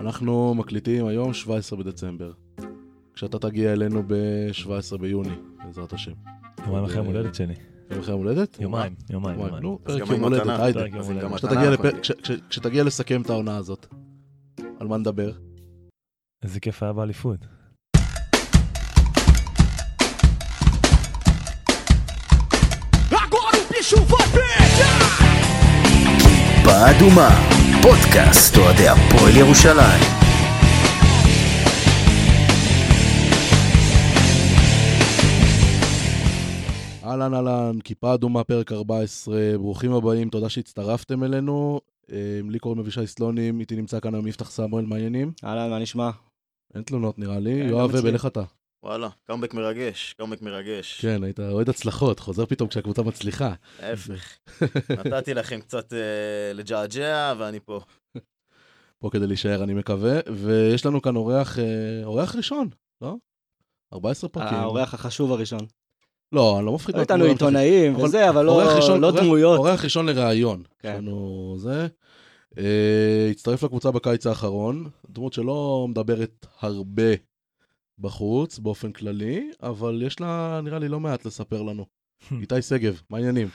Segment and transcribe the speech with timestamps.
[0.00, 2.32] אנחנו מקליטים היום 17 בדצמבר.
[3.14, 5.34] כשאתה תגיע אלינו ב-17 ביוני,
[5.64, 6.12] בעזרת השם.
[6.66, 7.54] יומיים אחרי יום הולדת שלי.
[7.90, 8.60] יום אחרי יום הולדת?
[8.60, 9.40] יומיים, יומיים.
[9.40, 10.60] נו, פרק יום הולדת.
[10.60, 10.84] היידה.
[12.48, 13.86] כשתגיע לסכם את העונה הזאת,
[14.80, 15.32] על מה נדבר?
[16.42, 17.46] איזה כיף היה באליפות.
[26.66, 27.28] כיפה אדומה,
[27.82, 30.02] פודקאסט אוהדי הפועל ירושלים.
[37.04, 41.80] אהלן אהלן, כיפה אדומה, פרק 14, ברוכים הבאים, תודה שהצטרפתם אלינו.
[42.12, 45.32] אה, לי קוראים אבישי סלונים, איתי נמצא כאן היום יפתח סמואל, מה העניינים?
[45.44, 46.10] אהלן, מה נשמע?
[46.74, 47.62] אין תלונות נראה לי.
[47.62, 48.42] כן, יואב איך אתה?
[48.86, 51.00] וואלה, קאמבק מרגש, קאמבק מרגש.
[51.00, 53.52] כן, היית אוהד הצלחות, חוזר פתאום כשהקבוצה מצליחה.
[53.80, 54.36] ההפך.
[55.04, 55.98] נתתי לכם קצת אה,
[56.54, 57.80] לג'עג'ע, ואני פה.
[58.98, 60.18] פה כדי להישאר, אני מקווה.
[60.34, 61.64] ויש לנו כאן אורח, אה,
[62.04, 62.68] אורח ראשון,
[63.02, 63.14] לא?
[63.92, 64.58] 14 פרקים.
[64.58, 65.60] האורח החשוב הראשון.
[66.32, 66.96] לא, אני לא מפחיד.
[66.96, 67.40] איתנו מהדמויות.
[67.42, 69.58] עיתונאים אבל וזה, אבל לא אורח ראשון- לא אורח- דמויות.
[69.58, 70.62] אורח ראשון לראיון.
[70.78, 70.88] כן.
[70.92, 71.86] יש לנו זה.
[72.58, 77.02] אה, הצטרף לקבוצה בקיץ האחרון, דמות שלא מדברת הרבה
[77.98, 81.86] בחוץ, באופן כללי, אבל יש לה, נראה לי, לא מעט לספר לנו.
[82.40, 83.48] איתי שגב, מה העניינים?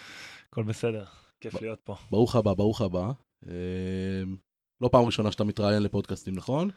[0.50, 1.06] הכל בסדר,
[1.40, 1.96] כיף להיות פה.
[2.12, 3.12] ברוך הבא, ברוך הבא.
[3.48, 4.24] אה,
[4.82, 6.70] לא פעם ראשונה שאתה מתראיין לפודקאסטים, נכון?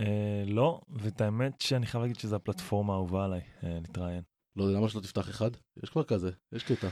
[0.00, 4.22] אה, לא, ואת האמת שאני חייב להגיד שזו הפלטפורמה האהובה עליי, אה, להתראיין.
[4.56, 5.50] לא יודע, למה שלא תפתח אחד?
[5.82, 6.88] יש כבר כזה, יש קטע.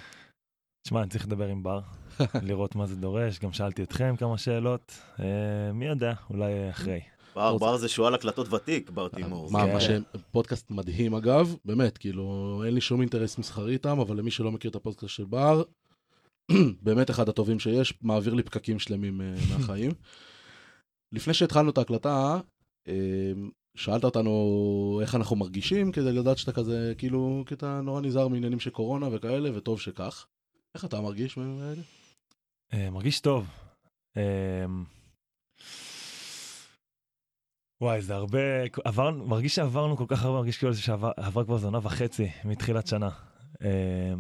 [0.87, 1.81] תשמע, אני צריך לדבר עם בר,
[2.49, 4.99] לראות מה זה דורש, גם שאלתי אתכם כמה שאלות.
[5.75, 7.01] מי יודע, אולי אחרי.
[7.35, 9.53] בר, בר זה שועל הקלטות ותיק, בר תימור.
[9.53, 9.73] מה, כן.
[9.73, 14.31] מה שהם, פודקאסט מדהים אגב, באמת, כאילו, אין לי שום אינטרס מסחרי איתם, אבל למי
[14.31, 15.63] שלא מכיר את הפודקאסט של בר,
[16.83, 19.91] באמת אחד הטובים שיש, מעביר לי פקקים שלמים אה, מהחיים.
[21.13, 22.41] לפני שהתחלנו את ההקלטה,
[22.89, 23.33] אה,
[23.77, 28.61] שאלת אותנו איך אנחנו מרגישים, כדי לדעת שאתה כזה, כאילו, כי אתה נורא נזהר מעניינים
[28.61, 30.27] של קורונה וכאלה, וטוב שכך.
[30.75, 31.39] איך אתה מרגיש?
[32.73, 33.47] אה, מרגיש טוב.
[37.81, 38.39] וואי, זה הרבה,
[38.85, 43.09] עבר, מרגיש שעברנו כל כך הרבה, מרגיש כאילו שעבר כבר זונה וחצי מתחילת שנה.
[43.63, 44.15] אה,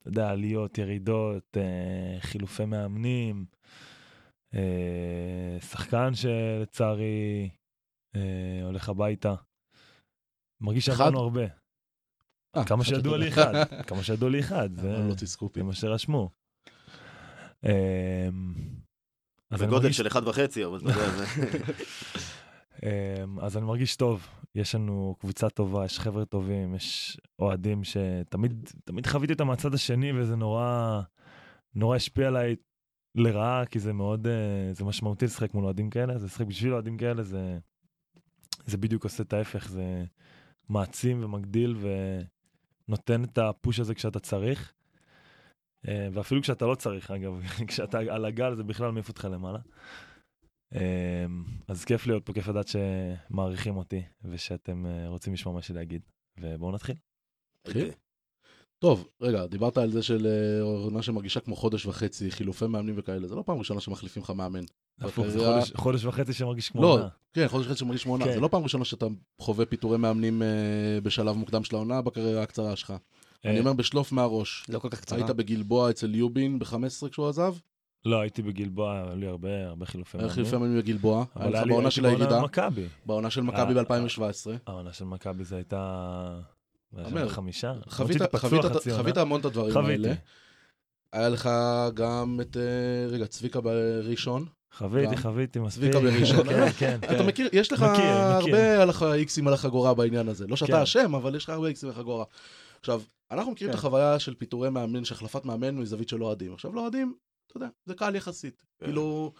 [0.00, 3.44] אתה יודע, עליות, ירידות, אה, חילופי מאמנים,
[4.54, 7.50] אה, שחקן שלצערי
[8.16, 9.34] אה, הולך הביתה.
[10.60, 10.86] מרגיש?
[10.86, 11.44] שעברנו הרבה.
[12.68, 13.52] כמה שידוע לי אחד,
[13.86, 15.14] כמה שידוע לי אחד, זה.
[15.54, 16.30] זה מה שרשמו.
[19.52, 21.24] אני בגודל של אחד וחצי, אבל אתה יודע, זה...
[21.24, 21.48] אמ,
[23.40, 29.06] אז אני מרגיש טוב, יש לנו קבוצה טובה, יש חבר'ה טובים, יש אוהדים שתמיד תמיד
[29.06, 31.00] חוויתי אותם מהצד השני וזה נורא
[31.74, 32.56] נורא השפיע עליי
[33.14, 36.96] לרעה כי זה מאוד אה, זה משמעותי לשחק מול אוהדים כאלה, זה לשחק בשביל אוהדים
[36.96, 37.58] כאלה זה
[38.66, 40.04] זה בדיוק עושה את ההפך, זה
[40.68, 41.76] מעצים ומגדיל
[42.88, 44.72] ונותן את הפוש הזה כשאתה צריך.
[45.88, 49.58] אה, ואפילו כשאתה לא צריך אגב, כשאתה על הגל זה בכלל מעיף אותך למעלה.
[50.74, 55.68] אמ, אז כיף להיות פה, כיף לדעת שמעריכים אותי ושאתם אה, רוצים לשמוע מה יש
[55.68, 56.02] לי להגיד.
[56.40, 56.94] ובואו נתחיל.
[57.66, 57.90] התחיל?
[58.78, 63.28] טוב, רגע, דיברת על זה של אה, עונה שמרגישה כמו חודש וחצי, חילופי מאמנים וכאלה,
[63.28, 64.64] זה לא פעם ראשונה שמחליפים לך מאמן.
[65.00, 67.08] הפוך, זה חודש- חודש וחצי שמרגיש כמו לא, עונה.
[67.32, 68.32] כן, חודש וחצי שמרגיש כמו עונה, כן.
[68.32, 69.06] זה לא פעם ראשונה שאתה
[69.40, 70.48] חווה פיטורי מאמנים אה,
[71.02, 72.92] בשלב מוקדם של העונה בקריירה הקצרה שלך.
[73.44, 75.18] אני אומר בשלוף מהראש, לא כל כך קצרה.
[75.18, 77.54] היית בגלבוע אצל יובין ב-15 כשהוא עזב?
[78.04, 80.34] לא, הייתי בגלבוע, היו לי הרבה הרבה חילופי היה מאמנים.
[80.34, 82.86] חילופי מאמנים בגלבוע, היה לך בעונה של הירידה, במכבי.
[83.06, 84.20] בעונה של מכבי אה, ב-2017.
[84.66, 86.40] העונה של מכבי זה הייתה...
[87.28, 87.72] חמישה.
[87.88, 90.12] חווית- המון את הדברים האלה.
[91.12, 91.50] היה לך
[91.94, 92.62] גם את, אה,
[93.10, 94.44] רגע, צביקה בראשון.
[94.76, 95.16] חוויתי.
[95.16, 95.82] חוויתי מספיק.
[95.92, 96.48] צביקה בראשון.
[96.48, 97.26] כן, כן, אתה כן.
[97.26, 97.82] מכיר, יש לך.
[97.82, 100.46] הרבה איקסים על החגורה בעניין הזה.
[100.46, 100.78] לא שאתה כן.
[100.82, 102.24] אשם, אבל יש לך הרבה איקסים על החגורה.
[102.80, 103.78] עכשיו, אנחנו מכירים את כן.
[103.78, 106.54] החוויה של פיטורי מאמן, של החלפת מאמן מזווית של אוהדים.
[106.54, 107.14] עכשיו, לאוהדים,
[107.52, 108.62] אתה יודע, זה קל יחסית.
[108.78, 108.86] כן.
[108.86, 109.32] כאילו,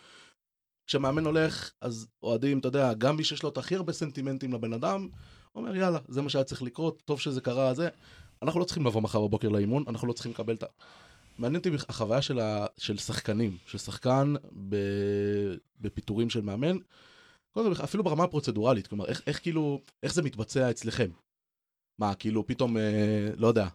[0.86, 4.72] כשמאמן הולך, אז אוהדים, אתה יודע, גם מי שיש לו את הכי הרבה סנטימנטים לבן
[4.72, 5.08] אדם,
[5.54, 7.88] אומר, יאללה, זה מה שהיה צריך לקרות, טוב שזה קרה, זה.
[8.42, 10.66] אנחנו לא צריכים לבוא מחר בבוקר לאימון, אנחנו לא צריכים לקבל את ה...
[11.38, 12.66] מעניין אותי החוויה של, ה...
[12.78, 14.34] של שחקנים, של שחקן
[14.68, 14.76] ב...
[15.80, 16.76] בפיטורים של מאמן,
[17.50, 21.10] קודם אפילו ברמה הפרוצדורלית, כלומר, איך, איך כאילו, איך זה מתבצע אצלכם?
[21.98, 23.68] מה, כאילו, פתאום, אה, לא יודע,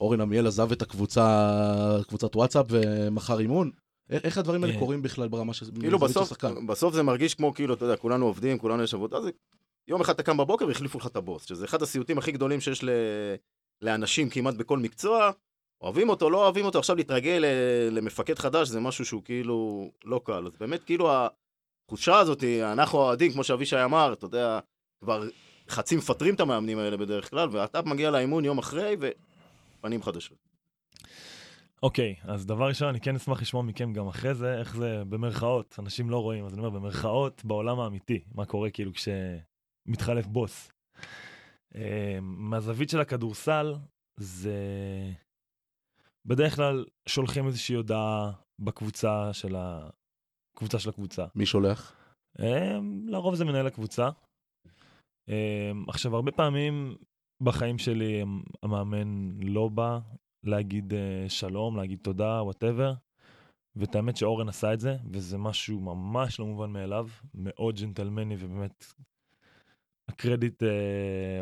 [0.00, 3.70] אורן עמיאל עזב את הקבוצה, קבוצת וואטסאפ ומכר אימון?
[4.10, 4.78] איך, הדברים האלה אה.
[4.78, 6.32] קורים בכלל ברמה של כאילו בסוף?
[6.66, 9.30] בסוף זה מרגיש כמו כאילו, אתה יודע, כולנו עובדים, כולנו יש עבודה, זה...
[9.88, 12.84] יום אחד אתה קם בבוקר והחליפו לך את הבוס, שזה אחד הסיוטים הכי גדולים שיש
[12.84, 12.90] ל...
[13.82, 15.30] לאנשים כמעט בכל מקצוע.
[15.82, 20.20] אוהבים אותו, לא אוהבים אותו, עכשיו להתרגל ל- למפקד חדש זה משהו שהוא כאילו לא
[20.24, 20.46] קל.
[20.46, 21.10] אז באמת, כאילו.
[21.86, 24.58] התחושה הזאת, אנחנו האוהדים, כמו שאבישי אמר, אתה יודע,
[25.04, 25.28] כבר
[25.68, 28.96] חצי מפטרים את המאמנים האלה בדרך כלל, ואתה מגיע לאימון יום אחרי,
[29.78, 30.38] ופנים חדשות.
[31.82, 35.76] אוקיי, אז דבר ראשון, אני כן אשמח לשמוע מכם גם אחרי זה, איך זה במרכאות,
[35.78, 40.70] אנשים לא רואים, אז אני אומר, במרכאות, בעולם האמיתי, מה קורה כאילו כשמתחלף בוס.
[41.74, 43.74] אה, מהזווית של הכדורסל,
[44.16, 44.56] זה...
[46.26, 49.88] בדרך כלל שולחים איזושהי הודעה בקבוצה של ה...
[50.56, 51.26] קבוצה של הקבוצה.
[51.34, 51.96] מי שולח?
[52.40, 54.08] אה, לרוב זה מנהל הקבוצה.
[55.28, 56.96] אה, עכשיו, הרבה פעמים
[57.40, 58.24] בחיים שלי
[58.62, 59.98] המאמן לא בא
[60.44, 60.96] להגיד אה,
[61.28, 62.92] שלום, להגיד תודה, whatever.
[63.76, 68.84] ואת האמת שאורן עשה את זה, וזה משהו ממש לא מובן מאליו, מאוד ג'נטלמני ובאמת
[70.08, 70.66] הקרדיט אה,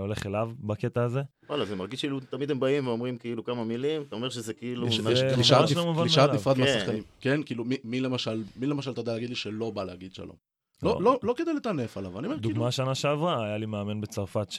[0.00, 1.22] הולך אליו בקטע הזה.
[1.48, 4.86] וואלה, זה מרגיש כאילו תמיד הם באים ואומרים כאילו כמה מילים, אתה אומר שזה כאילו...
[4.86, 5.00] יש-
[5.34, 6.34] קלישאת לא מאליו.
[6.34, 6.60] נפרד כן.
[6.62, 7.02] מהשחקנים.
[7.20, 10.36] כן, כאילו, מי- מי למשל, מי למשל אתה יודע להגיד לי שלא בא להגיד שלום?
[10.82, 10.92] לא.
[10.94, 12.54] לא, לא, לא כדי לטנף עליו, אני אומר כאילו...
[12.54, 14.50] דוגמה שנה שעברה, היה לי מאמן בצרפת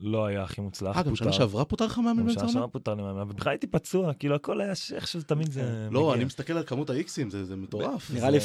[0.00, 0.96] שלא היה הכי מוצלח.
[0.96, 1.32] אה, גם שנה.
[1.32, 2.48] שעברה פוטר לך מאמן גם בן שנה?
[2.48, 6.02] שעברה פוטר לי מאמן, ובכלל הייתי פצוע, כאילו הכל היה ש- איכשהו תמיד זה לא,
[6.02, 6.14] מגיע.
[6.14, 8.10] אני מסתכל על כמות האיקסים, זה זה מטורף.
[8.14, 8.38] נראה לי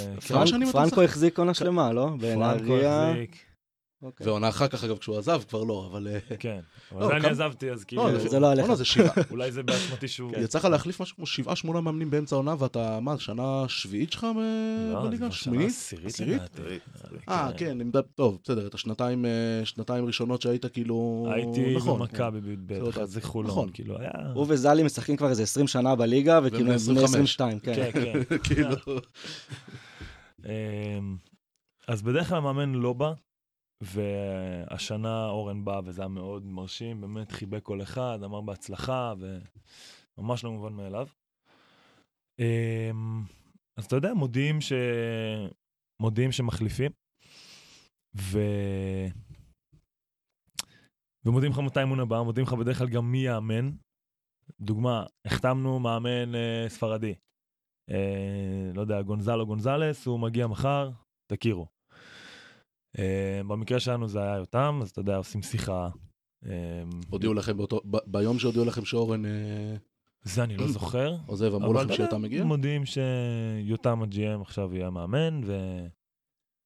[0.71, 1.01] פרנקו?
[1.01, 2.09] החזיק עונה שלמה, לא?
[2.21, 2.73] פרנקו.
[2.77, 3.35] החזיק,
[4.05, 4.27] אוקיי.
[4.27, 6.07] ועונה אחר כך, אגב, כשהוא עזב, כבר לא, אבל...
[6.07, 6.59] אה, כן.
[6.91, 8.65] אבל לא, זה אני עזבתי, אז כאילו, לא, זה לא עליך.
[8.65, 9.13] בואנה, זה שבעה.
[9.31, 10.31] אולי זה באשמתי שהוא...
[10.37, 14.23] יצא לך להחליף משהו כמו שבעה, שמונה מאמנים באמצע העונה, ואתה, מה, שנה שביעית שלך
[14.23, 15.25] ב- לא, זה בליגה?
[15.25, 15.69] כבר שנה שמינית?
[15.69, 16.41] עשירית עשירית?
[16.41, 16.79] לדעתי.
[17.29, 19.31] אה, כן, אני מדבר- טוב, בסדר, את השנתיים אה,
[19.65, 21.27] שנתיים ראשונות שהיית כאילו...
[21.31, 23.69] הייתי נכון, במכבי בי"ב, זה חולון, נכון.
[23.73, 24.11] כאילו היה...
[24.33, 27.39] הוא וזלי משחקים כבר איזה 20 שנה בליגה, וכאילו הם בני 25.
[27.39, 27.73] 22, כן.
[27.75, 28.23] כן, כן.
[28.29, 28.37] כן.
[28.53, 28.75] כאילו...
[30.45, 31.17] אמ,
[31.87, 33.13] אז בדרך כלל המאמן לא בא,
[33.81, 39.13] והשנה אורן בא וזה היה מאוד מרשים, באמת חיבק כל אחד, אמר בהצלחה,
[40.17, 41.07] וממש לא מובן מאליו.
[42.39, 43.23] אמ,
[43.77, 44.73] אז אתה יודע, מודיעים ש...
[46.01, 46.91] מודיעים שמחליפים,
[48.17, 48.39] ו...
[51.25, 53.71] ומודיעים לך מתי האימון הבא, מודיעים לך בדרך כלל גם מי יאמן.
[54.61, 57.15] דוגמה, החתמנו מאמן אה, ספרדי.
[57.91, 60.89] אה, לא יודע, גונזלו גונזלס, הוא מגיע מחר,
[61.31, 61.74] תכירו.
[62.99, 65.89] אה, במקרה שלנו זה היה יותם, אז אתה יודע, עושים שיחה.
[66.45, 67.81] אה, הודיעו לכם באותו...
[68.05, 69.75] ביום שהודיעו לכם שאורן אה,
[70.23, 71.15] זה אני לא זוכר.
[71.27, 72.43] עוזב, אמרו לכם שאתה מגיע?
[72.43, 75.41] מודיעים שיותם הג'י.אם עכשיו יהיה מאמן,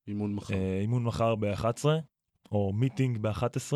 [0.07, 0.53] אימון מחר.
[0.53, 1.85] ואימון מחר ב-11,
[2.51, 3.73] או מיטינג ב-11.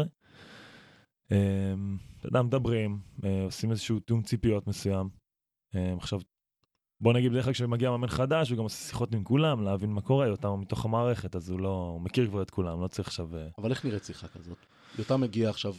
[1.32, 1.74] אה,
[2.20, 5.10] אתה יודע, מדברים, אה, עושים איזשהו תיאום ציפיות מסוים.
[5.76, 6.20] אה, עכשיו,
[7.04, 10.02] בוא נגיד בדרך כלל כשמגיע מאמן חדש, הוא גם עושה שיחות עם כולם, להבין מה
[10.02, 13.38] קורה, יותם מתוך המערכת, אז הוא לא, הוא מכיר כבר את כולם, לא צריך עכשיו...
[13.38, 14.58] אה, אבל איך נראית שיחה כזאת?
[15.00, 15.76] יותם מגיע עכשיו,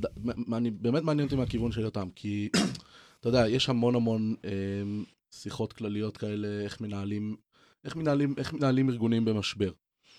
[0.00, 2.48] ד- אני, באמת מעניין אותי מהכיוון של יותם, כי
[3.20, 4.50] אתה יודע, יש המון המון אה,
[5.30, 7.36] שיחות כלליות כאלה, איך מנהלים,
[7.84, 9.70] איך מנהלים, איך מנהלים ארגונים במשבר.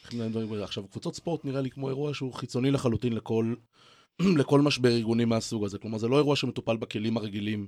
[0.03, 0.63] איך מנהלים דברים כאלה.
[0.63, 3.53] עכשיו, קבוצות ספורט נראה לי כמו אירוע שהוא חיצוני לחלוטין לכל,
[4.39, 5.77] לכל משבר ארגוני מהסוג הזה.
[5.77, 7.67] כלומר, זה לא אירוע שמטופל בכלים הרגילים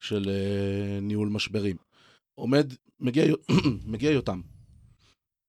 [0.00, 1.76] של אה, ניהול משברים.
[2.40, 3.24] עומד, מגיע,
[3.92, 4.40] מגיע יותם,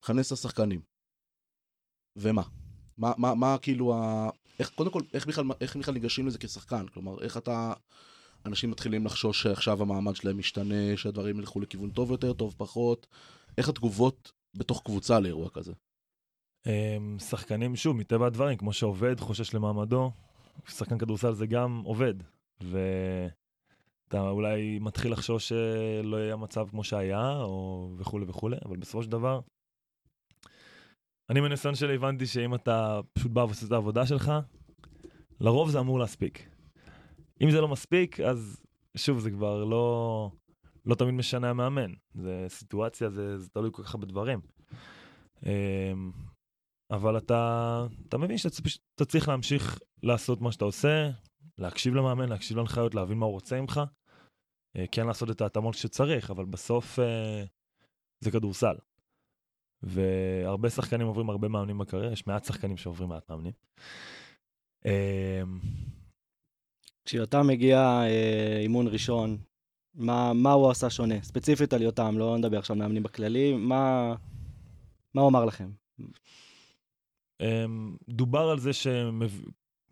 [0.04, 0.82] מכנס השחקנים.
[2.16, 2.44] ומה?
[2.98, 4.30] מה, מה, מה כאילו ה...
[4.60, 6.88] איך, קודם כל, איך בכלל, איך בכלל ניגשים לזה כשחקן?
[6.88, 7.74] כלומר, איך אתה...
[8.46, 13.08] אנשים מתחילים לחשוש שעכשיו המעמד שלהם משתנה, שהדברים ילכו לכיוון טוב יותר, טוב פחות.
[13.58, 15.74] איך התגובות בתוך קבוצה לאירוע כזה?
[16.66, 20.12] אמ, שחקנים, שוב, מטבע הדברים, כמו שעובד חושש למעמדו,
[20.68, 22.14] שחקן כדורסל זה גם עובד.
[24.12, 29.10] ואתה אולי מתחיל לחשוש שלא יהיה מצב כמו שהיה, או וכולי וכולי, אבל בסופו של
[29.10, 29.40] דבר,
[31.30, 34.32] אני מניסיון שלי הבנתי שאם אתה פשוט בא ועושה את העבודה שלך,
[35.40, 36.50] לרוב זה אמור להספיק.
[37.44, 38.62] אם זה לא מספיק, אז
[38.98, 40.32] שוב, זה כבר לא,
[40.86, 41.92] לא תמיד משנה המאמן.
[42.14, 44.40] זה סיטואציה, זה, זה תלוי כל כך הרבה דברים.
[45.46, 46.12] אמ,
[46.92, 48.56] אבל אתה, אתה מבין שאתה
[48.96, 51.10] אתה צריך להמשיך לעשות מה שאתה עושה,
[51.58, 53.82] להקשיב למאמן, להקשיב להנחיות, להבין מה הוא רוצה ממך.
[54.78, 57.44] אה, כן לעשות את ההתאמות שצריך, אבל בסוף אה,
[58.20, 58.76] זה כדורסל.
[59.84, 63.54] והרבה שחקנים עוברים הרבה מאמנים בקריירה, יש מעט שחקנים שעוברים מעט מאמנים.
[64.86, 65.60] אמ,
[67.06, 69.38] כשיותם מגיע אה, אימון ראשון,
[69.94, 71.22] מה, מה הוא עשה שונה?
[71.24, 74.16] ספציפית על יותם, לא נדבר עכשיו מאמנים בכללי, מה,
[75.14, 75.72] מה הוא אמר לכם?
[78.10, 78.72] דובר על זה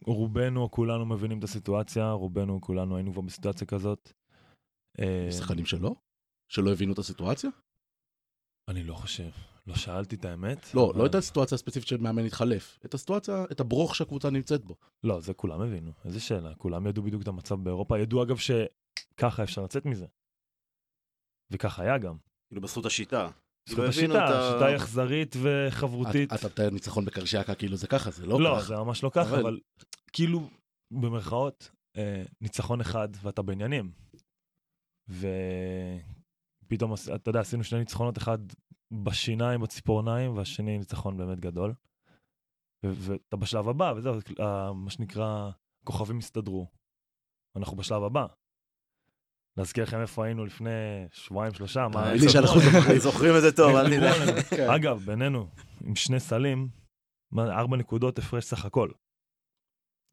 [0.01, 4.11] שרובנו או כולנו מבינים את הסיטואציה, רובנו או כולנו היינו כבר בסיטואציה כזאת.
[5.29, 5.95] יש שחקנים שלא?
[6.51, 7.49] שלא הבינו את הסיטואציה?
[8.67, 9.29] אני לא חושב,
[9.67, 10.73] לא שאלתי את האמת.
[10.73, 12.79] לא, אבל- לא את הסיטואציה הספציפית של מאמן התחלף.
[12.85, 14.75] את הסיטואציה, את הברוך שהקבוצה נמצאת בו.
[15.03, 19.43] לא, זה כולם הבינו, איזה שאלה, כולם ידעו בדיוק את המצב באירופה, ידעו אגב שככה
[19.43, 20.05] אפשר לצאת מזה.
[21.51, 22.17] וככה היה גם.
[22.49, 23.29] כאילו בזכות השיטה.
[23.69, 26.33] כאילו את השיטה, ה- שיטה היא אכזרית וחברותית.
[26.33, 28.67] אתה מתאר ניצחון בקרשיאקה כאילו זה ככה, זה לא לא, כך.
[28.67, 29.59] זה ממש לא ככה, אבל- אבל
[30.13, 30.49] כאילו,
[30.91, 33.91] במרכאות, אה, ניצחון אחד ואתה בעניינים.
[35.09, 38.37] ופתאום, אתה יודע, עשינו שני ניצחונות, אחד
[38.91, 41.73] בשיניים, בציפורניים, והשני ניצחון באמת גדול.
[42.83, 44.13] ואתה בשלב הבא, וזהו,
[44.75, 45.49] מה שנקרא,
[45.83, 46.67] כוכבים הסתדרו.
[47.55, 48.25] אנחנו בשלב הבא.
[49.57, 50.69] להזכיר לכם איפה היינו לפני
[51.11, 52.13] שבועיים, שלושה, מה...
[52.13, 52.59] לי שאנחנו
[52.97, 53.35] זוכרים.
[53.35, 54.59] את זה טוב, אל תדאג.
[54.75, 55.47] אגב, בינינו,
[55.83, 56.69] עם שני סלים,
[57.37, 58.89] ארבע נקודות הפרש סך הכל.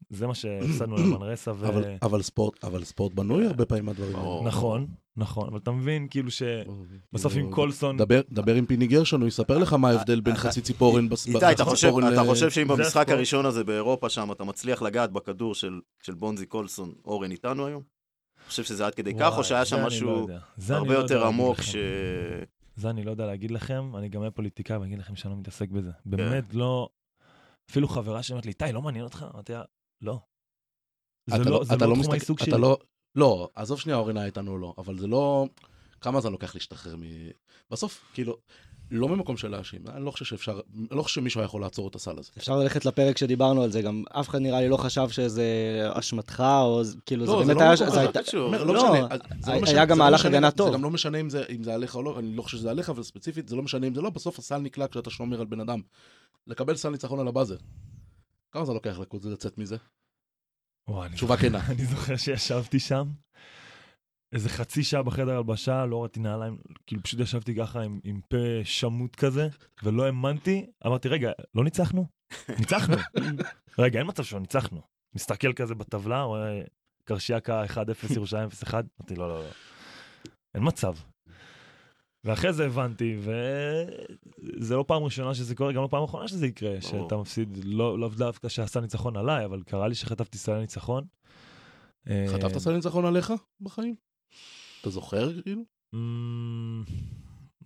[0.09, 1.67] זה מה שהפסדנו למנרסה ו...
[1.67, 4.41] אבל- אבל ספורט, אבל ספורט בנוי הרבה פעמים מהדברים האלה.
[4.43, 4.87] נכון,
[5.17, 7.97] נכון, אבל אתה מבין, כאילו שבסוף עם קולסון...
[7.97, 11.37] דבר, דבר עם פיני גרשון, הוא יספר לך מה ההבדל בין חצי ציפורן בס- איתי,
[11.39, 13.09] בחצי אתה חושב- ציפורן אתה ל- חושב שאם במשחק הספורט.
[13.09, 17.83] הראשון הזה באירופה שם אתה מצליח לגעת בכדור של של בונזי קולסון, אורן איתנו היום?
[18.41, 20.37] אתה חושב שזה עד כדי כך, או וואי, שהיה שם אני לא משהו אני
[20.69, 21.61] הרבה לא יותר עמוק.
[21.61, 21.75] ש...
[22.75, 25.69] זה אני לא יודע להגיד לכם, אני גם אהיה פוליטיקאי ואגיד לכם שאני לא מתעסק
[25.69, 25.91] בזה.
[25.91, 26.09] כן.
[26.17, 26.89] באמת לא...
[27.71, 29.25] אפילו חברה שאומרת לי, איתי, לא מעניין אותך?
[29.33, 29.61] אמרתי לה,
[30.01, 30.19] לא.
[31.29, 32.61] זה אתה לא זה אתה לא תחום מסתכל- העיסוק אתה שלי.
[32.61, 32.77] לא,
[33.15, 35.45] לא, עזוב שנייה אורן היה איתנו לא, אבל זה לא,
[36.01, 37.01] כמה זמן לוקח להשתחרר מ...
[37.71, 38.37] בסוף, כאילו,
[38.91, 41.95] לא ממקום של להאשים, אני לא חושב שאפשר, אני לא חושב שמישהו יכול לעצור את
[41.95, 42.31] הסל הזה.
[42.37, 45.45] אפשר ללכת לפרק שדיברנו על זה, גם אף אחד נראה לי לא חשב שזה
[45.93, 47.73] אשמתך, או זה- כאילו, זה לא, באמת לא היה...
[47.73, 49.07] מקום זה הייתה- לא, לא משנה,
[49.41, 50.73] זה לא היה גם זה לא מהלך הגנה זה טוב.
[50.73, 52.89] גם לא משנה אם זה אם זה עליך או לא, אני לא חושב שזה עליך,
[52.89, 55.59] אבל ספציפית, זה לא משנה אם זה לא, בסוף הסל נקלע כשאתה שומר על בן
[55.59, 55.81] אדם.
[56.47, 57.55] לקבל סל ניצחון על הבאזר.
[58.57, 59.77] כמה זמן לוקח לקבוצה לצאת מזה?
[60.89, 61.59] וואי, תשובה כנה.
[61.71, 63.07] אני זוכר שישבתי שם,
[64.33, 68.63] איזה חצי שעה בחדר הלבשה, לא ראיתי נעליים, כאילו פשוט ישבתי ככה עם, עם פה
[68.63, 69.47] שמוט כזה,
[69.83, 72.05] ולא האמנתי, אמרתי, רגע, לא ניצחנו?
[72.59, 72.95] ניצחנו.
[73.79, 74.81] רגע, אין מצב שלא ניצחנו.
[75.15, 76.61] מסתכל כזה בטבלה, רואה
[77.03, 79.49] קרשיאקה 1-0, ירושלים 0-1, אמרתי, לא, לא, לא.
[80.55, 80.95] אין מצב.
[82.27, 86.69] ואחרי זה הבנתי, וזה לא פעם ראשונה שזה קורה, גם לא פעם אחרונה שזה יקרה,
[86.69, 87.03] ברור.
[87.03, 91.03] שאתה מפסיד, לא לאו דווקא שעשה ניצחון עליי, אבל קרה לי שחטפתי סל ניצחון.
[92.09, 93.95] אה, חטפת סל ניצחון עליך בחיים?
[94.81, 95.61] אתה זוכר כאילו?
[95.93, 96.83] אמ,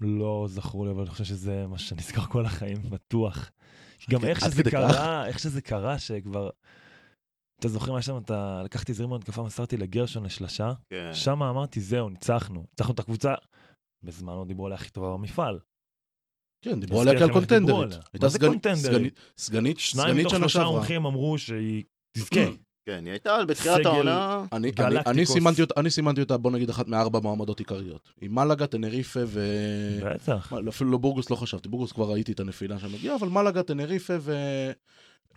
[0.01, 3.51] לא זכור לי, אבל אני חושב שזה מה שנזכר כל החיים, בטוח.
[4.09, 4.63] גם איך שזה?
[4.63, 6.49] קרה, איך שזה קרה, שכבר...
[7.59, 11.09] אתה זוכר מה שם, אתה לקחתי זרימה התקפה, מסרתי לגרשון לשלשה, כן.
[11.13, 12.65] שם אמרתי, זהו, ניצחנו.
[12.71, 13.33] ניצחנו את הקבוצה.
[14.03, 15.59] בזמנו דיברו עליה הכי טובה במפעל.
[16.61, 17.83] כן, דיברו עליה כקונטנדרית.
[17.85, 17.99] עליה.
[18.13, 19.13] הייתה סגנית- קונטנדרית?
[19.77, 20.63] שניים מתוך שלושה.
[20.63, 21.83] מומחים אמרו שהיא
[22.17, 22.39] תזכה.
[22.85, 25.07] כן, היא הייתה בתחילת העונה, אני, אני, גלקטיקוס.
[25.07, 28.09] אני, סימנתי אותה, אני סימנתי אותה, בוא נגיד, אחת מארבע מועמדות עיקריות.
[28.21, 29.41] עם מלאגה, טנריפה ו...
[30.05, 30.53] בטח.
[30.53, 34.13] מה, אפילו לא בורגוס לא חשבתי, בורגוס כבר ראיתי את הנפילה שמגיעה, אבל מלאגה, טנריפה
[34.19, 34.33] ו...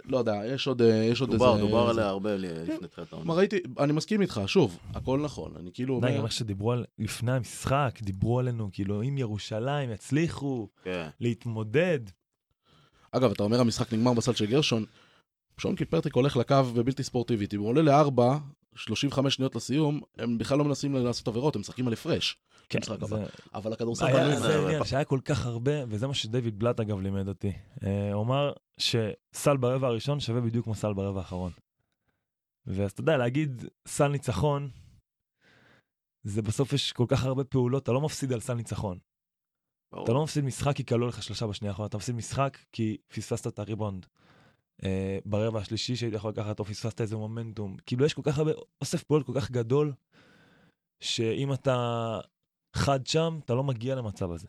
[0.05, 1.61] לא יודע, יש עוד, אה, יש עוד דובר, איזה...
[1.67, 3.29] דובר זה- עליה הרבה לפני תחילת העונה.
[3.29, 6.85] מה ראיתי, אני מסכים איתך, שוב, הכל נכון, אני כאילו די, איך שדיברו על...
[6.99, 11.09] לפני המשחק, דיברו עלינו, כאילו, אם ירושלים יצליחו כן.
[11.21, 11.99] להתמודד.
[13.13, 14.85] אגב, אתה אומר המשחק נגמר בסל של גרשון,
[15.59, 18.39] שון קיפרטריק הולך לקו בבלתי ספורטיבית, אם הוא עולה לארבע,
[18.77, 22.37] 35 שניות לסיום, הם בכלל לא מנסים לעשות עבירות, הם משחקים על הפרש.
[22.69, 22.79] כן.
[22.83, 23.17] זה-
[23.55, 24.37] אבל הכדורסל היה- בנוי...
[24.41, 27.53] זה- העניין, שהיה כל כך הרבה, וזה מה שדייוויד בלאט אגב לימד אותי.
[27.87, 31.53] אה, הוא אמר שסל ברבע הראשון שווה בדיוק כמו סל ברבע האחרון.
[32.67, 34.71] ואז אתה יודע, להגיד סל ניצחון,
[36.25, 38.99] זה בסוף יש כל כך הרבה פעולות, אתה לא מפסיד על סל ניצחון.
[40.05, 43.47] אתה לא מפסיד משחק כי כלו לך שלושה בשנייה האחרונה, אתה מפסיד משחק כי פספסת
[43.47, 44.07] את הריבונד.
[44.85, 47.77] אה, ברבע השלישי שהיית יכול לקחת או פספסת איזה מומנטום.
[47.87, 48.51] כאילו יש כל כך הרבה,
[48.81, 49.93] אוסף פעולות כל כך גדול,
[51.01, 52.19] שאם אתה
[52.77, 54.49] חד שם, אתה לא מגיע למצב הזה.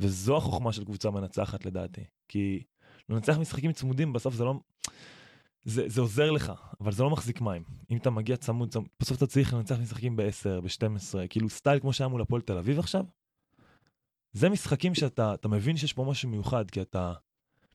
[0.00, 2.04] וזו החוכמה של קבוצה מנצחת לדעתי.
[2.28, 2.62] כי
[3.08, 4.54] לנצח משחקים צמודים בסוף זה לא...
[5.64, 7.64] זה, זה עוזר לך, אבל זה לא מחזיק מים.
[7.90, 11.92] אם אתה מגיע צמוד, צמוד בסוף אתה צריך לנצח משחקים ב-10, ב-12, כאילו סטייל כמו
[11.92, 13.04] שהיה מול הפועל תל אביב עכשיו.
[14.32, 17.12] זה משחקים שאתה אתה מבין שיש פה משהו מיוחד, כי אתה...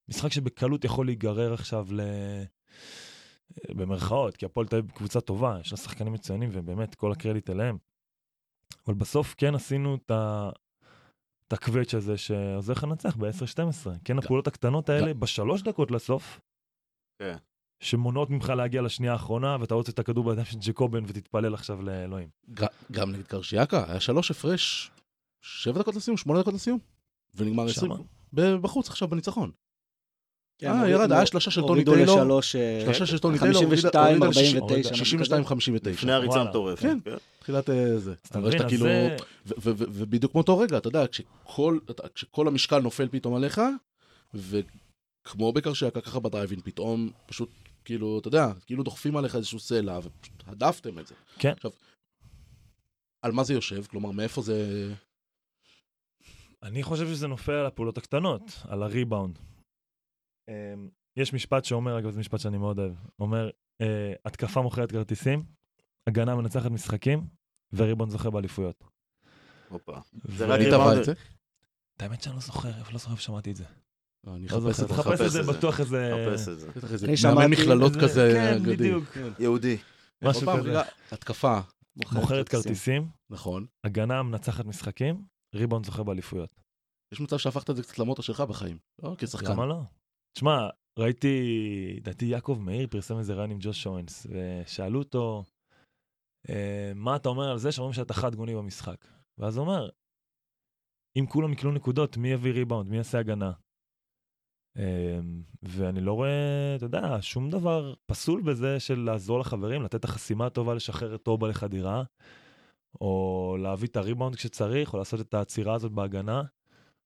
[0.10, 2.02] משחק שבקלות יכול להיגרר עכשיו ל...
[3.70, 7.78] במרכאות, כי הפועל תל אביב קבוצה טובה, יש לה שחקנים מצוינים ובאמת כל הקרדיט אליהם.
[8.88, 10.50] אבל בסוף כן עשינו את ה...
[11.48, 13.90] את הקווץ' הזה שעוזר לך לנצח ב-10-12.
[14.06, 16.42] כן, הפעולות הקטנות האלה בשלוש דקות לסוף,
[17.20, 17.36] כן.
[17.80, 22.30] שמונעות ממך להגיע לשנייה האחרונה, ואתה רוצה את הכדור בידיים של ג'קובן ותתפלל עכשיו לאלוהים.
[22.92, 24.92] גם נגד קרשיאקה, היה שלוש הפרש,
[25.42, 26.80] שבע דקות לסיום, שמונה דקות לסיום,
[27.36, 27.92] ונגמר עשרים.
[28.34, 29.52] בחוץ עכשיו בניצחון.
[30.58, 32.18] כן, אה, ירד, היה שלושה של טוני הורידו טיילור.
[32.20, 35.90] לשלוש, אה, שלושה של טוני טיילור, 52, הוריד על שישים- 49, משהו 62-59.
[35.90, 36.46] לפני הריצה וואלה.
[36.48, 36.82] המטורפת.
[36.82, 36.98] כן.
[37.06, 37.16] כן.
[37.40, 38.14] תחילת אה, זה.
[38.28, 39.16] אתה מבין, אז זה...
[39.46, 41.06] ובדיוק מאותו רגע, אתה יודע,
[42.14, 43.62] כשכל, המשקל נופל פתאום עליך,
[44.34, 47.50] וכמו בקרשיאקה, ככה בדרייבין, פתאום פשוט,
[47.86, 51.16] כאילו, אתה יודע, כאילו דוחפים עליך איזשהו סלע, ופשוט הדפתם את זה.
[51.40, 51.52] כן.
[51.52, 51.72] עכשיו,
[53.22, 53.86] על מה זה יושב?
[53.86, 54.90] כלומר, מאיפה זה...
[56.64, 59.40] אני חושב שזה נופל על הפעולות הקטנות, על הריבאונד.
[60.50, 63.50] אמ, יש משפט שאומר, אגב זה משפט שאני מאוד אוהב, אומר,
[63.82, 65.44] אה, התקפה מוכרת כרטיסים,
[66.08, 67.28] הגנה מנצחת משחקים,
[67.74, 68.84] וריבאונד זוכה באליפויות.
[69.70, 69.98] הופה.
[70.26, 70.60] ו- זה רק?
[71.98, 73.64] את האמת שאני לא זוכר, לא זוכר איפה שמעתי את זה.
[74.24, 74.88] לא, אני לא אחפש זוכר, את זה.
[74.88, 75.54] תחפש חפש את זה.
[75.54, 76.12] בטוח איזה...
[76.32, 76.70] חפש את זה.
[76.72, 78.64] בטח איזה אני מאמן מכללות כזה כן.
[78.64, 79.18] בדיוק.
[79.40, 79.78] יהודי.
[80.24, 80.82] משהו כזה.
[81.12, 81.60] התקפה,
[81.96, 83.66] מוכרת כרטיסים, נכון.
[83.84, 86.50] הגנה מנצחת משחקים, ריבאונד זוכה באליפויות.
[87.12, 88.78] יש מצב שהפכת את זה קצת למוטו שלך בחיים.
[89.04, 89.52] לא כשחקן.
[89.52, 89.82] למה לא?
[90.34, 91.38] תשמע, ראיתי,
[91.98, 95.44] לדעתי יעקב מאיר פרסם איזה רעיון עם ג'וש שוינס, ושאלו אותו,
[96.50, 99.08] אה, מה אתה אומר על זה שאומרים שאתה חד גוני במשחק?
[99.38, 99.90] ואז הוא אומר,
[101.20, 102.90] אם כולם יקלו נקודות, מי יביא ריבאונד?
[102.90, 103.52] מי יעשה הגנה?
[104.78, 105.20] אה,
[105.64, 110.46] ואני לא רואה, אתה יודע, שום דבר פסול בזה של לעזור לחברים, לתת את החסימה
[110.46, 112.04] הטובה, לשחרר את טובה לחדירה,
[113.02, 116.44] או להביא את הריבאונד כשצריך, או לעשות את העצירה הזאת בהגנה,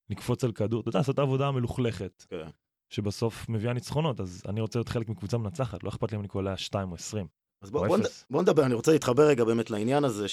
[0.09, 2.25] לקפוץ על כדור, אתה יודע, לעשות את העבודה המלוכלכת.
[2.29, 2.49] כן.
[2.89, 6.27] שבסוף מביאה ניצחונות, אז אני רוצה להיות חלק מקבוצה מנצחת, לא אכפת לי אם אני
[6.27, 7.27] קולע 2 או 20.
[7.63, 8.05] אז בוא, או בוא, נד-.
[8.29, 10.25] בוא נדבר, אני רוצה להתחבר רגע באמת לעניין הזה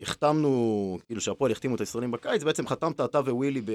[0.00, 3.70] שהחתמנו, כאילו שהפועל החתימו את הישראלים בקיץ, בעצם חתמת אתה ווילי ב...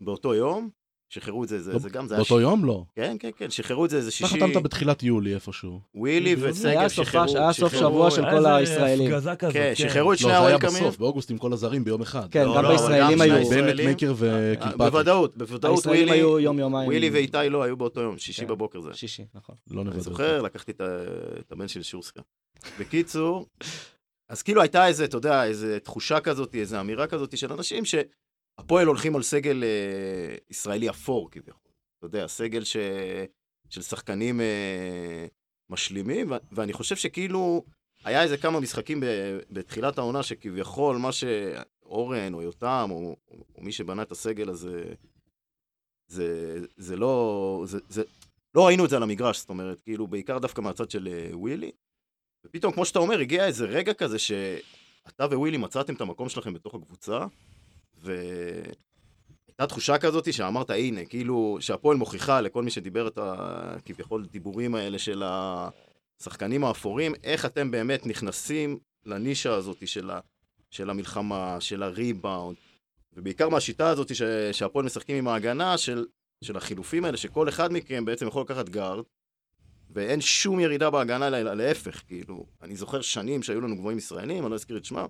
[0.00, 0.70] באותו יום,
[1.08, 2.20] שחררו את זה, זה, לא, זה גם, זה היה...
[2.22, 2.84] באותו יום לא.
[2.94, 5.80] כן, כן, כן, שחררו את זה איזה אתה שישי, חתמת בתחילת יולי איפשהו.
[5.94, 9.12] ווילי היה וסגל היה סוף- שחררו, היה סוף שחררו- שבוע של היה כל הישראלים.
[9.12, 9.72] כזאת, כן, כן.
[9.74, 10.58] שחררו את שני לא, זה היה.
[10.58, 12.26] בסוף, באוגוסט עם כל הזרים ביום אחד.
[12.30, 13.50] כן, לא, גם לא, בישראלים גם היו.
[13.50, 13.80] בנט.
[13.80, 14.76] מייקר אה, וקיפקי.
[14.78, 16.86] בוודאות, בוודאות הישראלים ווילי, היו יום-יומיים.
[16.88, 18.46] ווילי ואיתי לא היו באותו יום, שישי כן.
[18.48, 18.90] בבוקר זה.
[18.94, 19.54] שישי, נכון.
[19.70, 20.02] לא אני נוודא.
[20.02, 20.72] זוכר, לקחתי
[21.40, 22.20] את הבן של שורסקה.
[22.80, 23.46] בקיצור,
[24.28, 27.84] אז כאילו הייתה איזה, אתה יודע, איזה תחושה כזאת, איזה אמירה כזאת של אנשים
[28.60, 31.70] שהפועל הולכים על סגל אה, ישראלי אפור כביכול.
[31.98, 32.76] אתה יודע, סגל ש...
[33.70, 35.26] של שחקנים אה,
[35.70, 37.64] משלימים, ו- ואני חושב שכאילו,
[38.04, 39.04] היה איזה כמה משחקים ב...
[39.50, 43.16] בתחילת העונה שכביכול מה שאורן או יותם או,
[43.54, 44.94] או מי שבנה את הסגל הזה,
[46.08, 48.02] זה, זה לא, זה, זה,
[48.54, 51.70] לא ראינו את זה על המגרש, זאת אומרת, כאילו, בעיקר דווקא מהצד של אה, ווילי.
[52.46, 56.74] ופתאום, כמו שאתה אומר, הגיע איזה רגע כזה שאתה ווילי מצאתם את המקום שלכם בתוך
[56.74, 57.26] הקבוצה,
[58.02, 64.98] והייתה תחושה כזאת שאמרת, הנה, כאילו, שהפועל מוכיחה לכל מי שדיבר את הכביכול דיבורים האלה
[64.98, 70.20] של השחקנים האפורים, איך אתם באמת נכנסים לנישה הזאת של, ה,
[70.70, 72.56] של המלחמה, של הריבאונד,
[73.12, 76.06] ובעיקר מהשיטה הזאת ש, שהפועל משחקים עם ההגנה של,
[76.44, 79.04] של החילופים האלה, שכל אחד מכם בעצם יכול לקחת גארד,
[79.90, 84.50] ואין שום ירידה בהגנה, אלא להפך, כאילו, אני זוכר שנים שהיו לנו גבוהים ישראלים, אני
[84.50, 85.06] לא אזכיר את שמם,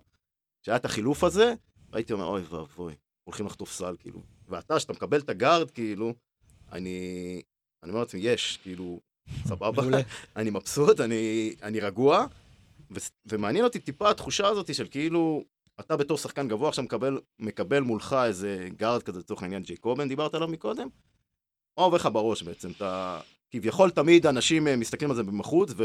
[0.62, 1.54] שהיה את החילוף הזה,
[1.96, 4.22] והייתי אומר, אוי ואבוי, הולכים לחטוף סל, כאילו.
[4.48, 6.14] ואתה, שאתה מקבל את הגארד, כאילו,
[6.72, 7.42] אני,
[7.82, 9.00] אני אומר לעצמי, יש, כאילו,
[9.44, 9.82] סבבה.
[10.36, 12.26] אני מבסוט, אני, אני רגוע,
[12.90, 15.44] ו, ומעניין אותי טיפה התחושה הזאת של כאילו,
[15.80, 20.34] אתה בתור שחקן גבוה עכשיו מקבל, מקבל מולך איזה גארד כזה, לצורך העניין ג'ייקובן, דיברת
[20.34, 20.88] עליו מקודם,
[21.78, 22.70] מה עובר לך בראש בעצם?
[22.70, 23.20] אתה...
[23.50, 25.84] כביכול תמיד אנשים אה, מסתכלים על זה מבחוץ ו...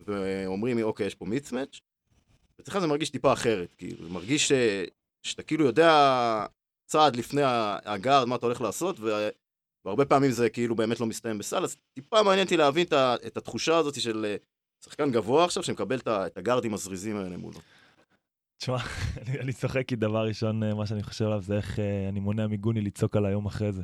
[0.00, 1.80] ואומרים, אוקיי, יש פה מיצמץ',
[2.60, 4.52] אצלך זה מרגיש טיפה אחרת, כאילו, זה מרגיש ש...
[5.22, 5.92] שאתה כאילו יודע
[6.86, 7.42] צעד לפני
[7.84, 9.28] הגארד מה אתה הולך לעשות, ו...
[9.84, 12.86] והרבה פעמים זה כאילו באמת לא מסתיים בסל, אז טיפה מעניין אותי להבין
[13.26, 14.36] את, התחושה הזאת של אה,
[14.84, 15.98] שחקן גבוה עכשיו, שמקבל.
[16.06, 17.58] את הגארדים הזריזים האלה מולו.
[18.62, 18.76] תשמע,
[19.28, 22.20] אני- אני צוחק כי דבר ראשון, אה, מה שאני חושב עליו זה איך אה, אני
[22.20, 23.82] מונע מגוני לצעוק על היום אחרי זה.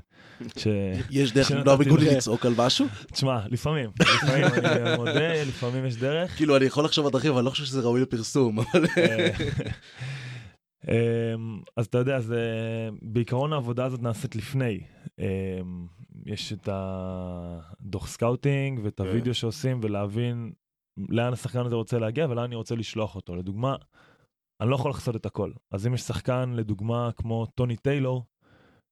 [0.57, 0.67] ש...
[1.11, 2.05] יש דרך למנוע מגוני.
[2.17, 2.87] לצעוק על משהו?
[3.13, 6.37] תשמע, לפעמים, לפעמים אני מודה, לפעמים יש דרך.
[6.37, 8.59] כאילו, אני יכול לחשוב על דרכים, אבל אני לא חושב שזה ראוי לפרסום.
[8.61, 9.31] אבל- אה,
[10.89, 12.41] אמ, אז אתה יודע, זה,
[13.03, 14.81] בעיקרון העבודה הזאת נעשית לפני.
[15.19, 15.25] אמ,
[16.27, 19.07] יש את הדוח scouting ואת כן.
[19.07, 20.53] הוידאו שעושים ולהבין
[21.09, 23.37] לאן השחקן הזה רוצה להגיע ולאן אני רוצה לשלוח אותו.
[23.37, 23.77] לדוגמה,
[24.61, 25.53] אני לא יכול לעשות את הכל.
[25.71, 28.25] אז אם יש שחקן, לדוגמה, כמו טוני טיילור,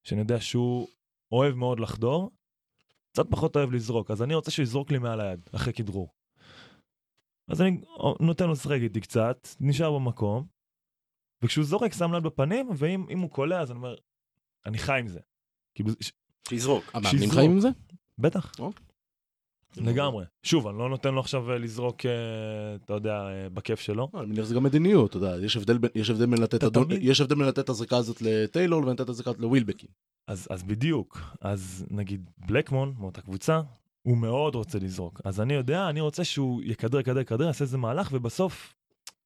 [0.04, 0.88] שאני יודע שהוא
[1.32, 2.30] אוהב מאוד לחדור,
[3.12, 6.14] קצת פחות אוהב לזרוק, אז אני רוצה שהוא יזרוק לי מעל היד, אחרי כדרור.
[7.48, 7.80] אז אני
[8.20, 10.46] נותן לו לשחק איתי קצת, נשאר במקום,
[11.42, 13.94] וכשהוא זורק שם ליד בפנים, ואם אם הוא קולע אז אני אומר,
[14.66, 15.20] אני חי עם זה.
[15.74, 15.90] כאילו,
[16.48, 16.84] שיזרוק.
[16.94, 17.34] המאמנים שיזרוק.
[17.34, 17.68] חיים עם זה?
[18.18, 18.85] בטח, אוקיי.
[19.76, 20.24] לגמרי.
[20.42, 22.10] שוב, אני לא נותן לו עכשיו אה, לזרוק, אה,
[22.84, 24.08] אתה יודע, אה, בכיף שלו.
[24.14, 28.22] לא, אני מניח שזה גם מדיניות, אתה יודע, יש הבדל בין- לתת את הזריקה הזאת
[28.22, 29.88] לטיילור לבין לתת את הזריקה הזאת לווילבקין.
[30.28, 33.60] אז, אז בדיוק, אז נגיד בלקמון, מאותה קבוצה,
[34.02, 35.20] הוא מאוד רוצה לזרוק.
[35.24, 38.74] אז אני יודע, אני רוצה שהוא יכדר, יכדר, יכדר, יעשה איזה מהלך, ובסוף,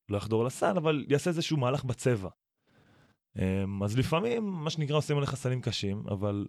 [0.08, 2.28] לא יחדור לסל, אבל יעשה איזשהו מהלך בצבע.
[3.38, 6.46] אמ, אז לפעמים, מה שנקרא, עושים עליך סלים קשים, אבל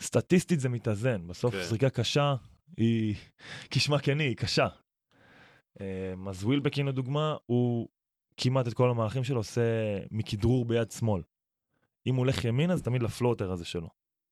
[0.00, 1.26] סטטיסטית זה מתאזן.
[1.26, 1.62] בסוף כן.
[1.62, 2.34] זריקה קשה
[2.76, 3.14] היא,
[3.70, 4.66] כשמה כן היא, היא קשה.
[5.80, 7.88] אמ, אז ווילבקין לדוגמה, הוא
[8.36, 9.60] כמעט את כל המהלכים שלו עושה
[10.10, 11.22] מכדרור ביד שמאל.
[12.06, 13.88] אם הוא הולך ימינה זה תמיד ל floater הזה שלו.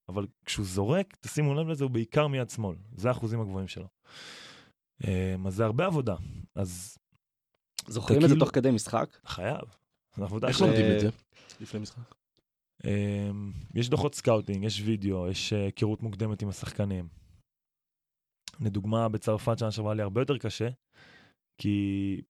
[0.09, 2.77] אבל כשהוא זורק, תשימו לב לזה, הוא בעיקר מיד שמאל.
[2.97, 3.87] זה האחוזים הגבוהים שלו.
[5.05, 6.15] אה, אז זה הרבה עבודה.
[6.55, 6.99] אז
[7.87, 9.19] זוכרים את זה כאילו- תוך כדי משחק?
[9.27, 9.65] חייב.
[10.21, 11.09] עבודה איך לומדים אה, את זה?
[11.61, 12.15] לפני משחק.
[12.85, 17.09] אמ, יש דוחות scouting, יש וידאו, יש אה, היכרות מוקדמת עם השחקנים.
[18.61, 20.69] לדוגמה, בצרפת שנה שעברה לי הרבה יותר קשה,
[21.59, 21.77] כי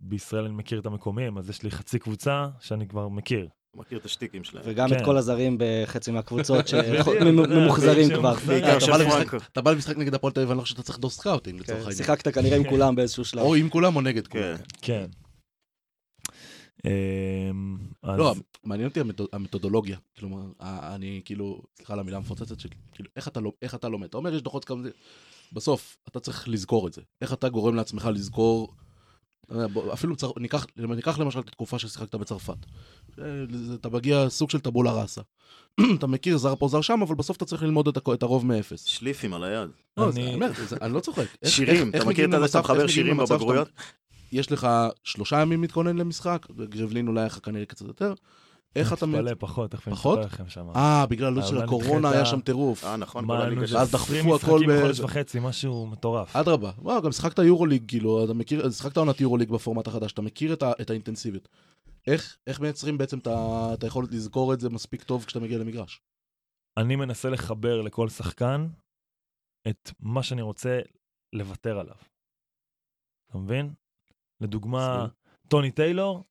[0.01, 3.49] בישראל אני מכיר את המקומיים, אז יש לי חצי קבוצה שאני כבר מכיר.
[3.77, 4.65] מכיר את השטיקים שלהם.
[4.69, 4.97] וגם כן.
[4.99, 8.33] את כל הזרים בחצי מהקבוצות שממוחזרים כבר.
[8.59, 9.37] אתה של בא למשחק- פרנקו.
[9.53, 11.79] אתה בא למשחק נגד הפועל תל אביב, אני לא חושב שאתה צריך דוח scouting לצורך
[11.79, 11.97] כן, העניין.
[11.97, 13.43] שיחקת כנראה עם כולם באיזשהו שלב.
[13.43, 14.57] או עם כולם או נגד כולם.
[14.57, 14.63] כן.
[14.83, 15.07] כן.
[16.87, 18.35] אמ, לא,
[18.65, 19.99] מעניין אותי המתוד- המתודולוגיה.
[20.19, 24.09] כלומר, אני כאילו, סליחה על המילה המפוצצת שלי, כאילו, איך אתה לא- איך אתה לומד?
[24.09, 24.83] אתה אומר, יש דוחות כמה...
[25.55, 27.03] בסוף, אתה צריך לזכור את זה.
[27.23, 28.75] איך אתה גורם לעצמך לזכור...
[29.93, 30.31] אפילו צר...
[30.37, 32.57] ניקח, ניקח למשל את התקופה ששיחקת בצרפת.
[33.19, 33.25] אה,
[33.75, 35.21] אתה מגיע סוג של טבולה ראסה.
[35.99, 38.47] אתה מכיר זר פה זר שם, אבל בסוף אתה צריך ללמוד את, הכ- את הרוב
[38.47, 38.85] מאפס.
[38.85, 39.71] שליפים על היד.
[39.97, 41.25] לא, אני- זה- אני אומר, זה- אני לא צוחק.
[41.43, 43.69] איך- שירים, איך- אתה איך מכיר את זה שאתה מחבר שירים בבגרויות?
[44.33, 44.69] יש לך
[45.05, 48.15] שלושה ימים להתכונן למשחק, גרבלין אולי היה לך כנראה קצת יותר.
[48.77, 49.07] איך אתה...
[49.07, 49.95] מייצ- פחות, תכף אני?
[49.97, 50.69] אספר לכם שם.
[50.77, 52.85] אה, בגלל הלו"ז של הקורונה היה שם טירוף.
[52.85, 53.73] אה, נכון, כל הליגה של...
[53.85, 56.37] זה דחפו 20 הכל משחקים ב- בחודש וחצי, משהו מטורף.
[56.37, 60.53] אדרבה, וואו, גם שיחקת יורוליג, כאילו, אתה מכיר, שיחקת עונת יורוליג בפורמט החדש, אתה מכיר
[60.53, 61.49] את, האינטנסיביות.
[62.07, 66.01] איך, איך מייצרים בעצם את היכולת לזכור את זה מספיק טוב כשאתה מגיע למגרש?
[66.79, 68.67] אני מנסה לחבר לכל שחקן
[69.69, 70.81] את מה שאני רוצה
[71.35, 71.97] לוותר עליו.
[73.31, 73.75] אתה מבין?
[74.41, 75.07] לדוגמה,
[75.49, 76.25] טוני טיילור,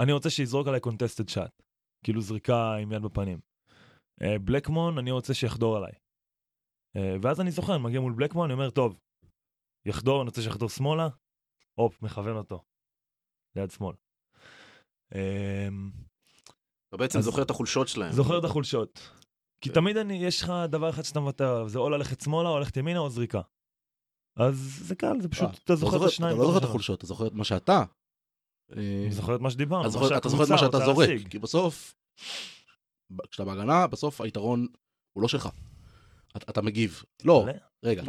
[0.00, 1.62] אני רוצה שיזרוק עליי קונטסטד שאט.
[2.04, 3.40] כאילו זריקה עם יד בפנים.
[4.22, 5.92] אה, בלקמון, אני רוצה שיחדור עליי.
[6.96, 9.00] אה, ואז אני זוכר, מגיע מול בלקמון, אני אומר, טוב,
[9.86, 11.08] יחדור, אני רוצה שיחדור שמאלה,
[11.74, 12.62] הופ, מכוון אותו.
[13.56, 13.94] ליד שמאל.
[15.14, 15.68] אה,
[16.88, 18.12] אתה בעצם זוכר את החולשות שלהם.
[18.12, 19.10] זוכר את החולשות.
[19.60, 19.70] כי.
[19.70, 22.76] תמיד אני, יש לך דבר אחד שאתה מוותר עליו, זה או ללכת שמאלה או ללכת
[22.76, 23.40] ימינה או זריקה.
[24.36, 24.56] אז
[24.88, 26.36] זה קל, זה פשוט, אתה זוכר את השניים.
[26.36, 26.64] אתה לא זוכר את.
[26.64, 27.84] החולשות, אתה זוכר את מה שאתה.
[28.72, 31.08] אה, אני זוכר את מה שדיברנו, אתה זוכר- את מה שאתה זורק.
[31.30, 31.94] כי בסוף,
[33.30, 34.66] כשאתה בהגנה, בסוף היתרון
[35.12, 35.48] הוא לא שלך.
[36.50, 37.02] אתה, מגיב.
[37.24, 37.46] לא.
[37.84, 38.02] רגע.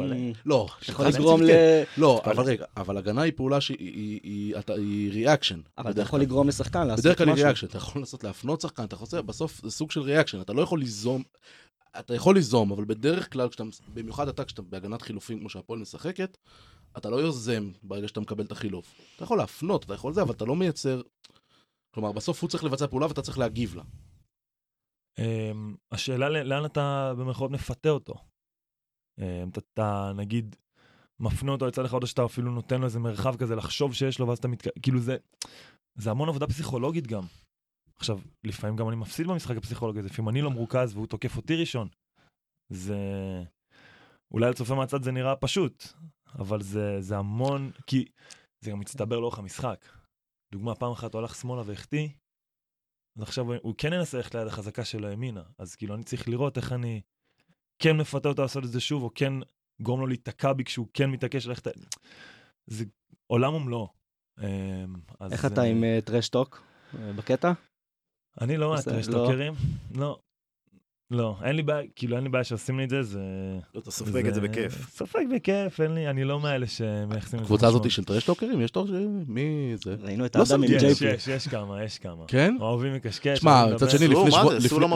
[0.46, 0.66] לא.
[0.82, 1.46] אתה יכול לגרום ל...
[1.46, 1.84] כן.
[1.98, 2.22] לא.
[2.24, 4.54] אבל רגע, אבל הגנה היא פעולה שהיא
[5.12, 5.60] reaction.
[5.78, 7.44] אבל אתה יכול לגרום לשחקן לעשות בדרך כלל היא משהו.
[7.44, 10.62] ריאקשן, אתה יכול לנסות להפנות שחקן, אתה רוצה, בסוף זה סוג של reaction, אתה לא
[10.62, 11.22] יכול ליזום,
[11.98, 13.48] אתה יכול ליזום, אבל בדרך כלל,
[13.94, 16.36] במיוחד אתה, כשאתה בהגנת חילופים כמו שהפועל משחקת,
[16.96, 18.94] אתה לא יוזם ברגע שאתה מקבל את החילוף.
[19.16, 21.02] אתה יכול להפנות, אתה יכול זה, אבל אתה לא מייצר,
[21.94, 23.82] כלומר, בסוף הוא צריך לבצע פעולה ואתה צריך להגיב לה.
[25.18, 28.14] אמ, השאלה לאן אתה במרכאות מפתה אותו.
[29.18, 30.56] אמ, אתה, אתה נגיד
[31.20, 34.28] מפנה אותו לצד אחד או שאתה אפילו נותן לו איזה מרחב כזה לחשוב שיש לו
[34.28, 34.70] ואז אתה מתק...
[34.82, 35.16] כאילו זה,
[35.94, 37.22] זה המון עבודה פסיכולוגית גם.
[37.96, 41.56] עכשיו, לפעמים גם אני מפסיד במשחק הפסיכולוגי הזה, לפעמים אני לא מרוכז והוא תוקף אותי
[41.56, 41.88] ראשון.
[42.68, 42.98] זה...
[44.32, 45.86] אולי לצופה מהצד זה נראה פשוט,
[46.38, 48.04] אבל זה, זה המון, כי
[48.64, 49.86] זה גם מצטבר לאורך המשחק.
[50.52, 52.08] דוגמה, פעם אחת הוא הלך שמאלה והחטיא,
[53.16, 56.56] אז עכשיו הוא- כן ינסה ללכת ליד החזקה שלו ימינה, אז כאילו אני צריך לראות
[56.56, 57.00] איך אני
[57.82, 59.32] כן מפתה אותו לעשות את זה שוב, או כן
[59.82, 61.66] גורם לו להיתקע בי כשהוא כן מתעקש ללכת...
[62.66, 62.84] זה
[63.26, 63.88] עולם ומלואו.
[64.40, 64.94] אמ,
[65.32, 66.62] איך אתה אה, עם אה, טרשטוק
[66.98, 67.52] אה, בקטע?
[68.40, 69.52] אני לא מהטרשטוקרים,
[69.94, 70.18] לא.
[71.10, 73.18] לא, אין לי בעיה, כאילו אין לי בעיה שעושים לי את זה, זה...
[73.74, 74.96] לא, אתה סופג את זה זה- בכיף.
[74.96, 77.90] סופג בכיף, אין לי, אני לא מאלה שמייחסים לזה הקבוצה הזאת.
[77.90, 78.90] של טרשטוקרים, יש טוב,
[79.28, 79.42] מי
[79.84, 79.96] זה?
[80.02, 80.90] ראינו את לא האדם עם שמתי לב.
[80.92, 82.24] יש, ג'יי יש, יש כמה, יש כמה.
[82.28, 82.56] כן?
[82.60, 83.38] אוהבים לקשקש.
[83.38, 83.90] שמע, מצד.
[83.90, 84.40] שני, לפני זה?
[84.80, 84.86] לא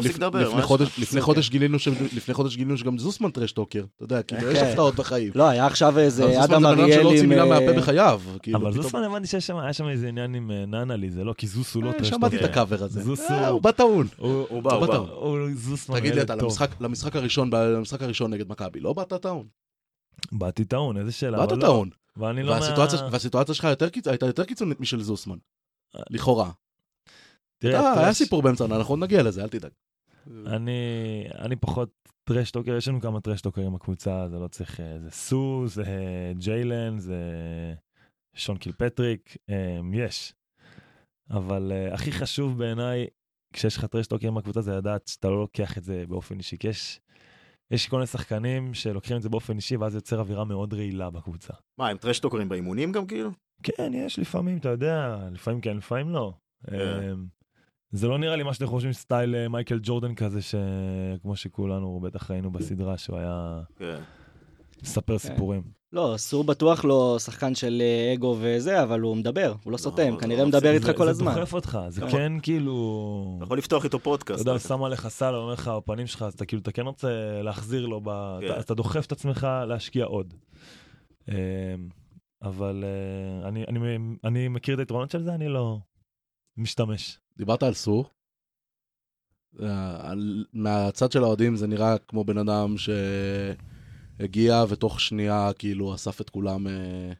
[0.40, 3.84] לפני- יש חודש- גילינו ש- לפני חודש גילינו שגם זוסמן טרשטוקר.
[3.96, 4.64] אתה יודע, כאילו, יש כן.
[4.66, 5.32] הפתעות בחיים.
[5.34, 7.26] לא, היה עכשיו איזה זוסמן אדם זה בן שלא הוציא.
[7.26, 8.20] מילה אה, מהפה בחייו.
[8.42, 11.32] כאילו, אבל זוסמן הבנתי שיש שם, היה שם איזה עניין עם אה, ננלי, זה לא,
[11.38, 12.16] כי זוס הוא לא אה, טרשטוקר.
[12.18, 13.02] שמעתי את הקאבר הזה.
[13.50, 14.06] הוא- בא טעון.
[14.18, 16.34] הוא בא, הוא בא תגיד לי אתה.
[16.34, 19.46] למשחק- למשחק הראשון, למשחק הראשון נגד מכבי, לא באת טעון.
[20.32, 21.38] באתי טעון, איזה שאלה.
[21.46, 21.60] באת לא.
[21.60, 21.90] טעון.
[22.16, 23.08] ואני לא והסיטואציה- מה...
[23.12, 25.36] והסיטואציה שלך יותר הייתה יותר קיצונית משל זוסמן.
[26.10, 26.50] לכאורה.
[27.58, 29.70] תראה, אה, היה סיפור באמצע, אנחנו נגיע לזה, אל תדאג.
[30.46, 30.80] אני,
[31.38, 31.90] אני פחות
[32.24, 35.64] trash talker, יש לנו כמה trash talker ים בקבוצה, זה לא צריך, אה, זה סו,
[35.66, 37.16] זה אה, ג'יילן, זה
[38.34, 40.34] שון קילפטריק, אה, יש.
[41.30, 43.06] אבל אה, הכי חשוב בעיניי,
[43.52, 47.00] כשיש לך טרשטוקרים בקבוצה, זה לדעת שאתה לא לוקח את זה באופן אישי, כי יש...
[47.70, 51.52] יש כל מיני שחקנים שלוקחים את זה באופן אישי, ואז יוצר אווירה מאוד רעילה בקבוצה.
[51.78, 53.30] מה, הם טרשטוקרים באימונים גם כאילו?
[53.62, 56.32] כן, יש לפעמים, אתה יודע, לפעמים כן, לפעמים לא.
[56.66, 56.76] כן.
[56.76, 57.26] אמ,
[57.90, 62.30] זה לא נראה לי מה שאתם חושבים, סטייל אה, מייקל ג'ורדן כזה, שכמו שכולנו בטח
[62.30, 63.60] ראינו בסדרה שהוא היה...
[63.76, 64.00] כן.
[64.82, 65.62] לספר סיפורים.
[65.92, 70.12] לא, סור בטוח לא שחקן של אה, אגו וזה, אבל הוא מדבר, הוא לא סותם,
[70.14, 71.34] לא, כנראה לא, מדבר זה- איתך זה- כל זה הזמן.
[71.34, 72.00] דוחף אותך, זה.
[72.10, 73.34] כן כאילו...
[73.36, 74.46] אתה יכול לפתוח איתו אתה פודקאסט.
[74.46, 77.08] יודע, שם עליך סל, אומר לך בפנים שלך, אז אתה כאילו, אתה כן רוצה
[77.42, 78.00] להחזיר לו.
[78.04, 78.10] כן.
[78.46, 80.34] אתה- אז אתה דוחף את עצמך להשקיע עוד.
[81.28, 81.34] אמ,
[82.42, 83.78] אבל אה, אני, אני,
[84.24, 85.78] אני מכיר את היתרונות של זה, אני לא
[86.56, 87.18] משתמש.
[87.36, 88.04] דיברת על סור.
[89.62, 90.12] אה,
[90.52, 92.74] מהצד של האוהדים זה נראה כמו בן אדם
[94.20, 97.12] שהגיע ותוך שנייה כאילו אסף את כולם אה,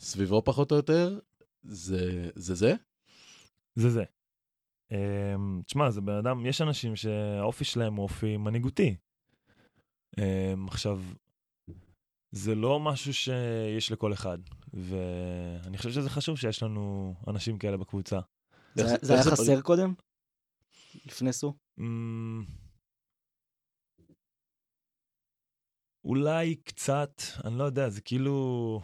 [0.00, 1.18] סביבו פחות או יותר.
[1.62, 2.54] זה זה?
[2.54, 2.74] זה?
[3.74, 4.04] זה זה.
[4.92, 8.96] אמ, תשמע, זה בן אדם, יש אנשים שהאופי שלהם הוא אופי מנהיגותי.
[10.18, 11.02] אמ, עכשיו,
[12.32, 14.38] זה לא משהו שיש לכל אחד,
[14.74, 18.20] ואני חושב שזה חשוב שיש לנו אנשים כאלה בקבוצה.
[18.74, 19.94] זה- זה- זה היה חסר קודם?
[21.06, 21.54] לפני סור?
[26.08, 28.80] אולי קצת, אני לא יודע, זה כאילו...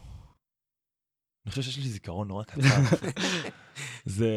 [1.47, 2.61] אני חושב שיש לי זיכרון נורא קצר.
[4.05, 4.29] זה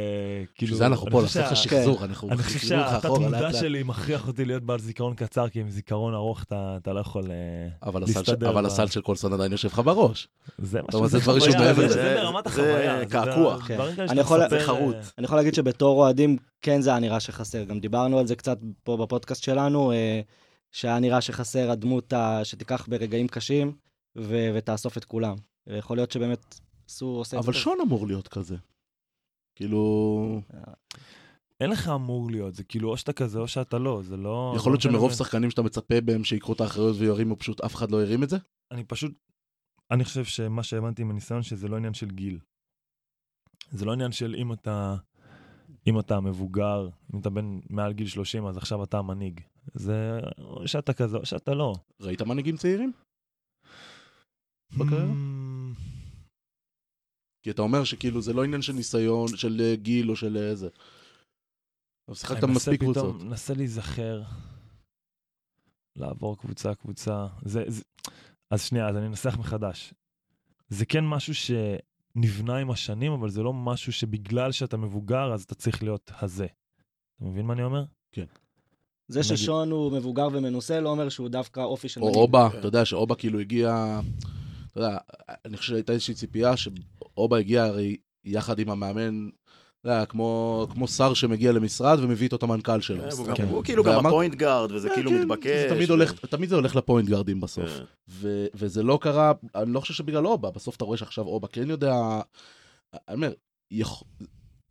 [0.56, 0.68] כאילו...
[0.74, 3.06] בשביל זה אנחנו אני פה, חושב לעשות לך שחזור, אנחנו אני חושב מחזירים אותך שהתת
[3.06, 3.56] אחורה לאט מודע לאט.
[3.56, 7.32] שלי מכריח אותי להיות בעל זיכרון קצר, כי עם זיכרון ארוך אתה לא יכול...
[7.32, 10.28] אה, אבל הסל של- להסתדר אבל הסל של קולסון עדיין יושב לך בראש.
[10.58, 11.94] זה אתה אומר, זה דברים חוויה, שהוא מעבר זה- לזה.
[12.04, 13.06] זה ברמת החוויה.
[13.06, 13.58] קעקוע.
[13.68, 14.96] זה אני מספר, זה חרוט.
[14.96, 17.64] אה, אני יכול להגיד שבתור אוהדים, כן זה היה נראה שחסר.
[17.64, 20.22] גם דיברנו על זה קצת פה בפודקאסט שלנו, אה,
[20.72, 23.76] שהיה נראה שחסר הדמות ה- שתיקח ברגעים קשים
[24.18, 25.36] ו- ותאסוף את כולם.
[25.68, 27.50] ויכול להיות שבאמת סור עושה את זה.
[27.50, 27.58] אבל.
[27.58, 28.56] שון אמור להיות כזה.
[29.56, 30.42] כאילו,
[31.60, 34.54] אין לך אמור להיות, זה כאילו או שאתה כזה או שאתה לא, זה לא...
[34.56, 35.14] יכול להיות לא שמרוב.
[35.14, 38.38] שחקנים שאתה מצפה בהם שיקחו את האחריות וירימו, פשוט אף אחד לא הרים את זה?
[38.72, 39.12] אני פשוט,
[39.92, 42.40] אני חושב שמה שהבנתי מהניסיון שזה לא עניין של גיל.
[43.72, 44.96] זה לא עניין של אם אתה,
[45.88, 49.42] אם אתה מבוגר, אם אתה בן מעל גיל 30 אז עכשיו אתה המנהיג.
[49.74, 51.74] זה או שאתה כזה או שאתה לא.
[52.02, 52.92] ראית מנהיגים צעירים?
[54.74, 55.12] בקריירה?
[55.12, 55.80] Mm,
[57.44, 60.70] כי אתה אומר שכאילו זה לא עניין של ניסיון, של אה, גיל או של איזה.
[62.08, 63.22] אבל שיחקת אני מספיק קבוצות.
[63.22, 64.24] מנסה להיזכר,
[65.96, 67.28] לעבור קבוצה קבוצה.
[67.46, 67.84] זה, זה...
[68.52, 69.94] אז שנייה, אז אני אנסח מחדש.
[70.70, 75.56] זה כן משהו שנבנה עם השנים, אבל זה לא משהו שבגלל שאתה מבוגר אז אתה
[75.56, 76.48] צריך להיות הזה.
[77.16, 77.84] אתה מבין מה אני אומר?
[79.08, 82.18] זה נגיד- ששון הוא מבוגר ומנוסה לא אומר שהוא דווקא אופי של או מנהיג.
[82.22, 82.60] אובה, כן.
[82.60, 84.00] אתה יודע שאובה כאילו הגיע,
[84.72, 84.98] אתה יודע,
[85.46, 89.30] אני חושב שהייתה איזושהי ציפייה שאובה הגיע הרי יחד עם המאמן,
[89.82, 93.02] אתה יודע, כמו כמו שר שמגיע למשרד ומביא איתו את המנכ"ל שלו.
[93.02, 93.48] כן, אז הוא גם- כן.
[93.48, 95.48] הוא כאילו גם ואמר- ה point guard, וזה כן, כאילו כן, מתבקש.
[95.48, 97.70] זה תמיד ו- הולך- תמיד זה הולך ל point guard ים בסוף.
[97.70, 97.84] כן.
[98.10, 101.70] ו- וזה לא קרה, אני לא חושב שבגלל אובה, בסוף אתה רואה שעכשיו אובה כן
[101.70, 101.94] יודע,
[102.94, 103.32] אני אומר,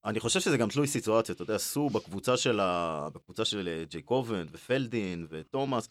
[0.07, 3.09] אני חושב שזה גם תלוי סיטואציה, אתה יודע, סו בקבוצה של ה...
[3.15, 5.89] בקבוצה של אה, ג'ייקובן ופלדין ותומאס,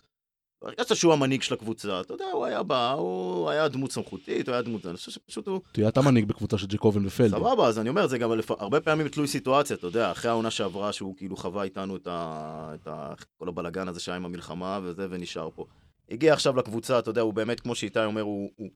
[0.61, 4.53] הרגשת שהוא המנהיג של הקבוצה, אתה יודע, הוא היה בא, הוא היה דמות סמכותית, הוא
[4.53, 4.85] היה דמות...
[4.85, 5.61] אני חושב שפשוט הוא...
[5.71, 7.39] תהיה אתה מנהיג בקבוצה של ג'קובן ופלדין.
[7.39, 8.51] סבבה, אז אני אומר, זה גם לפ...
[8.51, 12.71] הרבה פעמים תלוי סיטואציה, אתה יודע, אחרי העונה שעברה, שהוא כאילו חווה איתנו את, ה...
[12.75, 13.13] את ה...
[13.37, 15.65] כל הבלגן הזה שהיה עם המלחמה וזה, ונשאר פה.
[16.11, 18.69] הגיע עכשיו לקבוצה, אתה יודע, הוא באמת, כמו שאיתי אומר, הוא, הוא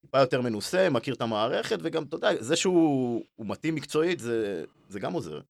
[0.00, 4.64] טיפה יותר מנוסה, מכיר את המערכת, וגם, אתה יודע, זה שהוא הוא מתאים מקצועית, זה,
[4.88, 5.40] זה גם עוזר.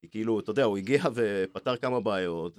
[0.00, 2.58] כי כאילו, אתה יודע, הוא הגיע ופתר כמה בעיות,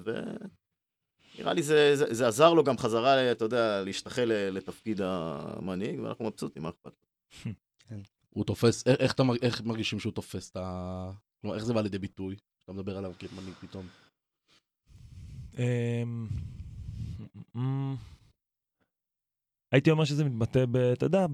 [1.36, 6.26] ונראה לי זה, זה, זה עזר לו גם חזרה, אתה יודע, להשתחל לתפקיד המנהיג, ואנחנו
[6.26, 6.92] מבסוטים, מה אכפת?
[8.30, 11.12] הוא תופס, איך, איך, אתה, מר- איך מרגישים שהוא תופס את ה...
[11.42, 12.36] כלומר, איך זה בא לידי ביטוי?
[12.64, 13.88] אתה מדבר עליו כמנהיג פתאום.
[19.72, 20.76] הייתי אומר שזה מתבטא ב...
[20.76, 21.26] אתה יודע,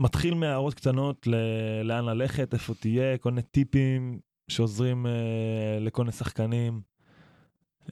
[0.00, 6.12] מתחיל מהערות קטנות ל- לאן ללכת, איפה תהיה, כל מיני טיפים שעוזרים אה, לכל מיני
[6.12, 6.80] שחקנים.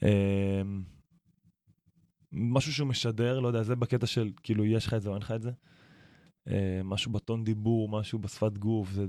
[0.03, 0.83] אמ,
[2.33, 5.23] משהו שהוא משדר, לא יודע, זה בקטע של כאילו יש לך את זה או אין
[5.23, 5.51] לך את זה.
[6.49, 9.07] אה, משהו בטון דיבור, משהו בשפת גוף, זה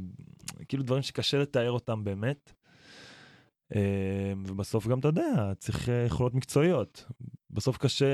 [0.67, 2.53] כאילו דברים שקשה לתאר אותם באמת.
[3.75, 7.05] אה, ובסוף גם, אתה יודע, צריך אה, יכולות מקצועיות.
[7.53, 8.05] בסוף קשה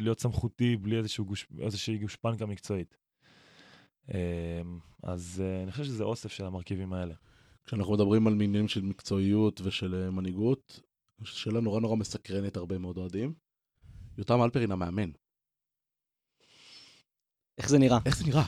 [0.00, 2.96] להיות סמכותי בלי איזשהו גוש, איזושהי גושפנקה מקצועית.
[4.14, 4.62] אה,
[5.02, 7.14] אז אה, אני חושב שזה אוסף של המרכיבים האלה.
[7.64, 10.80] כשאנחנו מדברים על מינים של מקצועיות ושל אה, מנהיגות,
[11.24, 13.34] שאלה נורא נורא מסקרנת הרבה מאוד אוהדים.
[14.18, 15.10] יותם אלפרין המאמן,
[17.58, 17.98] איך זה נראה?
[18.06, 18.44] איך זה נראה?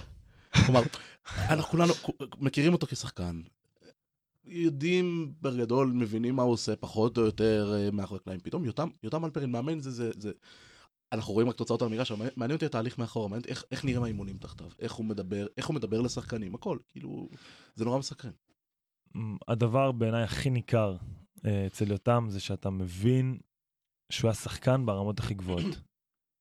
[0.66, 0.82] כלומר,
[1.48, 1.92] אנחנו כולנו
[2.38, 3.40] מכירים אותו כשחקן.
[4.44, 8.40] יודעים בגדול, מבינים מה הוא עושה, פחות או יותר אה, מאחורי הקלעים.
[8.40, 10.32] פתאום יותם, יותם אלפרין מאמן זה, זה, זה...
[11.12, 14.02] אנחנו רואים רק תוצאות על המגרש, מעניין אותי התהליך מאחורה, מעניין אותי איך, איך נראים
[14.02, 17.28] האימונים תחתיו, איך הוא מדבר, איך הוא מדבר לשחקנים, הכל, כאילו,
[17.74, 18.32] זה נורא מסקרן.
[19.16, 20.96] מ, הדבר בעיניי הכי ניכר
[21.46, 23.38] אה, אצל יותם זה שאתה מבין
[24.12, 25.80] שהוא היה שחקן ברמות הכי גבוהות.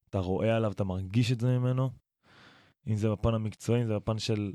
[0.10, 1.90] אתה רואה עליו, אתה מרגיש את זה ממנו,
[2.88, 4.54] אם זה בפן המקצועי, אם זה בפן של,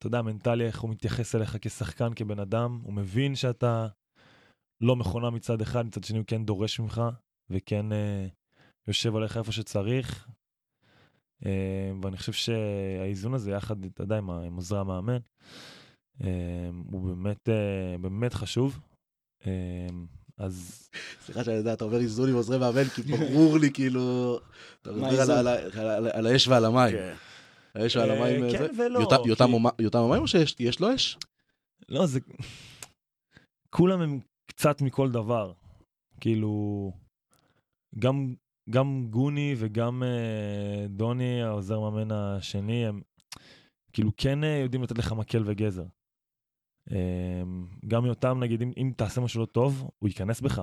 [0.00, 3.86] אתה יודע, מנטלי, איך הוא מתייחס אליך כשחקן, כבן אדם, הוא מבין שאתה
[4.80, 7.02] לא מכונה מצד אחד, מצד שני הוא כן דורש ממך,
[7.50, 8.26] וכן אה,
[8.88, 10.28] יושב עליך איפה שצריך.
[11.46, 15.18] אה, ואני חושב שהאיזון הזה, יחד, אתה יודע, עם, עם עוזרי המאמן,
[16.24, 18.80] אה, הוא באמת, אה, באמת חשוב.
[19.46, 19.88] אה,
[20.38, 20.88] אז
[21.24, 24.38] סליחה שאני יודע, אתה אומר איזון עם עוזרי מאמן, כי ברור לי כאילו...
[24.82, 25.32] אתה מה מדבר
[26.12, 26.96] על האש ועל המים.
[27.74, 28.66] האש ועל אה, המים, כן?
[28.78, 31.18] ולא, יותם- המים או שיש יש לו אש?
[31.88, 32.20] לא, זה...
[33.70, 35.52] כולם הם קצת מכל דבר.
[36.20, 36.92] כאילו,
[37.98, 38.34] גם,
[38.70, 43.00] גם גוני וגם אה, דוני, העוזר מאמן השני, הם
[43.92, 45.84] כאילו כן אה, יודעים לתת לך מקל וגזר.
[46.92, 47.42] אה,
[47.88, 50.62] גם יותם, נגיד, אם, אם תעשה משהו לא טוב, הוא ייכנס בך.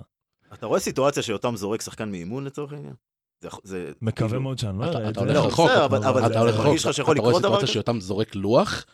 [0.53, 2.93] אתה רואה סיטואציה שיותם זורק שחקן מאימון לצורך העניין?
[3.41, 3.91] זה- זה...
[4.01, 5.25] מקווה כאילו- מאוד שאני לא אתה אראה את אתה זה.
[5.25, 6.75] הולך לא, רחוק, בסדר, אבל- אבל אתה הולך רחוק,
[7.11, 7.67] אתה רואה סיטואציה?
[7.67, 8.85] שיותם זורק לוח,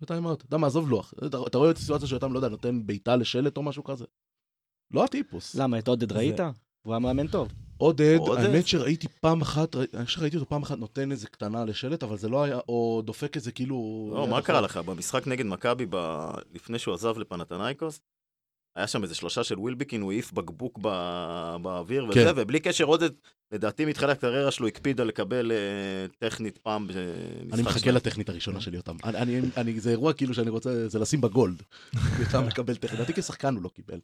[0.00, 1.14] ואתה אומר, אתה יודע מה, עזוב לוח.
[1.26, 4.04] אתה אתה רואה סיטואציה שיותם, לא יודע, נותן בעיטה לשלט או משהו כזה.
[4.94, 5.54] לא הטיפוס.
[5.54, 6.40] למה, את עודד ראית?
[6.82, 7.48] הוא היה מאמן טוב.
[7.76, 8.18] עודד?
[8.36, 12.16] האמת שראיתי פעם אחת, אני חושב שראיתי אותו פעם אחת נותן איזה קטנה לשלט, אבל
[12.16, 14.10] זה לא היה, או דופק איזה כאילו...
[14.14, 14.76] לא, מה קרה לך?
[14.76, 15.86] במשחק נגד מכבי,
[16.54, 18.00] לפני שהוא עזב לפנתנייקוס,
[18.76, 22.32] היה שם איזה שלושה של ווילבקין, הוא העיף בקבוק ב- באוויר וזה, כן.
[22.36, 23.10] ובלי קשר עודד,
[23.52, 27.54] לדעתי מתחילת הקריירה שלו הקפיד על לקבל אה, טכנית פעם במשחק.
[27.54, 28.96] אני מחכה לטכנית הראשונה של יותם.
[29.04, 31.62] אני, אני, אני, זה אירוע כאילו שאני רוצה, זה לשים בגולד.
[32.20, 33.00] יותם מקבל טכנית.
[33.00, 34.00] לדעתי כשחקן הוא לא קיבל.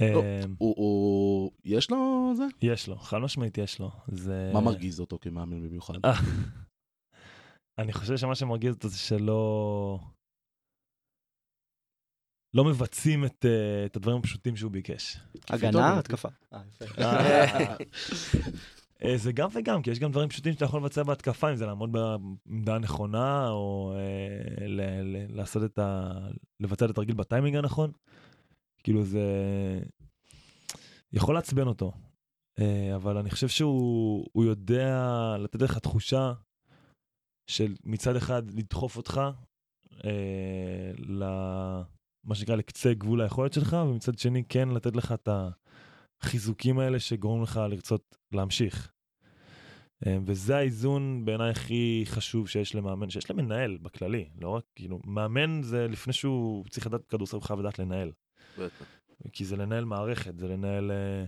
[0.00, 0.22] לא.
[0.22, 2.44] אה, הוא, הוא, יש לו זה?
[2.62, 3.90] יש לו, חד משמעית יש לו.
[4.08, 4.50] זה...
[4.52, 5.94] מה מרגיז אותו כמאמן במיוחד?
[6.04, 6.20] אה,
[7.78, 9.98] אני חושב שמה שמרגיז אותו זה שלא...
[12.54, 15.16] לא מבצעים את, אה, את הדברים הפשוטים שהוא ביקש.
[15.50, 16.28] הגנה, התקפה.
[16.52, 17.76] אה.
[19.04, 21.66] אה, זה גם וגם, כי יש גם דברים פשוטים שאתה יכול לבצע בהתקפה, אם זה
[21.66, 26.12] לעמוד בעמדה הנכונה, או אה, ל- ל- לעשות את ה...
[26.60, 27.92] לבצע את התרגיל בטיימינג הנכון.
[28.82, 29.22] כאילו זה...
[31.12, 31.92] יכול לעצבן אותו,
[32.58, 35.06] אה, אבל אני חושב שהוא הוא יודע
[35.38, 36.32] לתת לך תחושה
[37.46, 39.20] של מצד אחד לדחוף אותך
[40.04, 41.24] אה, ל...
[42.24, 45.28] מה שנקרא לקצה גבול היכולת שלך, ומצד שני כן לתת לך את
[46.22, 48.92] החיזוקים האלה שגורמים לך לרצות להמשיך.
[50.06, 55.62] אה, וזה האיזון בעיניי הכי חשוב שיש למאמן, שיש למנהל בכללי, לא רק, כאילו, מאמן
[55.62, 58.12] זה לפני שהוא צריך לדעת כדורסל, הוא חייב לדעת לנהל.
[58.58, 58.84] בטח.
[59.32, 61.24] כי זה לנהל מערכת, זה לנהל, אה,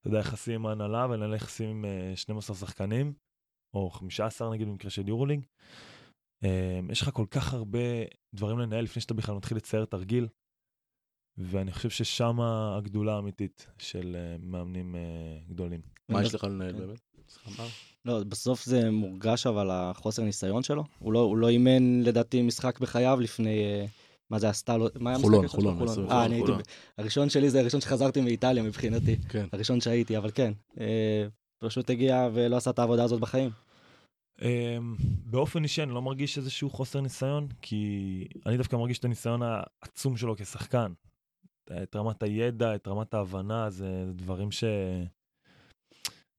[0.00, 3.12] אתה יודע, יחסים עם ההנהלה ולנהל יחסים עם אה, 12 שחקנים,
[3.74, 5.02] או 15 נגיד במקרה של.
[5.02, 5.36] אה,
[6.90, 7.78] יש לך כל כך הרבה
[8.34, 10.26] דברים לנהל לפני שאתה בכלל מתחיל לצייר תרגיל,
[11.38, 15.00] ואני חושב ששם הגדולה האמיתית של אה, מאמנים אה,
[15.48, 15.80] גדולים.
[16.08, 17.00] מה יש לך לנהל באמת?
[17.28, 17.62] סליחה,
[18.04, 20.84] לא, בסוף זה מורגש אבל החוסר ניסיון שלו.
[20.98, 23.58] הוא לא, הוא לא אימן לדעתי משחק בחייו לפני...
[23.64, 23.84] אה,
[24.30, 24.88] מה זה עשתה לו?
[25.00, 25.88] מה היה חולון, הראשון חולון?
[25.88, 26.46] עשו- אה, אני הייתי...
[26.46, 26.60] חולון.
[26.98, 29.16] הראשון שלי זה הראשון שחזרתי מאיטליה מבחינתי.
[29.28, 29.46] כן.
[29.52, 30.52] הראשון שהייתי, אבל כן.
[31.58, 33.50] פשוט הגיע ולא עשה את העבודה הזאת בחיים.
[34.38, 34.44] Um,
[35.24, 40.16] באופן אישי אני לא מרגיש איזשהו חוסר ניסיון, כי אני דווקא מרגיש את הניסיון העצום
[40.16, 40.92] שלו כשחקן.
[41.82, 44.64] את רמת הידע, את רמת ההבנה, זה דברים ש...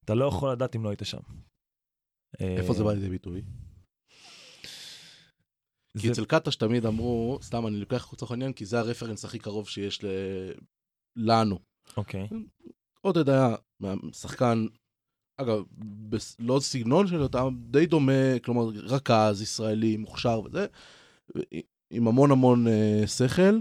[0.04, 1.20] אתה לא יכול לדעת אם לא היית שם.
[2.40, 3.42] איפה זה בא לידי ביטוי?
[5.98, 9.68] כי אצל קטש תמיד אמרו, סתם אני לוקח לצורך העניין, כי זה הרפרנס הכי קרוב
[9.68, 10.52] שיש ל-
[11.16, 11.58] לנו.
[11.96, 12.28] אוקיי.
[13.00, 13.56] עודד היה
[14.12, 14.66] שחקן,
[15.36, 15.62] אגב,
[16.08, 20.66] בס- לא סגנון של אותם, די דומה, כלומר, רכז, ישראלי, מוכשר וזה,
[21.90, 23.58] עם המון המון אה, שכל,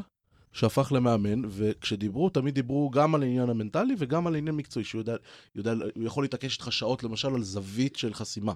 [0.54, 5.16] שהפך למאמן, וכשדיברו, תמיד דיברו גם על העניין המנטלי וגם על העניין מקצועי, שהוא יודע,
[5.56, 8.54] יודע, הוא יכול להתעקש איתך שעות, למשל, על זווית של חסימה.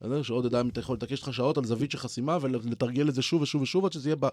[0.00, 0.22] בסדר?
[0.22, 3.62] שעודד היה יכול להתעקש איתך שעות על זווית של חסימה ולתרגל את זה שוב ושוב
[3.62, 4.24] ושוב עד שזה יהיה ב,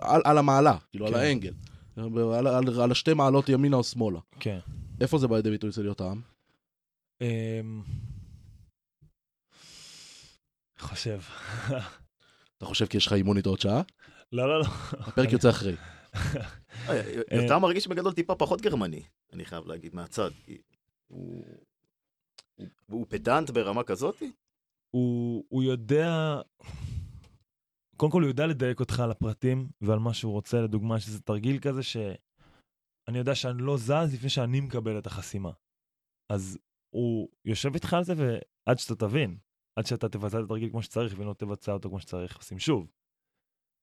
[0.00, 1.14] על, על המעלה, כאילו, כן.
[1.14, 1.52] על האנגל.
[1.96, 4.18] על, על, על השתי מעלות ימינה או שמאלה.
[4.40, 4.58] כן.
[5.00, 6.20] איפה זה בא לידי ביטוי אצל יותם?
[7.24, 7.82] אמ,
[10.78, 11.20] חושב.
[12.58, 13.82] אתה חושב כי יש לך אימון איתו עוד שעה?
[14.32, 14.66] לא, לא, לא.
[14.92, 15.74] הפרק יוצא אחרי.
[16.88, 17.02] אה,
[17.42, 19.02] יותם מרגיש בגדול טיפה פחות גרמני,
[19.32, 20.30] אני חייב להגיד, מהצד.
[22.88, 24.32] הוא- פדנט ברמה כזאתי?
[24.90, 26.36] הוא, הוא יודע,
[27.96, 31.58] קודם כל הוא יודע לדייק אותך על הפרטים ועל מה שהוא רוצה, לדוגמה שזה תרגיל
[31.58, 35.50] כזה שאני יודע שאני לא זז לפני שאני מקבל את החסימה.
[36.32, 36.58] אז
[36.94, 39.36] הוא יושב איתך על זה ועד שאתה תבין,
[39.78, 42.90] עד שאתה תבצע את התרגיל כמו שצריך ואם לא תבצע אותו כמו שצריך, עושים שוב.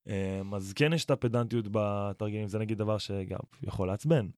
[0.06, 4.28] אמ, אז כן יש את הפדנטיות בתרגילים, זה נגיד דבר שגם יכול לעצבן.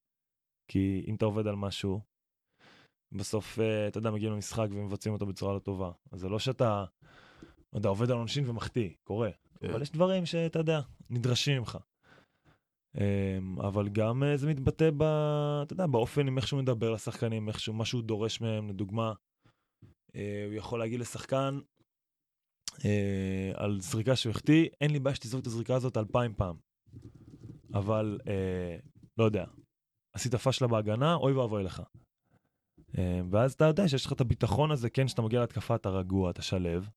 [0.68, 2.00] כי אם אתה עובד על משהו,
[3.12, 5.92] בסוף, אה, אתה יודע, מגיעים למשחק ומבצעים אותו בצורה לא טובה.
[6.12, 6.84] אז זה לא שאתה
[7.74, 9.30] יודע, עובד על עונשין ומחטיא, קורה.
[9.60, 9.70] כן.
[9.70, 11.78] אבל יש דברים שאתה יודע, נדרשים ממך.
[13.00, 15.02] אמ, אבל גם אה, זה מתבטא ב...
[15.62, 19.12] אתה יודע, באופן עם איך שהוא מדבר לשחקנים, איך שהוא, מה שהוא דורש מהם, לדוגמה,
[20.16, 21.58] אה, הוא יכול להגיד לשחקן
[22.84, 26.56] אה, על זריקה שהוא החטיא, אין לי בעיה שתזרוק את הזריקה הזאת אלפיים פעם.
[27.74, 28.18] אבל,
[29.18, 29.44] לא יודע,
[30.12, 31.82] עשית פשלה בהגנה, אוי ואבוי לך.
[33.30, 36.42] ואז אתה יודע שיש לך את הביטחון הזה, כן, כשאתה מגיע להתקפה אתה רגוע, אתה
[36.42, 36.88] שלב.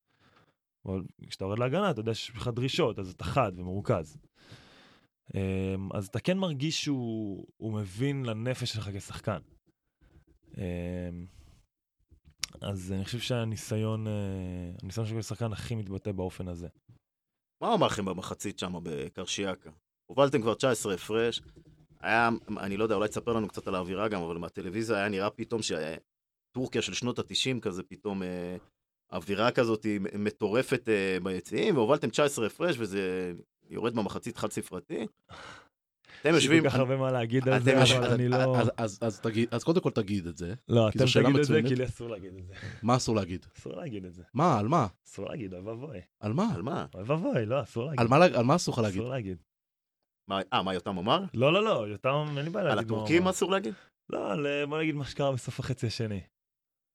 [0.86, 4.18] אבל כשאתה יורד להגנה, אתה יודע שיש לך דרישות, אז אתה חד ומרוכז.
[5.36, 9.40] אמ, אז אתה כן מרגיש שהוא הוא מבין לנפש שלך כשחקן.
[10.58, 11.26] אמ,
[12.62, 14.14] אז אני חושב שהניסיון, אה,
[14.84, 16.68] הניסיון שלו כשחקן הכי מתבטא באופן הזה.
[17.62, 19.70] מה אמר לכם במחצית שם בקרשיאקה?
[20.06, 21.42] הובלתם כבר 19 הפרש.
[22.02, 25.30] היה, אני לא יודע, אולי תספר לנו קצת על האווירה גם, אבל מהטלוויזיה היה נראה
[25.30, 28.58] פתאום שטורקיה של שנות ה-90 כזה, פתאום אה,
[29.12, 33.34] אווירה כזאת מטורפת אה, ביציעים, והובלתם 19 הפרש וזה
[33.70, 35.06] יורד במחצית חד ספרתי.
[36.22, 38.58] אתם יש לי יושבים, כל כך הרבה מה להגיד על זה, יושבים- אבל אני לא...
[38.78, 40.54] אז- קודם כל תגיד את זה.
[40.70, 41.62] לא, אתם תגיד את זה.
[41.68, 42.54] כי לי אסור להגיד את זה.
[42.84, 43.46] מה אסור להגיד?
[43.58, 44.24] אסור להגיד את זה.
[44.34, 44.60] מה?
[44.60, 44.88] על מה?
[45.08, 45.98] אסור להגיד, אוי ואבוי.
[46.20, 46.46] על מה?
[46.56, 46.86] על מה?
[46.94, 48.00] אוי ואבוי, לא, אסור להגיד.
[48.00, 49.02] על מה על אסור לך להגיד?
[49.02, 49.38] אסור להגיד.
[50.54, 51.24] אה, מה יותם אמר?
[51.34, 53.28] לא, לא, לא, יותם, אין לי בעיה על להגיד מה הוא הטורקים.
[53.28, 53.74] אסור להגיד?
[54.10, 56.22] לא, על, אה, בוא נגיד מה שקרה בסוף החצי השני.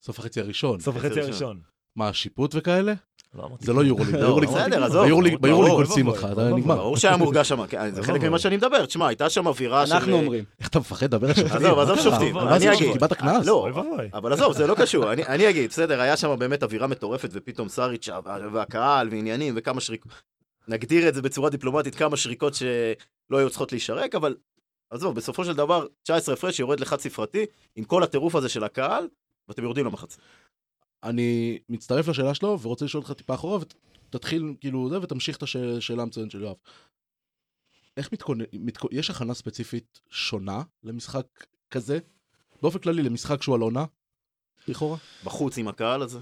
[0.02, 0.80] סוף החצי הראשון.
[0.80, 1.20] סוף החצי.
[1.20, 1.60] הראשון.
[1.96, 2.92] מה, שיפוט וכאלה?
[3.34, 4.14] לא זה לא יורוליג.
[4.14, 6.26] לא, ביורוליג אוי קולצים אותך.
[6.56, 6.76] נגמר.
[6.76, 8.24] ברור שהיה מורגש שם, כן, זה חלק.
[8.24, 8.86] ממה שאני מדבר.
[8.86, 9.92] תשמע, הייתה שם אווירה של...
[9.94, 10.44] אנחנו אומרים.
[10.60, 11.56] איך אתה מפחד לדבר על שופטים?
[11.56, 11.98] עזוב, עזוב?
[12.00, 12.92] שופטים, מה אני זה, אגיד.
[12.92, 13.46] קיבלת קנס?
[13.46, 13.68] לא.
[14.14, 17.68] אבל עזוב, זה לא קשור, אני, אני אגיד, בסדר, היה שם באמת אווירה מטורפת, ופתאום
[17.68, 18.08] סאריץ'
[18.52, 20.12] והקהל ועניינים וכמה שריקות,
[20.68, 24.34] נגדיר את זה בצורה דיפלומטית, כמה שריקות שלא היו צריכות להישרק, אבל
[24.90, 29.08] עזוב, בסופו של דבר, 19 הפרש יורד לחד ספרתי, עם כל הטירוף הזה של הקהל,
[29.48, 30.18] ואתם יורדים למחצית.
[31.05, 33.59] אני מצטרף לשאלה שלו ורוצה לשאול אותך טיפה אחורה
[34.09, 36.57] ותתחיל כאילו זה ותמשיך את השאלה המצוינת של יואב.
[37.96, 38.90] איך מתכונן, מתכונ...
[38.92, 41.26] יש הכנה ספציפית שונה למשחק
[41.70, 41.98] כזה?
[42.62, 43.84] באופן כללי למשחק שהוא על עונה?
[44.68, 44.96] לכאורה?
[45.24, 46.20] בחוץ עם הקהל הזה.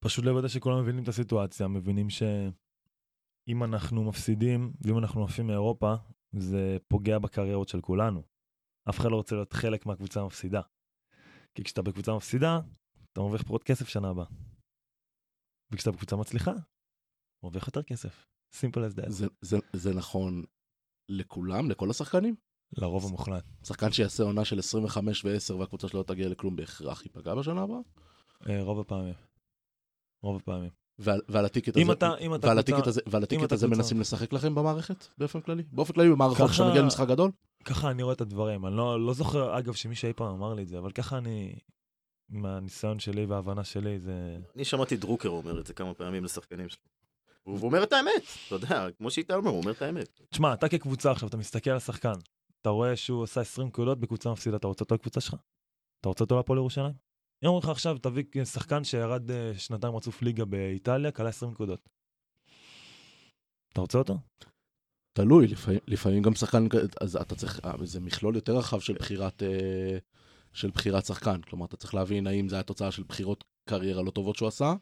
[0.00, 5.94] פשוט לוודא שכולם מבינים את הסיטואציה, מבינים שאם אנחנו מפסידים, ואם אנחנו עפים מאירופה,
[6.32, 8.22] זה פוגע בקריירות של כולנו.
[8.88, 10.60] אף אחד לא רוצה להיות חלק מהקבוצה המפסידה.
[11.54, 12.60] כי כשאתה בקבוצה מפסידה,
[13.12, 14.26] אתה מרוויח פחות כסף שנה הבאה.
[15.72, 16.60] וכשאתה בקבוצה מצליחה, אתה
[17.42, 18.26] מרוויח יותר כסף.
[18.54, 19.10] simple as that.
[19.10, 20.44] זה, זה, זה נכון
[21.08, 22.34] לכולם, לכל השחקנים?
[22.76, 23.44] לרוב המוחלט.
[23.64, 27.78] שחקן שיעשה עונה של 25 ו-10 והקבוצה שלו לא תגיע לכלום בהכרח ייפגע בשנה הבאה?
[28.48, 29.14] אה, רוב הפעמים.
[30.22, 30.70] רוב הפעמים.
[30.98, 33.54] ועל, ועל הטיקט אם הזה, אתה- אם אתה ועל קבוצה- הטיקט הזה, ועל הטיקט אתה
[33.54, 35.62] הזה מנסים לשחק לכם במערכת באופן כללי?
[35.72, 37.30] באופן כללי במערכות, כשאתה מגיע למשחק גדול?
[37.64, 38.66] ככה אני רואה את הדברים.
[38.66, 41.54] אני לא, לא זוכר, אגב, שמישהו אי פעם אמר לי את זה, אבל ככה אני,
[42.28, 44.38] מהניסיון שלי וההבנה שלי, זה...
[44.56, 46.66] אני שמעתי דרוקר אומר את זה כמה פעמים לשחקנים.
[47.46, 50.20] והוא והוא אומר את האמת, אתה יודע, כמו שאיתה אומר, הוא אומר את האמת.
[50.30, 52.12] תשמע, אתה כקבוצה עכשיו, אתה מסתכל על השחקן,
[52.60, 55.36] אתה רואה שהוא עשה 20 נקודות בקבוצה מפסידה, אתה רוצה אותו לקבוצה שלך?
[56.00, 56.92] אתה רוצה אותו להפועל ירושלים?
[57.44, 61.88] אם אומרים לך עכשיו, תביא שחקן שירד אה, שנתיים רצוף ליגה באיטליה, כלה 20 נקודות.
[63.72, 64.18] אתה רוצה אותו?
[65.12, 66.66] תלוי, לפעמים, לפעמים גם שחקן,
[67.00, 69.98] אז אתה צריך, אה, זה מכלול יותר רחב של בחירת, אה,
[70.52, 71.42] של בחירת שחקן.
[71.42, 74.74] כלומר, אתה צריך להבין האם זה היה תוצאה של בחירות קריירה לא טובות שהוא עשה,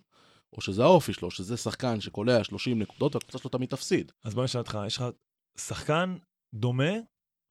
[0.53, 4.12] או שזה האופי שלו, שזה שחקן שקולע 30 נקודות והקבוצה שלו תמיד תפסיד.
[4.24, 5.05] אז בוא נשאל אותך, יש לך
[5.59, 6.16] שחקן
[6.55, 6.93] דומה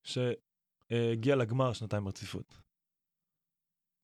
[0.04, 2.58] שהגיע לגמר שנתיים ברציפות.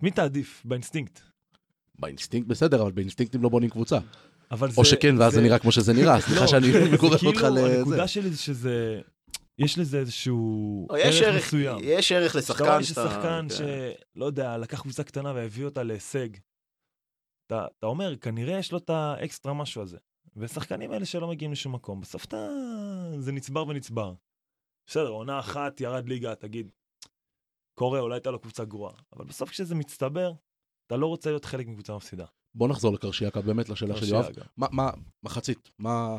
[0.02, 1.20] מי תעדיף באינסטינקט?
[2.00, 4.00] באינסטינקט בסדר, אבל באינסטינקטים לא בונים קבוצה.
[4.52, 6.22] אבל או זה- שכן, ואז זה נראה כמו שזה נראה.
[6.26, 7.78] סליחה לא, שאני זה- זה גורר כאילו, אותך לזה.
[7.80, 9.02] הנקודה שלי זה שזה,
[9.60, 11.78] יש לזה איזשהו יש ערך ערך, מסוים.
[11.84, 13.10] יש ערך לשחקן שאתה...
[13.10, 13.56] ששחקן כן.
[14.16, 16.30] שלא יודע, לקח קבוצה קטנה והביא אותה להישג.
[17.48, 19.98] אתה, אתה אומר, כנראה יש לו את האקסטרה משהו הזה.
[20.38, 22.48] ושחקנים האלה שלא מגיעים לשום מקום, בסוף אתה...
[23.20, 24.14] זה נצבר ונצבר.
[24.90, 26.72] בסדר, עונה אחת ירד ליגה, תגיד,
[27.80, 28.94] קורה, אולי הייתה לו קבוצה גרועה.
[29.16, 30.32] אבל בסוף כשזה מצטבר,
[30.88, 32.26] אתה לא רוצה להיות חלק מקבוצה מפסידה.
[32.56, 34.26] בוא נחזור לקרשיאקה, באמת לשאלה של יואב.
[34.58, 34.90] מה, מה,
[35.24, 36.18] מחצית, מה...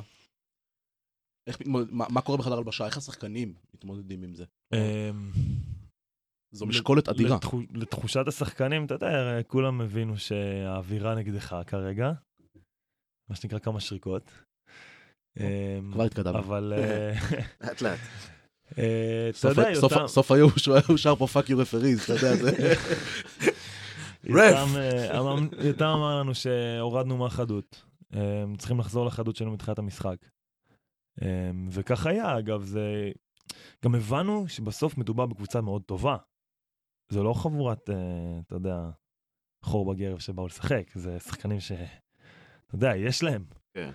[1.49, 2.87] איך, מה, מה קורה בחדר הלבשה?
[2.87, 4.45] איך השחקנים מתמודדים עם זה?
[4.74, 5.30] אמ,
[6.55, 7.37] זו משקולת אדירה.
[7.37, 12.12] לתחו- לתחושת השחקנים, אתה יודע, כולם הבינו שהאווירה נגדך כרגע.
[13.30, 14.30] מה שנקרא כמה שריקות.
[15.41, 16.39] אמ, כבר התקדמנו.
[16.39, 17.12] אבל אה,
[17.61, 17.99] לאט לאט.
[18.78, 20.51] אה, אתה יודע, סוף- יותם- סוף היום
[20.89, 22.51] הוא שר פה fuck you referees, אתה יודע, זה...
[24.27, 27.85] יותם, אה, אמר- לנו שהורדנו מהחדות.
[28.14, 30.16] אמ, צריכים לחזור לחדות שלנו מתחילת המשחק.
[31.22, 33.11] אמ, וכך היה, אגב, זה...
[33.85, 36.16] גם הבנו שבסוף מדובר בקבוצה מאוד טובה.
[37.09, 37.95] זה לא חבורת, אה,
[38.47, 38.91] אתה יודע,
[39.62, 41.72] חור בגרב שבאו לשחק, זה שחקנים ש...
[42.66, 43.45] אתה יודע, יש להם.
[43.74, 43.91] כן.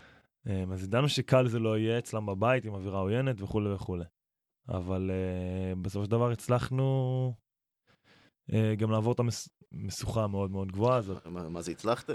[0.48, 4.06] אה, אז ידענו שקל זה לא יהיה אצלם בבית עם אווירה עוינת וכולי וכולי.
[4.70, 7.34] אבל אה, בסופו של דבר הצלחנו
[8.54, 9.61] אה, גם לעבור את המשוכה
[10.16, 11.26] המאוד מאוד גבוהה הזאת.
[11.28, 12.14] מה מה זה הצלחתם?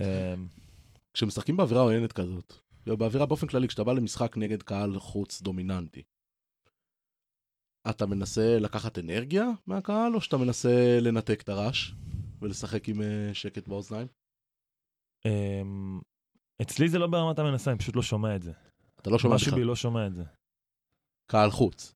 [0.00, 0.34] אה,
[1.14, 2.52] כשמשחקים באווירה עוינת כזאת,
[2.86, 6.02] באווירה באופן כללי, כשאתה בא למשחק נגד קהל חוץ דומיננטי,
[7.90, 11.92] אתה מנסה לקחת אנרגיה מהקהל, או שאתה מנסה לנתק את הרעש
[12.42, 14.06] ולשחק עם אה, שקט באוזניים?
[15.26, 15.62] אה,
[16.62, 18.52] אצלי זה לא ברמת המנסה, אני פשוט לא שומע את זה.
[19.00, 19.58] אתה לא שומע משהו בכלל.
[19.60, 20.24] בי לא שומע את זה.
[21.30, 21.94] קהל חוץ.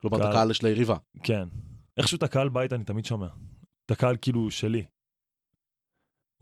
[0.00, 0.96] כלומר, את קהל- הקהל של היריבה.
[1.22, 1.48] כן.
[1.96, 3.28] איכשהו את הקהל בית אני תמיד שומע.
[3.90, 4.84] את הקהל כאילו שלי.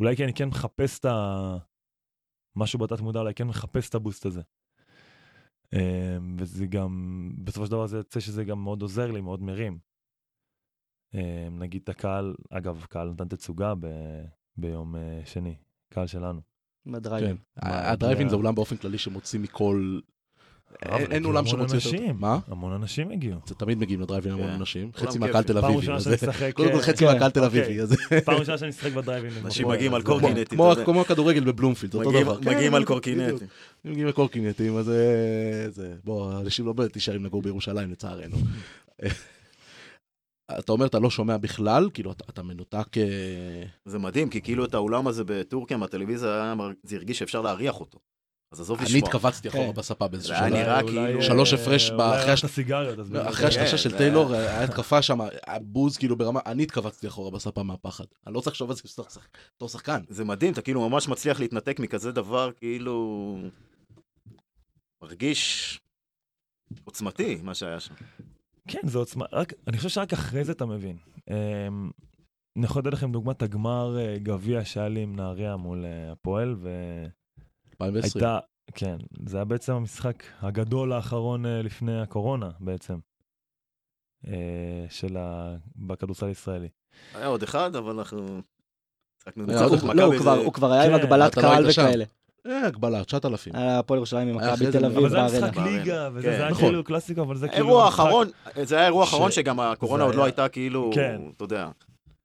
[0.01, 1.57] אולי כי אני כן מחפש את ה...
[2.57, 4.43] משהו בתת מודע, אולי כן מחפש את ה boost הזה.
[5.73, 9.79] אמ, וזה גם, בסופו של דבר זה יוצא שזה גם מאוד עוזר לי, מאוד מרים.
[11.15, 13.87] אמ, נגיד את הקהל, אגב, קהל נתן תצוגה ב...
[14.57, 15.57] ביום אה, שני,
[15.89, 16.41] קהל שלנו.
[16.87, 17.37] בדרייבין.
[17.37, 17.43] כן.
[17.67, 20.01] הדרייבין זה אולם באופן כללי שמוציא מכל...
[20.87, 22.13] אבל אין אולם שמוציא יותר...
[22.19, 22.39] מה?
[22.49, 23.39] המון אנשים הגיעו.
[23.47, 24.53] זה תמיד מגיעים לדרייבין המון כן.
[24.53, 24.91] אנשים.
[24.97, 25.19] עולם חצי.
[25.19, 25.79] מהקהל תל פעם אביבי.
[25.81, 26.53] ראשונה אז שאני זה- משחק...
[26.55, 27.61] קודם כל אה, חצי כן, מהקהל תל אוקיי.
[27.83, 28.21] אביבי.
[28.25, 29.33] פעם ראשונה שאני משחק בדרייבין.
[29.45, 30.49] אנשים מגיעים על אז- קורקינט.
[30.85, 32.41] כמו- הכדורגל בבלומפילד, אותו מגיעים- דבר.
[32.43, 32.89] כן, מגיעים על בדיוק.
[32.89, 33.47] קורקינטים.
[33.85, 34.95] מגיעים על קורקינטים, אז אה,
[35.71, 35.95] זה...
[36.05, 38.37] בוא, אנשים לא באמת נשארים לגור בירושלים לצערנו.
[40.59, 42.99] אתה אומר, אתה לא שומע בכלל, כאילו, אתה, אתה מנותק...
[42.99, 43.03] אה,
[43.85, 47.99] זה מדהים, כי כאילו את האולם הזה בטורקיה מהטלוויזיה, זה הרגיש שאפשר להריח אותו.
[48.53, 49.03] אז עזוב אני לשמוע.
[49.09, 49.73] התכווצתי אחורה כן.
[49.73, 50.59] בספה באיזשהו זה היה שלב.
[50.59, 52.33] נראה כאילו- שלוש הפרש אחרי לא.
[53.49, 58.05] השלושה כן, של טיילור, היה התקפה שם, הבוז כאילו ברמה, אני התכווצתי אחורה בספה מהפחד.
[58.27, 59.07] אני לא צריך לחשוב על זה בתור
[59.57, 60.01] בתור שחקן.
[60.09, 63.37] זה מדהים, אתה כאילו ממש מצליח להתנתק מכזה דבר, כאילו...
[65.03, 65.81] מרגיש
[66.85, 67.95] עוצמתי, מה שהיה שם.
[68.69, 70.97] כן, זה עוצמה, רק, אני חושב שרק אחרי זה אתה מבין.
[71.31, 71.91] אמ,
[72.59, 76.57] אני יכול לתת לכם דוגמת הגמר אה, גביע שהיה לי עם נהריה מול אה, הפועל,
[77.83, 78.25] 2020.
[78.25, 78.39] והייתה,
[78.75, 82.99] כן, זה היה בעצם המשחק הגדול האחרון אה, לפני הקורונה בעצם,
[84.27, 84.33] אה,
[84.91, 85.55] של ה...
[85.77, 86.69] בכדורסל הישראלי.
[87.15, 88.41] היה עוד אחד, אבל אנחנו...
[89.25, 89.47] שיחקנו
[89.95, 90.05] לא,
[90.45, 91.67] הוא- כבר- היה עם כן, הגבלת לא קהל.
[91.71, 92.05] וכאלה.
[92.47, 93.55] אה, הגבלה, 9,000.
[93.57, 95.27] היה הפועל ירושלים עם מכבי תל אביב אבל זה היה.
[95.27, 95.57] משחק.
[95.57, 96.33] ליגה, וזה כן.
[96.33, 96.65] היה נכון.
[96.65, 97.65] כאילו קלאסיקה, אבל זה כאילו...
[97.67, 98.29] האירוע המשחק- האחרון,
[98.63, 101.21] זה היה האירוע ש- האחרון שגם הקורונה עוד לא הייתה כאילו, כן.
[101.37, 101.71] אתה יודע,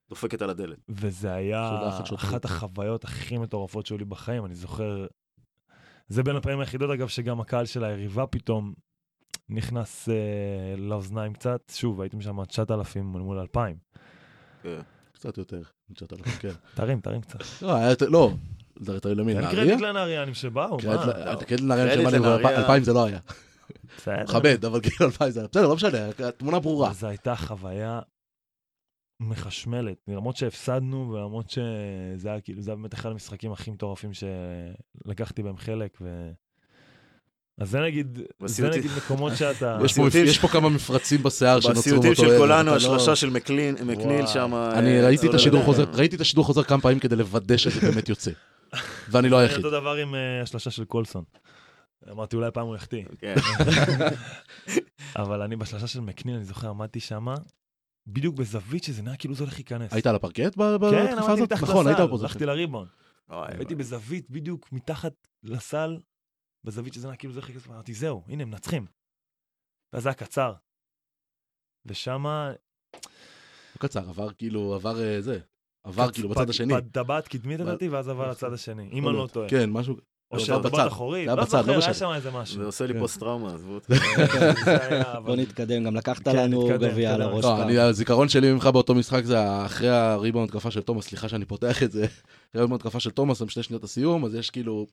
[0.09, 0.77] דופקת על הדלת.
[0.89, 2.45] וזה היה אחת.
[2.45, 5.05] החוויות הכי מטורפות שהיו לי בחיים, אני זוכר...
[6.07, 8.73] זה בין הפעמים היחידות, אגב, שגם הקהל של היריבה פתאום
[9.49, 11.71] נכנס אה, לאוזניים קצת.
[11.75, 13.77] שוב, הייתם שם 9,000 מול מול 2,000.
[15.13, 15.61] קצת יותר,
[15.93, 16.49] 9,000, כן.
[16.75, 17.39] תרים, תרים קצת.
[17.61, 18.31] לא, היה יותר, לא.
[18.79, 19.51] זה יותר למי, נהריה?
[19.51, 21.35] קרדיט לנהריאנים שבאו, קרדיט מה?
[21.35, 22.59] קרדיט אבל לנהריה.
[22.59, 23.19] 2,000 זה לא היה.
[24.23, 25.47] מכבד, אבל כאילו 2,000 זה היה.
[25.51, 25.97] בסדר, לא משנה,
[26.27, 26.93] התמונה ברורה.
[26.93, 27.99] זו הייתה חוויה
[29.29, 35.43] מחשמלת, למרות שהפסדנו ולמרות שזה היה כאילו, זה היה באמת אחד המשחקים הכי מטורפים שלקחתי
[35.43, 35.97] בהם חלק.
[36.01, 36.31] ו...
[37.57, 39.77] אז זה נגיד, זה בסיוטים- נגיד מקומות שאתה...
[39.85, 42.75] יש פה- בסיוטים יש פה כמה מפרצים בשיער שנוצרו בסיוטים באותו של ערב, כולנו, לא-
[42.75, 44.27] השלושה של מקלין- מקניל.
[44.27, 44.53] שם.
[44.53, 47.15] אני אה, ראיתי את זה השידור לא- חוזר, ראיתי את השידור חוזר כמה פעמים כדי
[47.15, 48.31] לוודא שזה באמת יוצא.
[49.11, 49.57] ואני לא היחיד.
[49.57, 51.23] אותו דבר עם אה, השלושה של קולסון.
[52.11, 53.03] אמרתי אולי פעם הוא יחטיא.
[53.19, 53.35] כן.
[55.15, 57.35] אבל אני בשלושה של מקנין, אני זוכר, עמדתי שמה,
[58.07, 59.93] בדיוק בזווית שזה נראה כאילו זה הולך להיכנס.
[59.93, 61.51] היית על הפרקט ב- בתקופה כן, עמדתי הזאת?
[61.51, 62.29] מתחת נכון, היית לסל, בפוזיציה.
[62.31, 62.87] הלכתי לריבון.
[63.29, 65.99] הייתי בזווית בדיוק מתחת לסל,
[66.63, 68.85] בזווית שזה נראה כאילו זה הולך להיכנס, ואמרתי, זהו, הנה, הם מנצחים.
[69.93, 70.53] ואז זה היה קצר.
[71.85, 72.51] ושמה...
[73.75, 75.39] לא קצר, עבר כאילו, עבר אה, זה.
[75.83, 76.73] עבר כאילו בצד השני.
[76.91, 79.49] טבעת קדמית לדעתי, ואז עבר לצד השני, אם אני לא טועה.
[79.49, 79.95] כן, משהו.
[80.51, 80.87] או בצד.
[80.87, 81.85] אחורית, לא בצד, לא זוכר, משנה.
[81.87, 82.59] היה שם איזה משהו.
[82.59, 82.99] זה עושה לי כן.
[82.99, 87.33] פוסט טראומה, עזבו אבל- בוא נתקדם, גם לקחת כן, לנו גביע על נתקדם.
[87.33, 91.45] הראש לא, הזיכרון שלי ממך באותו משחק זה אחרי הריבאונד התקפה של תומאס, סליחה שאני
[91.45, 92.05] פותח את זה.
[92.05, 92.15] אחרי
[92.61, 94.87] הריבאונד התקפה של תומאס, הם שתי שניות הסיום, אז יש כאילו,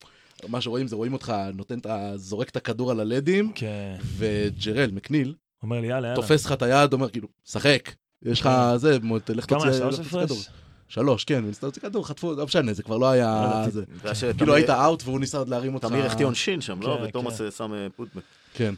[0.49, 2.13] מה שרואים זה רואים אותך נותן את ה...
[2.17, 3.95] זורק את הכדור על הלדים, כן.
[4.17, 6.23] וג'רל, מקניל, אומר לי, יאללה, יאללה.
[6.23, 7.91] תופס לך את היד, אומר כאילו, שחק.
[8.23, 9.59] יש לך זה, תלך כמה?
[9.59, 10.23] תוציא שלוש תוציא כדור.
[10.25, 10.49] הפרש?
[10.91, 13.63] שלוש, כן, וניסה להוציא כדור, חטפו, לא משנה, זה כבר לא היה
[14.05, 15.87] לא, ש- כאילו היית אאוט והוא ניסה עוד להרים אותך.
[15.89, 16.97] תמיר החטיא עונשין שם, לא?
[17.01, 17.45] כן, ותומאס כן.
[17.45, 18.23] אה, שם אה, פוטבק.
[18.55, 18.75] כן.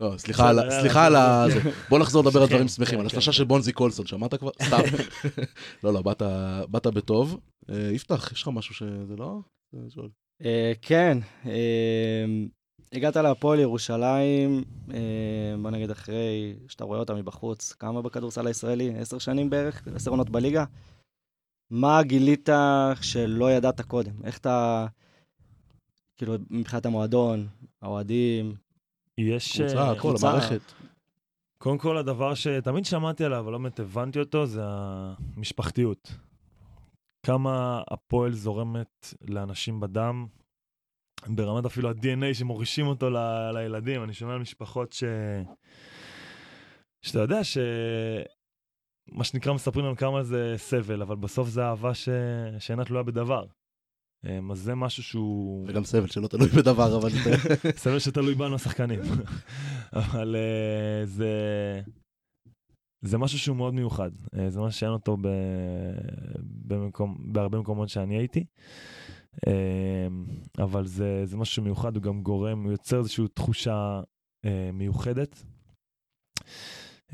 [0.00, 1.48] לא, סליחה על ה- בסדר, סליחה על יאללה, ה...
[1.50, 1.60] זה.
[1.88, 3.06] בוא נחזור לדבר על כן, דברים שמחים, על.
[3.06, 4.50] השלושה של בונזי קולסון, שמעת כבר?
[4.62, 4.78] סתם.
[5.84, 7.40] לא, לא, באת- בטוב.
[7.70, 9.38] אה, יפתח, יש לך משהו שזה לא?
[10.44, 11.52] אה, כן, אה,
[12.92, 14.98] הגעת להפועל ירושלים, אה,
[15.62, 18.92] בוא נגיד אחרי שאתה רואה אותה מבחוץ, כמה בכדורסל הישראלי?
[18.98, 19.82] עשר שנים בערך?
[19.94, 20.64] עשר עונות בליגה?
[21.70, 22.48] מה גילית
[23.00, 24.12] שלא ידעת קודם?
[24.24, 24.86] איך אתה,
[26.16, 27.48] כאילו, מבחינת המועדון,
[27.82, 28.54] האוהדים,
[29.18, 29.60] יש...
[29.60, 30.28] קבוצה, אה, הכל, קבוצה.
[30.28, 30.60] המערכת.
[31.58, 36.12] קודם כל, הדבר שתמיד שמעתי עליו, אבל לא באמת הבנתי אותו, זה המשפחתיות.
[37.22, 40.26] כמה הפועל זורמת לאנשים בדם,
[41.26, 44.04] ברמת אפילו ה-DNA שמורישים אותו ל- לילדים.
[44.04, 45.04] אני שומע על משפחות ש...
[47.02, 47.58] שאתה יודע ש...
[49.12, 52.08] מה שנקרא מספרים לנו כמה זה סבל, אבל בסוף זה אהבה ש...
[52.58, 53.46] שאינה תלויה בדבר.
[54.24, 55.66] אמ, אז זה משהו שהוא...
[55.68, 57.10] וגם סבל שלא תלוי בדבר, אבל...
[57.82, 59.00] סבל שתלוי בנו השחקנים.
[59.92, 61.30] אבל אה, זה...
[63.04, 64.10] זה משהו שהוא מאוד מיוחד.
[64.38, 65.28] אה, זה משהו שאין אותו ב...
[66.40, 67.16] במקום...
[67.32, 68.44] בהרבה מקומות שאני הייתי.
[69.46, 70.06] אה,
[70.58, 74.00] אבל זה, זה משהו מיוחד, הוא גם גורם, הוא יוצר איזושהי תחושה
[74.44, 75.42] אה, מיוחדת.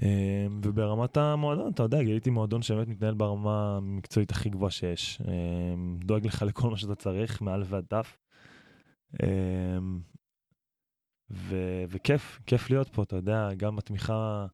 [0.02, 5.20] אה, וברמת המועדון, אתה יודע, גיליתי מועדון שבאמת מתנהל ברמה המקצועית הכי גבוהה שיש.
[5.28, 5.74] אה,
[6.04, 7.94] דואג לך לכל מה שאתה צריך, מא' ועד ת'.
[9.22, 9.78] אה,
[11.30, 14.46] ו- וכיף, כיף להיות פה, אתה יודע, גם התמיכה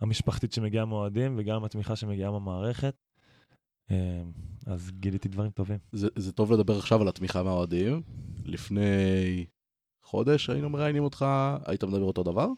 [0.00, 2.94] המשפחתית שמגיעה מאוהדים וגם התמיכה שמגיעה מהמערכת.
[4.66, 5.78] אז גיליתי דברים טובים.
[5.92, 8.02] זה, זה טוב לדבר עכשיו על התמיכה מהאוהדים.
[8.44, 9.46] לפני
[10.02, 11.26] חודש היינו מראיינים אותך,
[11.66, 12.48] היית מדבר אותו דבר?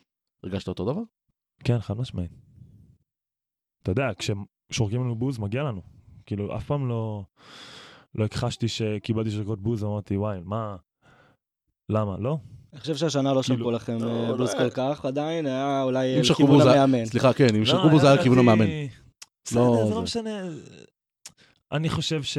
[0.45, 1.03] הרגשת אותו דבר?
[1.65, 2.31] כן, חד משמעית.
[3.83, 5.83] אתה יודע, כששורקים לנו בוז, מגיע לנו.
[6.27, 7.25] כאילו, אף פעם לא,
[8.15, 10.77] לא הכחשתי שקיבלתי שריקות בוז, אמרתי, וואי, מה,
[11.89, 12.17] למה?
[12.19, 12.39] לא.
[12.73, 14.59] אני חושב שהשנה לא כאילו, שרקו לכם לא, אה, לא, בוז אה.
[14.59, 17.07] כל כך, עדיין היה אולי בוז, היה- המאמן.
[17.07, 18.67] סליחה, כן, אם לא, שרקו בו זה היה לדעתי- המאמן.
[19.45, 20.31] בסדר, לא, זה לא משנה.
[21.73, 22.39] אני חושב ש...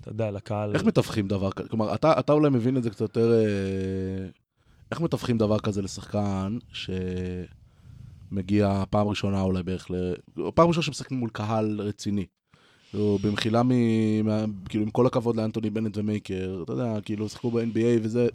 [0.00, 0.74] אתה יודע, לקהל...
[0.74, 1.68] איך מתווכים דבר כזה?
[1.68, 3.32] כלומר, אתה, אתה אולי מבין את זה קצת יותר...
[3.32, 4.26] אה,
[4.90, 6.58] איך מתווכים דבר כזה לשחקן
[8.30, 9.94] שמגיע פעם ראשונה אולי בערך ל...
[10.38, 12.26] או פעם ראשונה שמשחקים מול קהל רציני.
[12.90, 13.70] כאילו, במחילה מ...
[14.68, 18.28] כאילו, עם כל הכבוד לאנטוני בנט ומייקר, אתה יודע, כאילו, שיחקו ב-NBA וזה...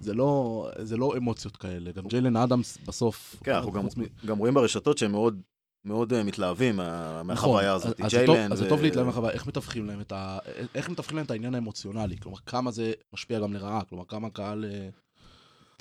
[0.00, 1.92] זה לא, זה לא אמוציות כאלה.
[1.92, 3.36] גם ג'יילן אדמס בסוף...
[3.44, 5.40] כן, אנחנו גם, מ- גם רואים ברשתות שהם מאוד,
[5.84, 8.00] מאוד אה, מתלהבים מה- מהחוויה הזאת.
[8.00, 10.38] נכון, טוב- ג'יילן אז זה טוב להתלהב מהחוויה, איך מתווכים להם את ה...
[10.74, 12.16] איך מתווכים להם את העניין האמוציונלי?
[12.16, 13.80] כלומר, כמה זה משפיע גם לרעה?
[13.88, 14.64] כלומר, כמה קהל...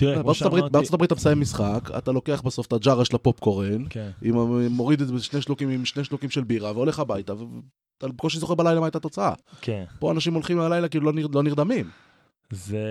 [0.03, 0.71] אה, תראה, בארצות הברית-.
[0.71, 4.09] בארצות הברית אתה מסיים משחק, אתה לוקח בסוף את הג'ארה של הפופקורן, כן.
[4.21, 4.35] עם
[4.71, 8.55] מוריד את זה בשני שלוקים עם שני שלוקים של בירה, והולך הביתה, ואתה בקושי זוכר
[8.55, 9.33] בלילה מה הייתה התוצאה.
[9.61, 9.83] כן.
[9.99, 11.89] פה אנשים הולכים ללילה כאילו לא נר- לא נרדמים.
[12.51, 12.83] זה,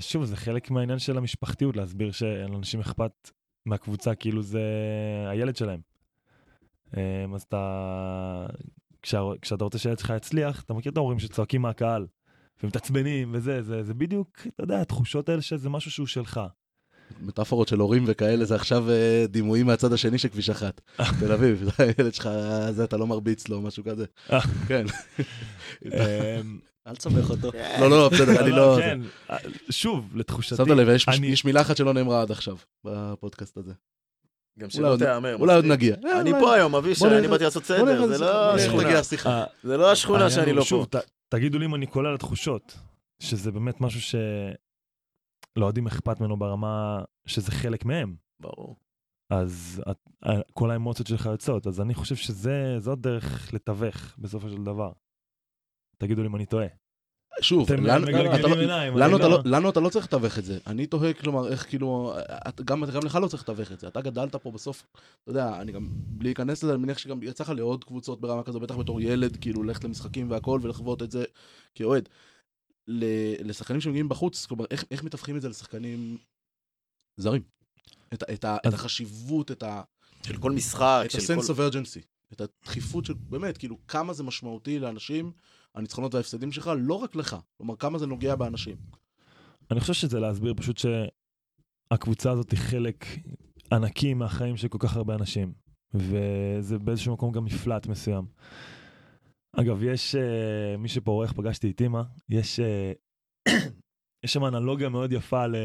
[0.00, 3.30] שוב, זה חלק מהעניין של המשפחתיות, להסביר שלאנשים אכפת
[3.66, 4.60] מהקבוצה כאילו זה
[5.30, 5.80] הילד שלהם.
[6.96, 8.46] אמ, אז אתה,
[9.02, 12.06] כשה, כשאתה רוצה שהילד שלך יצליח, אתה מכיר את ההורים שצועקים מהקהל,
[12.62, 16.40] ומתעצבנים וזה, זה, זה בדיוק, אתה יודע, התחושות האלה שזה משהו שהוא שלך.
[17.20, 20.80] מטאפורות של הורים וכאלה, זה עכשיו אה, דימויים מהצד השני של כביש אחת.
[21.20, 22.28] תל אביב, זה הילד שלך,
[22.70, 24.04] זה אתה לא מרביץ לו, משהו כזה.
[24.32, 24.40] אה.
[24.68, 24.84] כן.
[25.84, 27.50] אמ, אל תסבך אותו.
[27.80, 28.78] לא, לא, בסדר, אני לא...
[28.80, 29.00] כן,
[29.70, 30.88] שוב, לתחושתי, שמת לב,
[31.32, 33.72] יש- מילה אחת שלא נאמרה עד עכשיו, בפודקאסט הזה.
[34.58, 35.36] גם שלא תיאמר.
[35.36, 35.64] אולי עוד.
[35.64, 35.96] נגיע.
[36.04, 39.00] אה, אני פה היום, אבישי, אני באתי לעשות סדר, זה לא השכונה.
[39.26, 40.66] אה, זה לא השכונה שאני לא פה.
[40.68, 40.86] שוב,
[41.36, 42.78] תגידו לי אם אני קולע לתחושות,
[43.22, 44.18] שזה באמת משהו
[45.56, 48.16] שלאוהדים אכפת ממנו ברמה שזה חלק מהם.
[48.40, 48.76] ברור.
[49.30, 54.48] אז את, ה- כל האמוציות שלך יוצאות, אז אני חושב שזה, זאת דרך לתווך בסופו
[54.48, 54.92] של דבר.
[55.98, 56.66] תגידו לי אם אני טועה.
[57.44, 60.58] שוב, לנו- אתה לא- לא- לא- לנו אתה לא צריך לתווך את זה.
[60.66, 62.14] אני תוהה, כלומר, איך כאילו,
[62.48, 63.88] את- גם לך לא צריך לתווך את זה.
[63.88, 64.86] אתה גדלת פה בסוף,
[65.22, 68.42] אתה יודע, אני גם, בלי להיכנס לזה, אני מניח שגם יצא לך לעוד קבוצות ברמה
[68.42, 71.24] כזו, בטח בתור ילד, כאילו, ללכת למשחקים והכל, ולחוות את זה
[71.74, 72.08] כאוהד.
[73.44, 76.16] לשחקנים שמגיעים בחוץ, כלומר, איך איך מתווכים את זה לשחקנים
[77.16, 77.42] זרים?
[78.14, 79.82] את את את החשיבות, את ה...
[80.26, 81.52] של כל משחק, את של ה-sense כל...
[81.52, 82.00] of urgency,
[82.32, 85.32] את הדחיפות של, באמת, כאילו, כמה זה משמעותי לאנשים,
[85.74, 88.76] הניצחונות וההפסדים שלך, לא רק לך, כלומר, כמה זה נוגע באנשים.
[89.70, 93.04] אני חושב שזה להסביר פשוט שהקבוצה הזאת היא חלק
[93.72, 95.52] ענקי מהחיים של כל כך הרבה אנשים,
[95.94, 98.26] וזה באיזשהו מקום גם מפלט מסוים.
[99.56, 103.48] אגב, יש, uh, מי שפה עורך, פגשתי את אימא, יש, uh,
[104.24, 105.56] יש שם אנלוגיה מאוד יפה ל...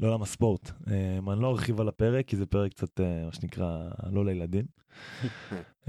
[0.00, 0.68] לעולם הספורט.
[0.68, 4.64] Um, אני לא ארחיב על הפרק, כי זה פרק קצת, uh, מה שנקרא, לא לילדים.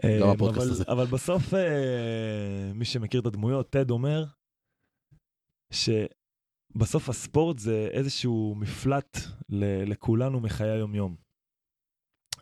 [0.01, 0.49] um, אבל.
[0.87, 1.57] אבל בסוף, uh,
[2.75, 4.25] מי שמכיר את הדמויות, טד אומר,
[5.71, 9.17] שבסוף הספורט זה איזשהו מפלט
[9.49, 11.15] ל- לכולנו מחיי היום-יום.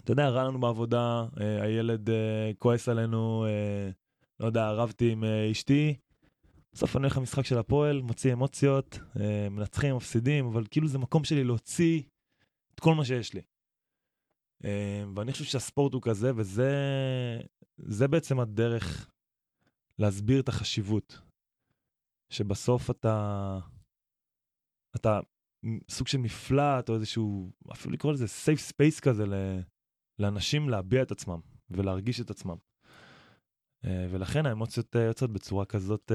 [0.03, 3.89] אתה יודע, רע לנו בעבודה, אה, הילד אה, כועס עלינו, אה,
[4.39, 5.95] לא יודע, רבתי עם אה, אשתי,
[6.76, 11.24] בסוף אני הולך למשחק של הפועל, מוציא אמוציות, אה, מנצחים, מפסידים, אבל כאילו זה מקום
[11.24, 12.02] שלי להוציא
[12.74, 13.42] את כל מה שיש לי.
[14.66, 16.72] אה, ואני חושב שהספורט הוא כזה, וזה
[17.78, 19.12] זה בעצם הדרך
[20.00, 21.20] להסביר את החשיבות.
[22.30, 23.60] שבסוף אתה,
[24.96, 25.20] אתה
[25.90, 29.24] סוג של מפלט, או איזשהו, אפילו לקרוא לזה safe space כזה
[30.20, 32.58] לאנשים להביע את עצמם ולהרגיש את עצמם.
[33.86, 36.12] אה, ולכן האמוציות יוצאות בצורה כזאת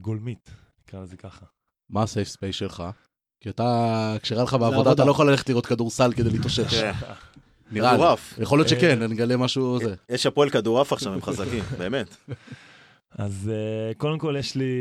[0.00, 0.50] גולמית,
[0.82, 1.46] נקרא לזה ככה.
[1.90, 2.82] מה ה safe space שלך?
[3.40, 4.92] כי אתה, כשרע לך בעבודה, עבודה.
[4.92, 6.74] אתה לא יכול ללכת לראות כדורסל כדי להתאושש.
[6.74, 6.92] כן.
[7.72, 7.98] נראה לי.
[7.98, 8.38] כדורעף.
[8.38, 9.94] יכול להיות שכן, אה, אני אגלה משהו זה.
[10.08, 12.16] יש הפועל כדורעף עכשיו, הם חזקים, באמת.
[13.10, 14.72] אז אה, קודם כל יש לי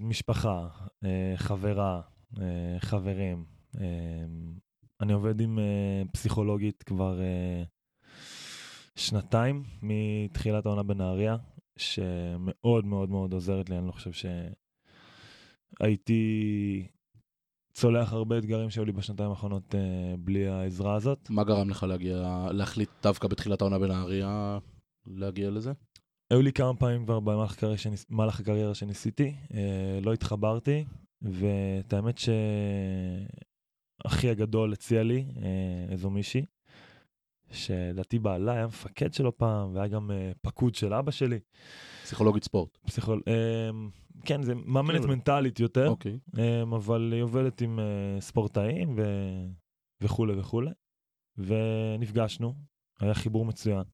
[0.00, 0.66] משפחה,
[1.04, 2.00] אה, חברה,
[2.40, 2.44] אה,
[2.80, 3.44] חברים.
[3.80, 3.84] אה,
[5.00, 7.62] אני עובד עם אה, פסיכולוגית כבר אה,
[8.96, 11.36] שנתיים מתחילת העונה בנהריה,
[11.80, 14.28] שמאוד מאוד מאוד עוזרת לי, אני לא חושב
[15.80, 16.86] שהייתי
[17.72, 21.30] צולח הרבה אתגרים שהיו לי בשנתיים האחרונות אה, בלי העזרה הזאת.
[21.30, 24.58] מה גרם לך להגיע, להחליט דווקא בתחילת העונה בנהריה
[25.06, 25.72] להגיע לזה?
[26.30, 28.06] היו לי כמה פעמים כבר במהלך הקריירה, שניס...
[28.10, 30.84] במהלך הקריירה שניסיתי, אה, לא התחברתי,
[31.22, 32.18] ואת האמת
[34.04, 36.44] שאחי הגדול הציע לי אה, איזו מישהי,
[37.52, 41.38] שלדעתי בעלה היה מפקד שלו פעם, והיה גם אה, פקוד של אבא שלי.
[42.02, 42.76] פסיכולוגית ספורט.
[42.86, 43.22] פסיכול...
[43.28, 43.70] אה,
[44.24, 45.08] כן, זה מאמנת כן.
[45.08, 46.18] מנטלית יותר, אוקיי.
[46.38, 49.02] אה, אבל היא עובדת עם אה, ספורטאים ו...
[50.02, 50.70] וכולי וכולי,
[51.38, 52.54] ונפגשנו,
[53.00, 53.84] היה חיבור מצוין.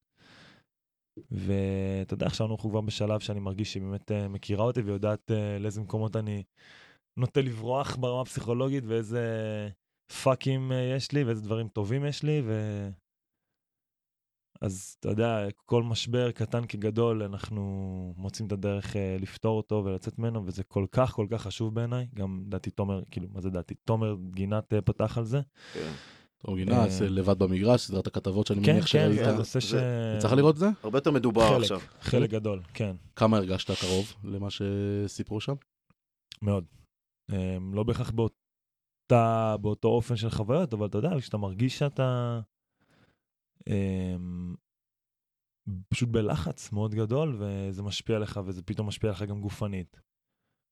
[1.30, 5.62] ואתה יודע, עכשיו אנחנו כבר בשלב שאני מרגיש שהיא באמת uh, מכירה אותי ויודעת uh,
[5.62, 6.42] לאיזה מקומות אני
[7.16, 9.22] נוטה לברוח ברמה הפסיכולוגית ואיזה
[10.22, 12.88] פאקים uh, יש לי ואיזה דברים טובים יש לי ו...
[14.60, 20.18] אז אתה יודע, כל משבר קטן כגדול, אנחנו מוצאים את הדרך uh, לפתור אותו ולצאת
[20.18, 22.06] ממנו, וזה כל כך כל כך חשוב בעיניי.
[22.14, 23.74] גם דעתי תומר, כאילו, מה זה דעתי?
[23.74, 25.40] תומר גינת uh, פתח על זה.
[25.74, 25.92] כן.
[26.38, 29.24] טוב, גינת, אה, לבד במגרש, סדרת הכתבות שאני כן, מניח כן, שראית.
[29.24, 29.74] זה נושא ש...
[30.24, 30.68] לך לראות את זה?
[30.82, 31.80] הרבה יותר מדובר חלק, עכשיו.
[32.00, 32.96] חלק גדול, כן.
[33.16, 35.54] כמה הרגשת קרוב למה שסיפרו שם?
[36.42, 36.64] מאוד.
[37.30, 37.34] Um,
[37.72, 42.40] לא בהכרח באותה, באותו אופן של חוויות, אבל אתה יודע, כשאתה מרגיש שאתה
[45.88, 50.00] פשוט בלחץ מאוד גדול, וזה משפיע עליך, וזה פתאום משפיע עליך גם גופנית.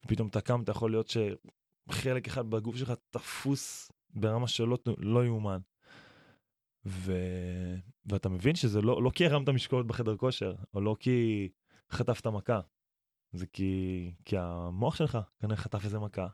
[0.09, 5.61] פתאום אתה קם, אתה יכול להיות שחלק אחד בגוף שלך תפוס ברמה שלא לא יאומן.
[6.87, 7.13] ו...
[8.07, 11.49] ואתה מבין שזה לא, לא כי הרמת משקולות בחדר כושר, או לא כי
[11.91, 12.61] חטפת מכה.
[13.33, 16.27] זה כי, כי המוח שלך כנראה חטף איזה מכה.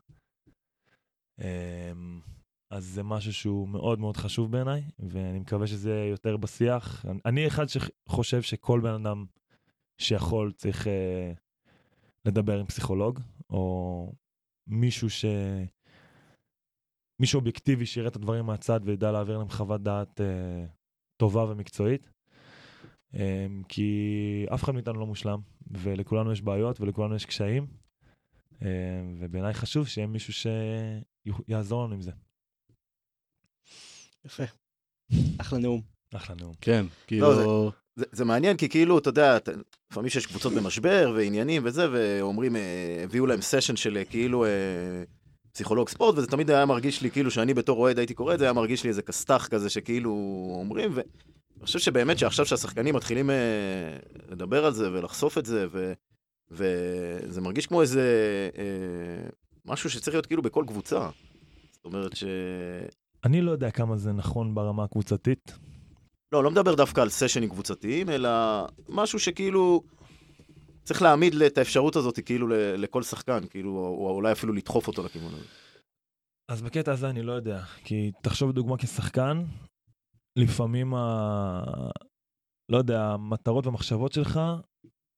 [2.70, 7.04] אז זה משהו שהוא מאוד מאוד חשוב בעיניי, ואני מקווה שזה יותר בשיח.
[7.24, 9.26] אני, אחד שחושב שכל בן אדם
[9.98, 10.90] שיכול צריך uh,
[12.24, 14.12] לדבר עם פסיכולוג, או
[14.66, 15.24] מישהו ש...
[17.20, 20.24] מישהו אובייקטיבי שיראה את הדברים מהצד וידע להעביר להם חוות דעת uh,
[21.16, 22.10] טובה ומקצועית.
[23.14, 23.18] Um,
[23.68, 25.40] כי אף אחד מאיתנו לא מושלם,
[25.70, 27.66] ולכולנו יש בעיות ולכולנו יש קשיים,
[28.52, 28.62] um,
[29.18, 32.12] ובעיניי חשוב שיהיה מישהו שיעזור לנו עם זה.
[34.24, 34.42] יפה.
[35.40, 35.80] אחלה נאום.
[36.14, 36.54] אחלה נאום.
[36.60, 37.72] כן, לא, כאילו...
[37.96, 39.38] זה, זה מעניין, כי כאילו, אתה יודע,
[39.90, 44.50] לפעמים שיש קבוצות במשבר ועניינים וזה, ואומרים, אה, הביאו להם סשן של אה, כאילו אה,
[45.52, 48.44] פסיכולוג ספורט, וזה תמיד היה מרגיש לי, כאילו, שאני בתור אוהד הייתי קורא את זה,
[48.44, 50.10] היה מרגיש לי איזה כסת"ח כזה שכאילו
[50.54, 53.30] אומרים, ואני חושב שבאמת שעכשיו שהשחקנים מתחילים
[54.28, 55.92] לדבר על זה ולחשוף את זה, ו,
[56.50, 58.02] וזה מרגיש כמו איזה
[58.58, 59.28] אה,
[59.64, 61.08] משהו שצריך להיות כאילו בכל קבוצה.
[61.72, 62.24] זאת אומרת ש...
[63.24, 65.58] אני לא יודע כמה זה נכון ברמה הקבוצתית.
[66.32, 68.30] לא, לא מדבר דווקא על סשנים קבוצתיים, אלא
[68.88, 69.82] משהו שכאילו
[70.84, 75.34] צריך להעמיד את האפשרות הזאת כאילו לכל שחקן, כאילו, או אולי אפילו לדחוף אותו לכיוון
[75.34, 75.44] הזה.
[76.50, 79.44] אז בקטע הזה אני לא יודע, כי תחשוב לדוגמה כשחקן,
[80.36, 81.60] לפעמים ה...
[82.72, 84.40] לא יודע, המטרות והמחשבות שלך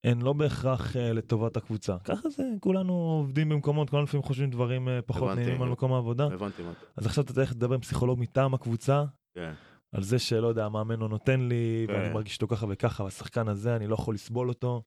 [0.05, 1.97] הן לא בהכרח uh, לטובת הקבוצה.
[2.05, 5.41] ככה זה, כולנו עובדים במקומות, כולנו לפעמים חושבים דברים uh, פחות הבנתי.
[5.41, 6.27] נעימים על מקום העבודה.
[6.27, 6.71] הבנתי אתה...
[6.97, 9.53] אז עכשיו אתה צריך לדבר עם פסיכולוג מטעם הקבוצה, כן.
[9.93, 11.93] על זה שלא יודע, המאמן לא נותן לי, כן.
[11.93, 14.83] ואני מרגיש אותו ככה וככה, והשחקן הזה, אני לא יכול לסבול אותו.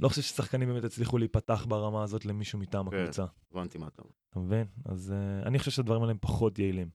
[0.00, 2.96] לא חושב ששחקנים באמת הצליחו להיפתח ברמה הזאת למישהו מטעם כן.
[2.96, 3.24] הקבוצה.
[3.52, 4.12] הבנתי מה אתה אומר.
[4.30, 4.66] אתה מבין?
[4.84, 6.88] אז uh, אני חושב שהדברים האלה הם פחות יעילים.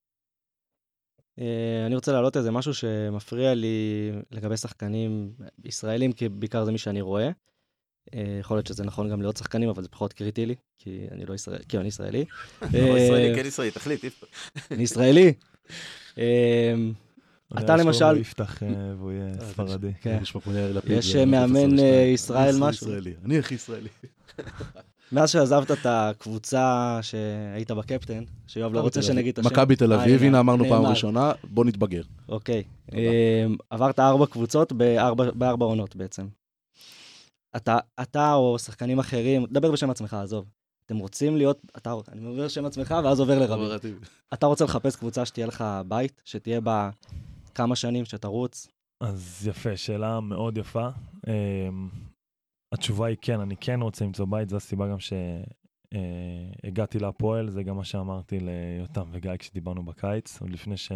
[1.40, 5.34] אה, אני רוצה להעלות איזה משהו שמפריע לי לגבי שחקנים
[5.66, 7.30] ישראלים, כי בעיקר זה מי שאני רואה.
[8.14, 11.26] אה, יכול להיות שזה נכון גם לעוד שחקנים, אבל זה פחות קריטי לי, כי אני
[11.26, 12.26] לא ישראלי, כי אני ישראלי.
[12.62, 14.06] לא, ישראלי, אה, כן ישראלי, תחליט.
[14.72, 15.34] אני ישראלי.
[17.60, 18.64] אתה למשל- לו יפתח
[18.98, 19.92] והוא יהיה ספרדי.
[20.02, 20.20] כן.
[20.86, 22.14] יש, מאמן, 22.
[22.14, 22.88] ישראל משהו?
[23.26, 23.90] אני הכי ישראלי.
[25.14, 29.50] מאז שעזבת את הקבוצה שהיית בקפטן, שיואב לא רוצה שנגיד את השם.
[29.50, 30.86] מכבי תל אה, אביב, הנה, הנה אמרנו פעם.
[30.86, 32.02] ראשונה, בוא נתבגר.
[32.30, 32.64] אוקיי.
[32.92, 32.98] אמ,
[33.70, 34.74] עברת ארבע קבוצות
[35.36, 36.28] בארבע, עונות בעצם.
[37.56, 40.46] אתה, אתה או שחקנים אחרים, דבר בשם עצמך, עזוב.
[40.86, 43.94] אתם רוצים להיות, אתה, אני אומר שם עצמך ואז עובר לרבי.
[44.34, 46.90] אתה רוצה לחפש קבוצה שתהיה לך בית, שתהיה בה
[47.56, 48.68] כמה שנים, שתרוץ.
[49.02, 50.88] אז יפה, שאלה מאוד יפה.
[52.74, 54.98] התשובה היא כן, אני כן רוצה למצוא בית, זו הסיבה גם
[56.64, 60.92] שהגעתי להפועל, זה גם מה שאמרתי ליותם וגיא כשדיברנו בקיץ, עוד לפני ש...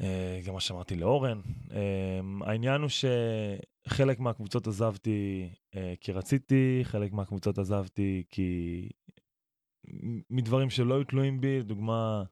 [0.00, 1.40] אה, גם מה שאמרתי לאורן.
[1.70, 2.90] אמ, העניין הוא
[3.86, 8.88] שחלק מהקבוצות עזבתי אה, כי רציתי, חלק מהקבוצות עזבתי כי...
[10.30, 12.22] מדברים שלא היו תלויים בי, לדוגמה,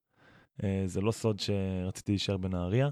[0.65, 2.89] אה, זה לא סוד שרציתי להישאר בנהריה.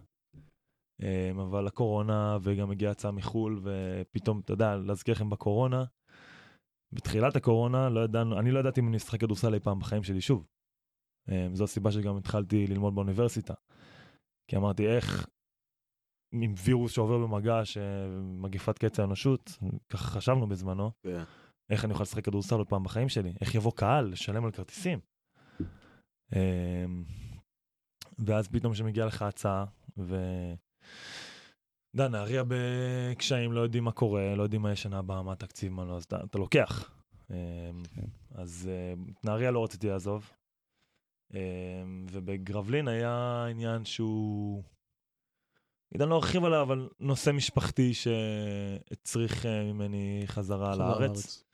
[1.03, 5.85] אמ, אבל הקורונה וגם הגיעה הצעה מחו"ל ופתאום, אתה יודע, להזכיר לכם בקורונה,
[6.93, 10.21] בתחילת הקורונה לא ידענו, אני לא ידעתי אם אני אשחק כדורסל אי פעם בחיים שלי
[10.21, 10.47] שוב.
[11.29, 13.55] אמ, זו הסיבה שגם התחלתי ללמוד באוניברסיטה.
[14.51, 15.27] כי אמרתי איך
[16.35, 19.59] עם וירוס שעובר במגע, שמגיפת קץ האנושות,
[19.91, 21.23] ככה חשבנו בזמנו, כן.
[21.71, 23.33] איך אני אוכל לשחק כדורסל עוד פעם בחיים שלי?
[23.41, 24.99] איך יבוא קהל לשלם על כרטיסים?
[26.33, 27.05] אמ,
[28.19, 29.65] ואז פתאום שמגיעה לך הצעה,
[29.99, 30.17] ו...
[31.95, 35.72] יודע, נהריה בקשיים, לא יודעים מה קורה, לא יודעים מה יש שנה הבאה, מה התקציב,
[35.72, 36.90] מה לא, אז אתה, אתה לוקח.
[37.30, 37.36] אמ,
[38.34, 40.30] אז אה, נהריה לא רציתי לעזוב.
[41.34, 44.62] אמ, ובגרבלין היה עניין שהוא...
[45.95, 51.45] אני לא ארחיב עליו, אבל נושא משפחתי שהצריך אה, ממני חזרה לארץ.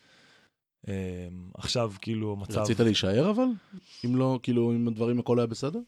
[1.54, 2.58] עכשיו כאילו המצב...
[2.60, 3.46] רצית להישאר אבל?
[4.04, 5.80] אם לא, כאילו, אם הדברים הכל היה בסדר?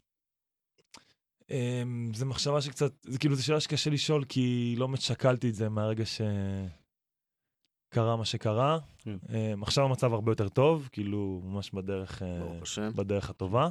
[1.51, 5.55] אמ, זה מחשבה שקצת, זה כאילו, זו שאלה שקשה לשאול, כי לא באמת שקלתי את
[5.55, 8.78] זה מהרגע שקרה מה שקרה.
[8.98, 9.16] כן.
[9.28, 12.22] אמ, עכשיו המצב הרבה יותר טוב, כאילו, ממש בדרך,
[12.62, 12.90] השם.
[12.96, 13.68] בדרך הטובה,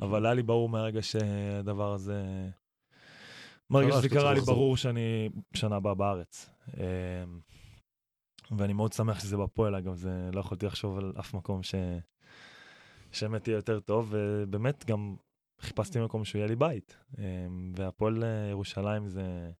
[0.00, 2.48] אבל היה לי ברור מהרגע שהדבר הזה...
[3.70, 4.40] מהרגע שזה קרה לי.
[4.40, 6.50] ברור שאני שנה הבאה בארץ.
[6.76, 7.40] אמ,
[8.58, 11.74] ואני מאוד שמח שזה בפועל, אגב, זה לא יכולתי לחשוב על אף מקום ש...
[13.12, 15.16] שבאמת יהיה יותר טוב, ובאמת גם
[15.60, 16.96] חיפשתי מקום שהוא יהיה לי בית.
[17.18, 19.50] אמ, והפועל אה, ירושלים זה...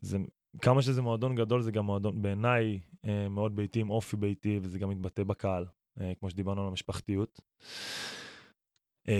[0.00, 0.18] זה...
[0.60, 4.78] כמה שזה מועדון גדול, זה גם מועדון בעיניי אה, מאוד ביתי, עם אופי ביתי, וזה
[4.78, 5.64] גם מתבטא בקהל,
[6.00, 7.40] אה, כמו שדיברנו על המשפחתיות.
[9.08, 9.14] אמ,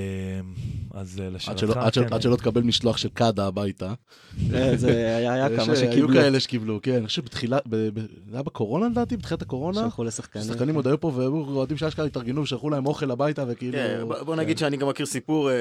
[0.94, 3.92] אז אה, לשאלתך, שלא- עד שלא- כן, עד שלא תקבל משלוח של קאדה הביתה.
[4.54, 6.94] אה, זה היה כמה היו שקיבלו, כאלה שקיבלו, כן.
[6.94, 7.88] אני חושב שבתחילה, זה
[8.32, 9.80] היה בקורונה לדעתי, בתחילת הקורונה.
[9.80, 10.44] שלחו לשחקנים.
[10.44, 13.72] שחקנים עוד היו פה והיו אוהדים שאשכרה התארגנו ושלחו להם אוכל הביתה וכאילו...
[13.72, 15.56] כן, בוא- בוא נגיד שאני גם מכיר סיפור אה,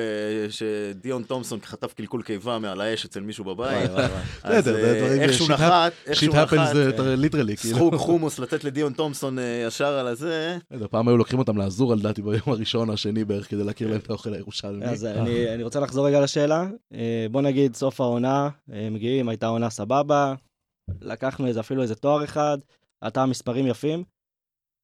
[0.50, 3.90] שדיון תומפסון חטף קלקול קיבה מעל האש אצל מישהו בבית.
[3.92, 6.74] בסדר, זה אה, דברים- איכשהו shit נחת, שיט איכשהו הפנס נחת,
[7.04, 7.76] זה ליטרלי, כאילו.
[7.76, 10.58] סחוג חומוס לתת לדיון תומפסון אה, ישר על הזה.
[10.90, 14.34] פעם היו לוקחים אותם לעזור לדעתי ביום הראשון השני בערך כדי להכיר להם את האוכל
[14.34, 14.86] הירושלמי.
[14.86, 16.68] אז אני, אני רוצה לחזור רגע לשאלה.
[16.94, 20.34] אה, בוא נגיד סוף העונה, אה, מגיעים, הייתה עונה סבבה,
[21.02, 22.58] לקחנו איזה אפילו איזה תואר אחד,
[23.08, 24.04] אתה מספרים יפים,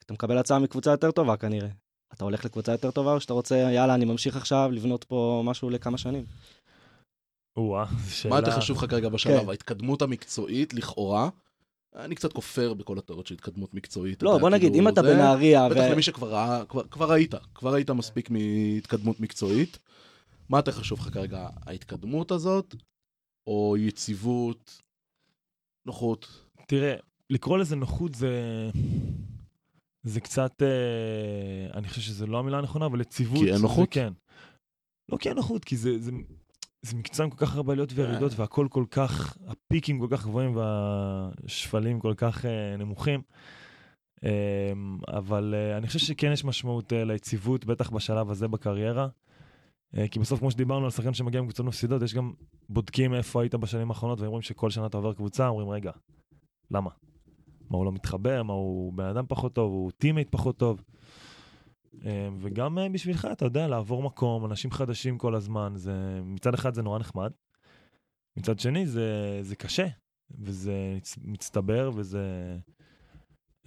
[0.06, 1.70] אתה מקבל הצעה מקבוצה יותר טובה כנראה.
[2.14, 5.70] אתה הולך לקבוצה יותר טובה, או שאתה רוצה, יאללה, אני ממשיך עכשיו לבנות פה משהו
[5.70, 6.26] לכמה שנים.
[7.58, 8.34] או-אה, שאלה...
[8.34, 9.42] מה יותר חשוב לך כרגע בשלב?
[9.44, 9.50] כן.
[9.50, 11.30] ההתקדמות המקצועית, לכאורה.
[11.96, 14.24] אני קצת כופר בכל התיאוריות של התקדמות מקצועית.
[14.24, 17.34] לא, בוא נגיד, כאילו, אם אתה בנהריה, בטח ו- למי שכבר ראה, כבר- כבר ראית,
[17.56, 19.80] כבר ראית מספיק מהתקדמות מקצועית.
[20.50, 22.76] מה יותר חשוב לך כרגע, ההתקדמות הזאת,
[23.48, 24.82] או יציבות,
[25.86, 26.28] נוחות?
[26.68, 26.96] תראה,
[27.30, 28.70] לקרוא לזה נוחות זה...
[30.04, 30.62] זה קצת...
[30.62, 33.40] אה, אני חושב שזו לא המילה הנכונה, אבל יציבות...
[33.44, 33.90] כי אין נוחות?
[33.92, 34.14] כן.
[35.10, 36.12] לא כי אין נוחות, כי זה, זה,
[36.84, 39.38] זה מקצוע עם כל כך הרבה עליות וירידות, והכל כל כך...
[39.48, 43.22] הפיקים כל כך גבוהים והשפלים כל כך אה, נמוכים.
[44.24, 44.74] אה,
[45.08, 49.08] אבל אה, אני חושב שכן יש משמעות אה, ליציבות, בטח בשלב הזה בקריירה.
[49.98, 52.34] אה, כי בסוף, כמו שדיברנו על שחקן שמגיע עם קבוצות מפסידות, יש גם
[52.70, 55.92] בודקים איפה היית בשנים האחרונות, והם רואים שכל שנה אתה עובר קבוצה, אומרים, רגע,
[56.72, 56.90] למה?
[57.70, 60.82] מה הוא לא מתחבר, מה הוא בן אדם פחות טוב, הוא teammate פחות טוב.
[62.06, 66.74] אה, וגם אה, בשבילך, אתה יודע, לעבור מקום, אנשים חדשים כל הזמן, זה, מצד אחד
[66.74, 67.32] זה נורא נחמד,
[68.38, 69.88] מצד שני זה, זה קשה,
[70.40, 72.58] וזה מצ- מצטבר, וזה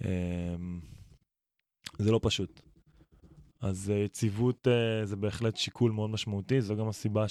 [0.05, 0.55] אה,
[1.97, 2.61] זה לא פשוט.
[3.61, 7.25] אז אה, יציבות אה, זה בהחלט שיקול מאוד משמעותי, זו גם הסיבה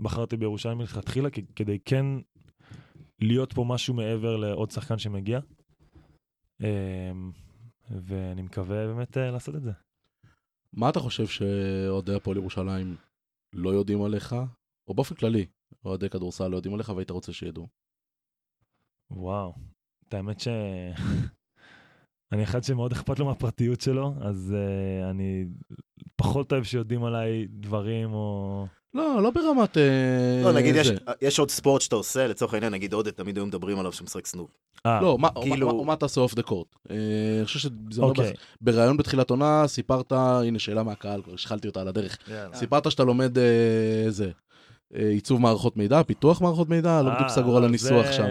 [0.00, 2.06] שבחרתי בירושלים מלכתחילה, כדי כן
[3.20, 5.40] להיות פה משהו מעבר לעוד שחקן שמגיע.
[7.90, 9.72] ואני מקווה באמת אה, לעשות את זה.
[10.72, 12.96] מה אתה חושב שאוהדי הפועל ירושלים
[13.52, 14.36] לא יודעים עליך,
[14.88, 15.46] או באופן כללי,
[15.84, 17.68] אוהדי כדורסל לא יודעים עליך והיית רוצה שידעו?
[19.10, 19.54] וואו.
[20.08, 20.48] את האמת ש...
[22.32, 25.46] אני אחד שמאוד אכפת לו מהפרטיות שלו, אז uh, אני
[26.16, 28.66] פחות אוהב שיודעים עליי דברים או...
[28.94, 29.76] לא, לא ברמת...
[29.78, 29.82] אה,
[30.44, 30.88] לא, נגיד יש-.
[31.22, 34.50] יש עוד ספורט שאתה עושה, לצורך העניין, נגיד עודד, תמיד היו מדברים עליו שמשחק סנוק.
[34.86, 36.66] אה, לא, מה- כאילו- מה- מה תעשה אוף דה קורט?
[36.90, 36.96] אני
[37.44, 37.70] חושב שזה
[38.02, 38.32] אומר אוקיי.
[38.60, 42.18] בריאיון בתחילת עונה, סיפרת, הנה שאלה מהקהל, כבר השחלתי אותה על הדרך.
[42.28, 42.56] יאללה.
[42.56, 43.44] סיפרת שאתה לומד אה,
[44.08, 44.30] זה,
[44.94, 48.12] אה, עיצוב מערכות מידע, פיתוח מערכות מידע, לא בדיוק אה, סגור על אבל הניסוח זה-
[48.12, 48.24] שם.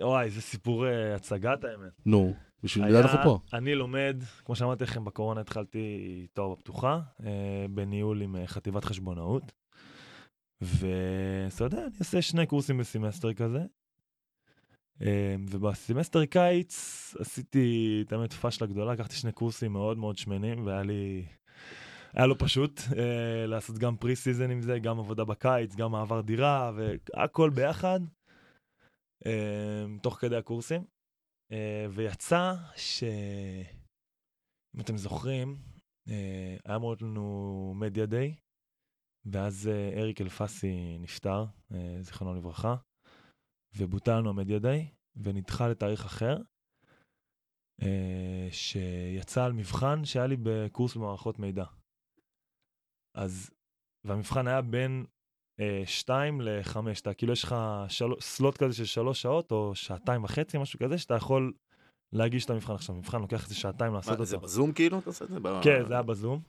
[0.00, 1.92] וואי, זה סיפור אה, הצגת האמת.
[2.06, 2.32] נו,
[2.64, 3.38] בשביל זה אנחנו פה.
[3.52, 5.78] אני לומד, כמו שאמרתי לכם, בקורונה התחלתי
[6.32, 7.30] תואר בפתוחה, אה,
[7.70, 9.42] בניהול עם אה, חטיבת חשבונאות.
[10.60, 13.60] ואתה יודע, אני עושה שני קורסים בסמסטר כזה.
[15.02, 16.74] אה, ובסמסטר קיץ
[17.18, 21.26] עשיתי, את האמת, פאשלה גדולה, לקחתי שני קורסים מאוד מאוד שמנים, והיה לי...
[22.12, 26.20] היה לא פשוט אה, לעשות גם pre season עם זה, גם עבודה בקיץ, גם מעבר
[26.20, 28.00] דירה, והכל ביחד,
[29.26, 30.84] אה, תוך כדי הקורסים.
[31.52, 33.04] אה, ויצא ש...
[34.76, 35.56] אם אתם זוכרים,
[36.08, 38.34] אה, היה להיות לנו מדיה דיי,
[39.32, 42.76] ואז אה, אריק אלפסי נפטר, אה, זיכרונו לברכה,
[43.76, 46.36] ובוטל לנו המדיה דיי, ונדחה לתאריך אחר,
[47.82, 51.64] אה, שיצא על מבחן שהיה לי בקורס במערכות מידע.
[53.16, 53.50] אז,
[54.04, 55.04] והמבחן היה בין
[55.60, 57.54] אה, שתיים לחמש, אתה כאילו יש לך
[57.88, 58.04] של...
[58.20, 61.52] סלוט כזה של שלוש שעות או שעתיים וחצי, משהו כזה, שאתה יכול
[62.12, 62.94] להגיש את המבחן עכשיו.
[62.94, 64.46] המבחן לוקח איזה שעתיים לעשות מה, זה אותו.
[64.46, 64.98] בזום כאילו?
[64.98, 65.40] אתה עושה את זה?
[65.40, 66.40] ב- כן, זה היה בזום.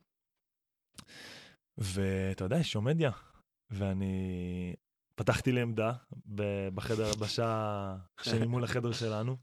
[1.80, 3.12] ואתה יודע, יש שומדיה.
[3.72, 4.74] ואני
[5.16, 5.94] פתחתי לי עמדה
[6.74, 9.38] בחדר הלבשה שממול החדר שלנו.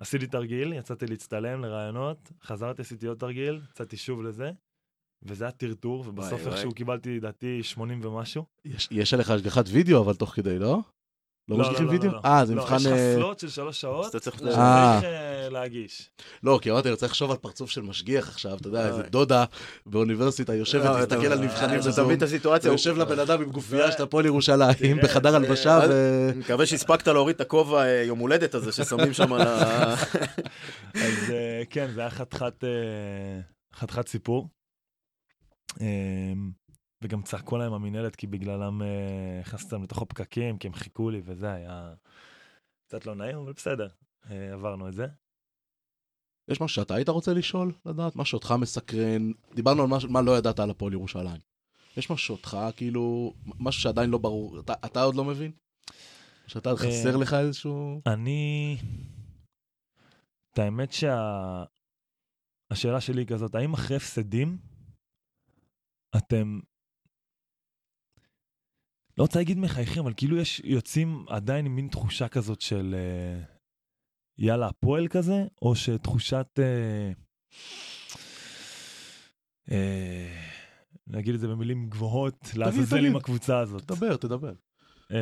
[0.00, 4.50] עשיתי תרגיל, יצאתי להצטלם לרעיונות, חזרתי, עשיתי עוד תרגיל, יצאתי שוב לזה,
[5.22, 6.46] וזה היה טרטור, ובסוף.
[6.46, 8.44] איכשהו קיבלתי, לדעתי, 80 ומשהו.
[8.64, 10.78] יש- יש עליך השגחת וידאו, אבל תוך כדי, לא?
[11.48, 12.10] לא משליכים וידאו?
[12.12, 12.20] לא.
[12.24, 12.76] אה, זה לא, מבחן...
[12.76, 14.42] יש לך אה, של שלוש אז שעות, אתה צריך...
[14.42, 15.00] אה.
[15.04, 16.10] אה, להגיש.
[16.42, 18.88] לא, כי אמרתי, אני רוצה לחשוב על פרצוף של משגיח עכשיו, אתה יודע.
[18.88, 19.44] איזה דודה
[19.86, 22.70] באוניברסיטה יושבת, לא, להסתכל אתה- על נבחנים בזום, את הסיטואציה?
[22.70, 26.28] ויושב לבן אדם עם גופייה של הפועל ירושלים בחדר הלבשה, ו...
[26.30, 29.94] אני מקווה שהספקת להוריד את הכובע יום הולדת הזה ששמים שם על ה...
[31.04, 31.32] אז
[31.70, 32.64] כן, זה היה חתיכת
[33.74, 34.48] חתיכת סיפור.
[37.02, 41.10] אה, וגם צעקו להם המינהלת, כי בגללם אה, הכנסתי אותם לתוך הפקקים, כי הם חיכו
[41.10, 41.94] לי, וזה היה
[42.88, 43.88] קצת לא נעים, אבל בסדר,
[44.30, 45.06] אה, עברנו את זה.
[46.48, 48.16] יש משהו שאתה היית רוצה לשאול, לדעת?
[48.16, 49.32] מה שאותך מסקרן?
[49.54, 51.40] דיברנו על משהו- מה לא ידעת על הפועל ירושלים.
[51.96, 55.52] יש משהו שאותך, כאילו, משהו שעדיין לא ברור, אתה- אתה עוד לא מבין?
[56.46, 58.02] שאתה עוד חסר אה, לך איזשהו...
[58.06, 58.76] אני...
[60.52, 61.64] את האמת שה...
[62.70, 64.58] השאלה שלי היא כזאת, האם אחרי הפסדים
[66.16, 66.60] אתם...
[69.18, 73.42] לא רוצה להגיד מחייכים, אבל כאילו יש, יוצאים עדיין עם מין תחושה כזאת של אה,
[74.38, 76.46] יאללה, הפועל כזה, או שתחושת...
[76.58, 77.12] אה,
[79.70, 80.42] אה,
[81.06, 83.06] נגיד את זה במילים גבוהות, לעזאזל.
[83.06, 83.82] עם הקבוצה הזאת.
[83.82, 84.52] תדבר, תדבר.
[85.12, 85.18] אה,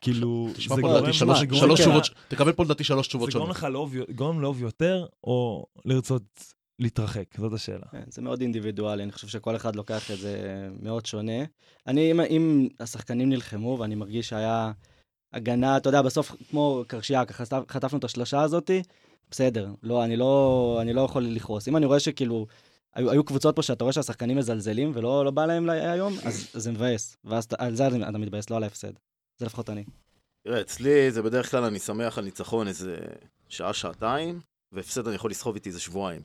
[0.00, 3.08] כאילו, תשמע זה פה גורם- לדעתי זה שלוש- גורם שלוש לך- תקבל פה לדעתי שלוש
[3.08, 3.56] תשובות זה גורם שונות.
[3.56, 3.96] לך
[4.40, 6.44] לאהוב יותר, או לרצות
[6.78, 7.24] להתרחק?
[7.38, 7.86] זאת השאלה.
[7.92, 10.38] כן, זה מאוד אינדיבידואלי, אני חושב שכל אחד לוקח את זה
[10.82, 11.42] מאוד שונה.
[11.86, 14.72] אני, אם, אם השחקנים נלחמו ואני מרגיש שהיה
[15.32, 18.82] הגנה, אתה יודע, בסוף כמו קרשייה, ככה חטף- חטפנו את השלושה הזאתי,
[19.30, 21.68] בסדר, לא, אני לא, אני לא יכול לכעוס.
[21.68, 22.46] אם אני רואה שכאילו,
[22.94, 26.48] היו, היו קבוצות פה שאתה רואה שהשחקנים מזלזלים ולא לא בא להם לה- היום, אז
[26.52, 27.16] זה מבאס.
[27.24, 28.92] ואז על זה אתה אתה מתבאס, לא על ההפסד.
[29.38, 29.84] זה לפחות אני.
[30.46, 32.96] תראה, אצלי זה בדרך כלל אני שמח על ניצחון איזה
[33.48, 34.40] שעה, שעתיים,
[34.72, 36.22] והפסד אני יכול לסחוב איתי איזה שבועיים.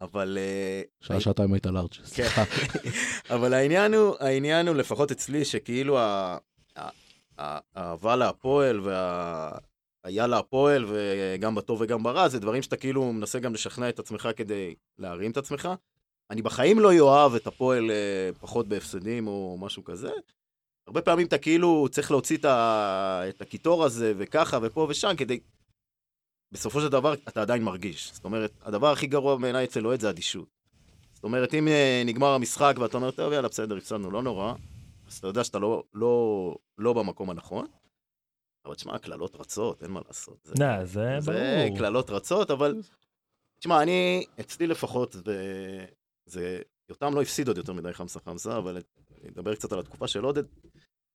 [0.00, 0.38] אבל...
[0.40, 1.92] אה, שעה, שעתיים היית לארג'.
[2.04, 2.44] סליחה.
[3.34, 5.98] אבל העניין הוא, העניין הוא לפחות אצלי, שכאילו
[7.38, 9.58] האהבה להפועל וה...
[10.04, 14.28] היה להפועל, וגם בטוב וגם ברע, זה דברים שאתה כאילו מנסה גם לשכנע את עצמך
[14.36, 15.68] כדי להרים את עצמך.
[16.30, 20.10] אני בחיים לא אוהב את הפועל אה, פחות בהפסדים או משהו כזה.
[20.86, 22.38] הרבה פעמים אתה כאילו צריך להוציא.
[23.28, 25.40] את הקיטור הזה, וככה ופה ושם, כדי...
[26.54, 28.10] בסופו של דבר אתה עדיין מרגיש.
[28.14, 30.48] זאת אומרת, הדבר הכי גרוע בעיניי אצל אוהד זה אדישות.
[31.14, 34.54] זאת אומרת, אם אה, נגמר המשחק ואתה אומר, טוב, יאללה, בסדר, הפסדנו, לא נורא,
[35.08, 37.66] אז אתה יודע שאתה לא, לא, לא במקום הנכון.
[38.66, 40.36] אבל תשמע, קללות רצות, אין מה לעשות.
[40.44, 41.78] זה, לא, זה זה ברור.
[41.78, 42.82] קללות רצות, אבל...
[43.58, 45.84] תשמע, אני, אצלי לפחות, זה...
[46.26, 46.58] זה...
[46.88, 48.78] יותם לא הפסיד עוד יותר מדי חמסה חמסה, אבל
[49.22, 50.42] אני אדבר קצת על התקופה של עודד.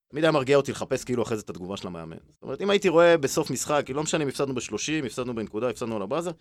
[0.10, 2.18] תמיד היה מרגיע אותי לחפש כאילו אחרי זה את התגובה של המאמן.
[2.30, 5.96] זאת אומרת, אם הייתי רואה בסוף משחק, לא משנה אם הפסדנו ב-30, הפסדנו בנקודה, הפסדנו
[5.96, 6.32] על הבאזר,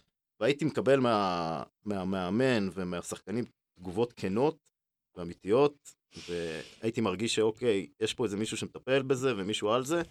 [0.40, 1.62] והייתי מקבל מה...
[1.84, 3.44] מהמאמן ומהשחקנים
[3.78, 4.70] תגובות כנות
[5.16, 5.94] ואמיתיות,
[6.28, 10.02] והייתי מרגיש שאוקיי, יש פה איזה מישהו שמטפל בזה ומישהו על זה,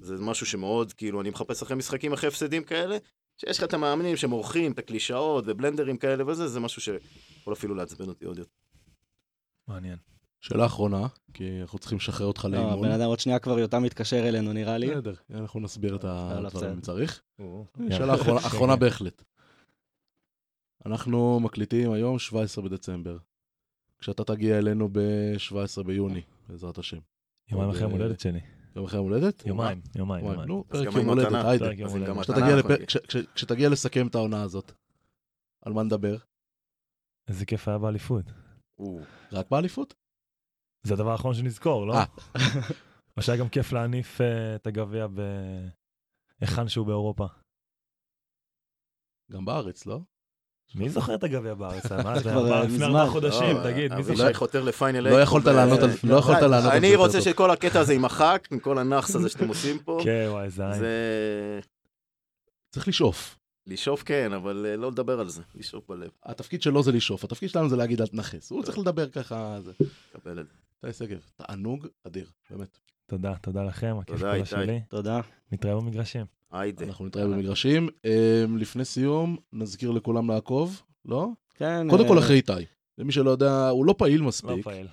[0.00, 2.98] זה משהו שמאוד, כאילו, אני מחפש אחרי משחקים אחרי הפסדים כאלה,
[3.36, 8.08] שיש לך את המאמנים שמורחים את הקלישאות ובלנדרים כאלה וזה, זה משהו שיכול אפילו לעצבן
[8.08, 8.52] אותי עוד יותר.
[9.68, 10.13] מעניין.
[10.44, 12.72] שאלה אחרונה, כי אנחנו צריכים לשחרר אותך לא, לאימון.
[12.72, 14.90] הבן אדם עוד שנייה כבר יותם מתקשר אלינו, נראה לי.
[14.90, 16.80] בסדר, אנחנו נסביר את לא, הדברים אם.
[16.80, 17.22] צריך.
[17.38, 17.96] יאללה.
[17.96, 18.14] שאלה
[18.46, 18.76] אחרונה-.
[18.76, 19.22] בהחלט.
[20.86, 23.18] אנחנו מקליטים היום 17 בדצמבר.
[23.98, 26.98] כשאתה תגיע אלינו ב-17 ביוני, בעזרת השם.
[27.50, 28.40] יומיים אחרי יום אה, הולדת שלי.
[28.76, 29.46] יום אחרי יום הולדת?
[29.46, 30.48] יומיים, יומיים, יומיים.
[30.48, 31.44] נו, פרק יום הולדת.
[31.44, 31.74] היידה.
[31.74, 32.16] גם
[33.34, 34.72] כשתגיע לסכם את העונה הזאת,
[35.62, 36.16] על מה נדבר?
[37.28, 38.24] איזה כיף היה באליפות.
[39.32, 40.03] רק באליפות?
[40.84, 41.94] זה הדבר האחרון שנזכור, לא?
[41.94, 42.04] אה.
[43.16, 45.06] או שהיה גם כיף להניף אה, את הגביע
[46.40, 47.26] בהיכן שהוא באירופה.
[49.32, 50.00] גם בארץ, לא?
[50.74, 51.92] מי זוכר את הגביע בארץ?
[51.92, 52.84] מה זה כבר, אה, לפני.
[52.84, 54.22] ארבעה חודשים, לא, תגיד, מי זוכר?
[54.22, 57.02] אבישי חותר לפיינל לא יכולת לענות על- לא יכולת די, לענות על זה אני יותר
[57.02, 57.20] רוצה.
[57.20, 59.98] שכל הקטע הזה יימחק, עם כל הנאחס הזה שאתם עושים פה.
[60.04, 60.82] כן, וואי, זה עין.
[62.74, 63.38] צריך לשאוף.
[63.66, 66.10] לשאוף כן, אבל לא לדבר על זה, לשאוף בלב.
[66.24, 68.50] התפקיד שלו זה לשאוף, התפקיד שלנו זה להגיד אל תנכס.
[68.50, 69.72] הוא צריך לדבר ככה, זה.
[70.12, 70.54] קבל את זה.
[70.86, 72.78] איתי שגב, תענוג אדיר, באמת.
[73.06, 74.44] תודה, תודה לכם, הכיף כולה.
[74.44, 74.80] שלי.
[74.88, 75.20] תודה.
[75.52, 76.26] נתראה במגרשים.
[76.52, 76.86] היידה.
[76.86, 77.88] אנחנו נתראה במגרשים.
[78.04, 81.28] אמ, לפני סיום, נזכיר לכולם לעקוב, לא?
[81.54, 81.86] כן.
[81.90, 82.52] קודם כל אה, אחרי איתי.
[82.98, 84.64] למי שלא יודע, הוא לא פעיל לא מספיק.
[84.64, 84.86] פעיל.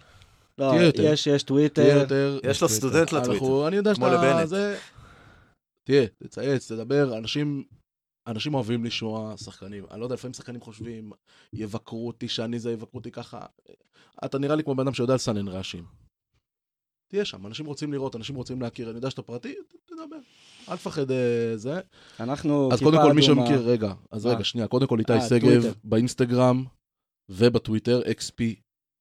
[0.58, 1.04] לא, תהיה יותר.
[1.04, 2.06] יש, יש טוויטר.
[2.44, 3.68] יש לו יש סטודנט לטוויטר.
[3.68, 4.34] אני יודע כמו שאתה...
[4.34, 4.48] לבנט.
[4.48, 4.78] זה...
[5.84, 7.64] תהיה, תצייץ, תדבר, אנשים...
[8.28, 9.86] אנשים אוהבים לשמוע שחקנים.
[9.92, 11.12] אני לא יודע, לפעמים שחקנים חושבים,
[11.54, 13.46] יבקרו אותי שאני זה, יבקרו אותי ככה.
[14.26, 15.86] אתה נראה לי כמו בן אדם שיודע לסנן רעשים.
[17.08, 19.56] תהיה שם, אנשים רוצים לראות, אנשים רוצים להכיר, אני יודע שאתה פרטי,
[19.86, 20.20] תדבר.
[20.70, 21.82] אל תפחד אה, זה.
[22.20, 23.22] אנחנו אז קודם כל, מי.
[23.22, 24.26] שמכיר, רגע, אז?
[24.26, 25.74] רגע, שנייה, קודם כל איתי אה, שגב.
[25.84, 26.66] באינסטגרם
[27.30, 28.44] ובטוויטר, XP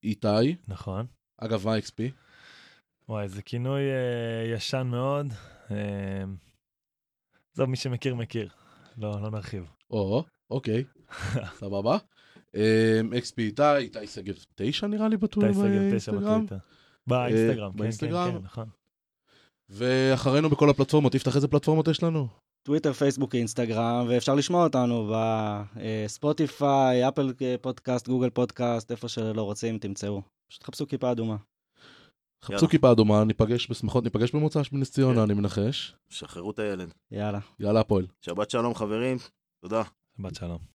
[0.05, 0.57] איתי.
[0.68, 1.07] נכון.
[1.39, 2.12] אגב, מה XP?
[3.09, 5.27] וואי, זה כינוי אה, ישן מאוד.
[7.55, 8.49] עזוב, מי שמכיר, מכיר.
[9.01, 9.65] לא, לא נרחיב.
[9.91, 10.85] או, אוקיי,
[11.61, 11.99] סבבה.
[12.55, 15.49] אמ, XP איתי, איתי שגב תשע נראה לי בטוויטר.
[15.49, 16.57] איתי שגב תשע בטוויטר.
[17.07, 18.39] באינסטגרם, כן, כן.
[18.39, 18.69] כן, נכון.
[19.69, 22.29] ואחרינו בכל הפלטפורמות, תפתח איזה פלטפורמות יש לנו?
[22.63, 25.15] טוויטר, פייסבוק, אינסטגרם, ואפשר לשמוע אותנו
[25.77, 30.23] בספוטיפיי, אפל פודקאסט, גוגל פודקאסט, איפה שלא רוצים, תמצאו.
[30.51, 31.37] פשוט חפשו כיפה אדומה.
[32.45, 32.68] חפשו.
[32.68, 35.20] כיפה אדומה, ניפגש בשמחות, ניפגש במוצ"ש בנס ציונה, כן.
[35.20, 35.95] אני מנחש.
[36.09, 36.95] שחררו את הילד.
[37.11, 37.38] יאללה.
[37.61, 38.07] יאללה הפועל.
[38.20, 39.16] שבת שלום חברים,
[39.62, 39.82] תודה.
[40.18, 40.59] שבת שלום.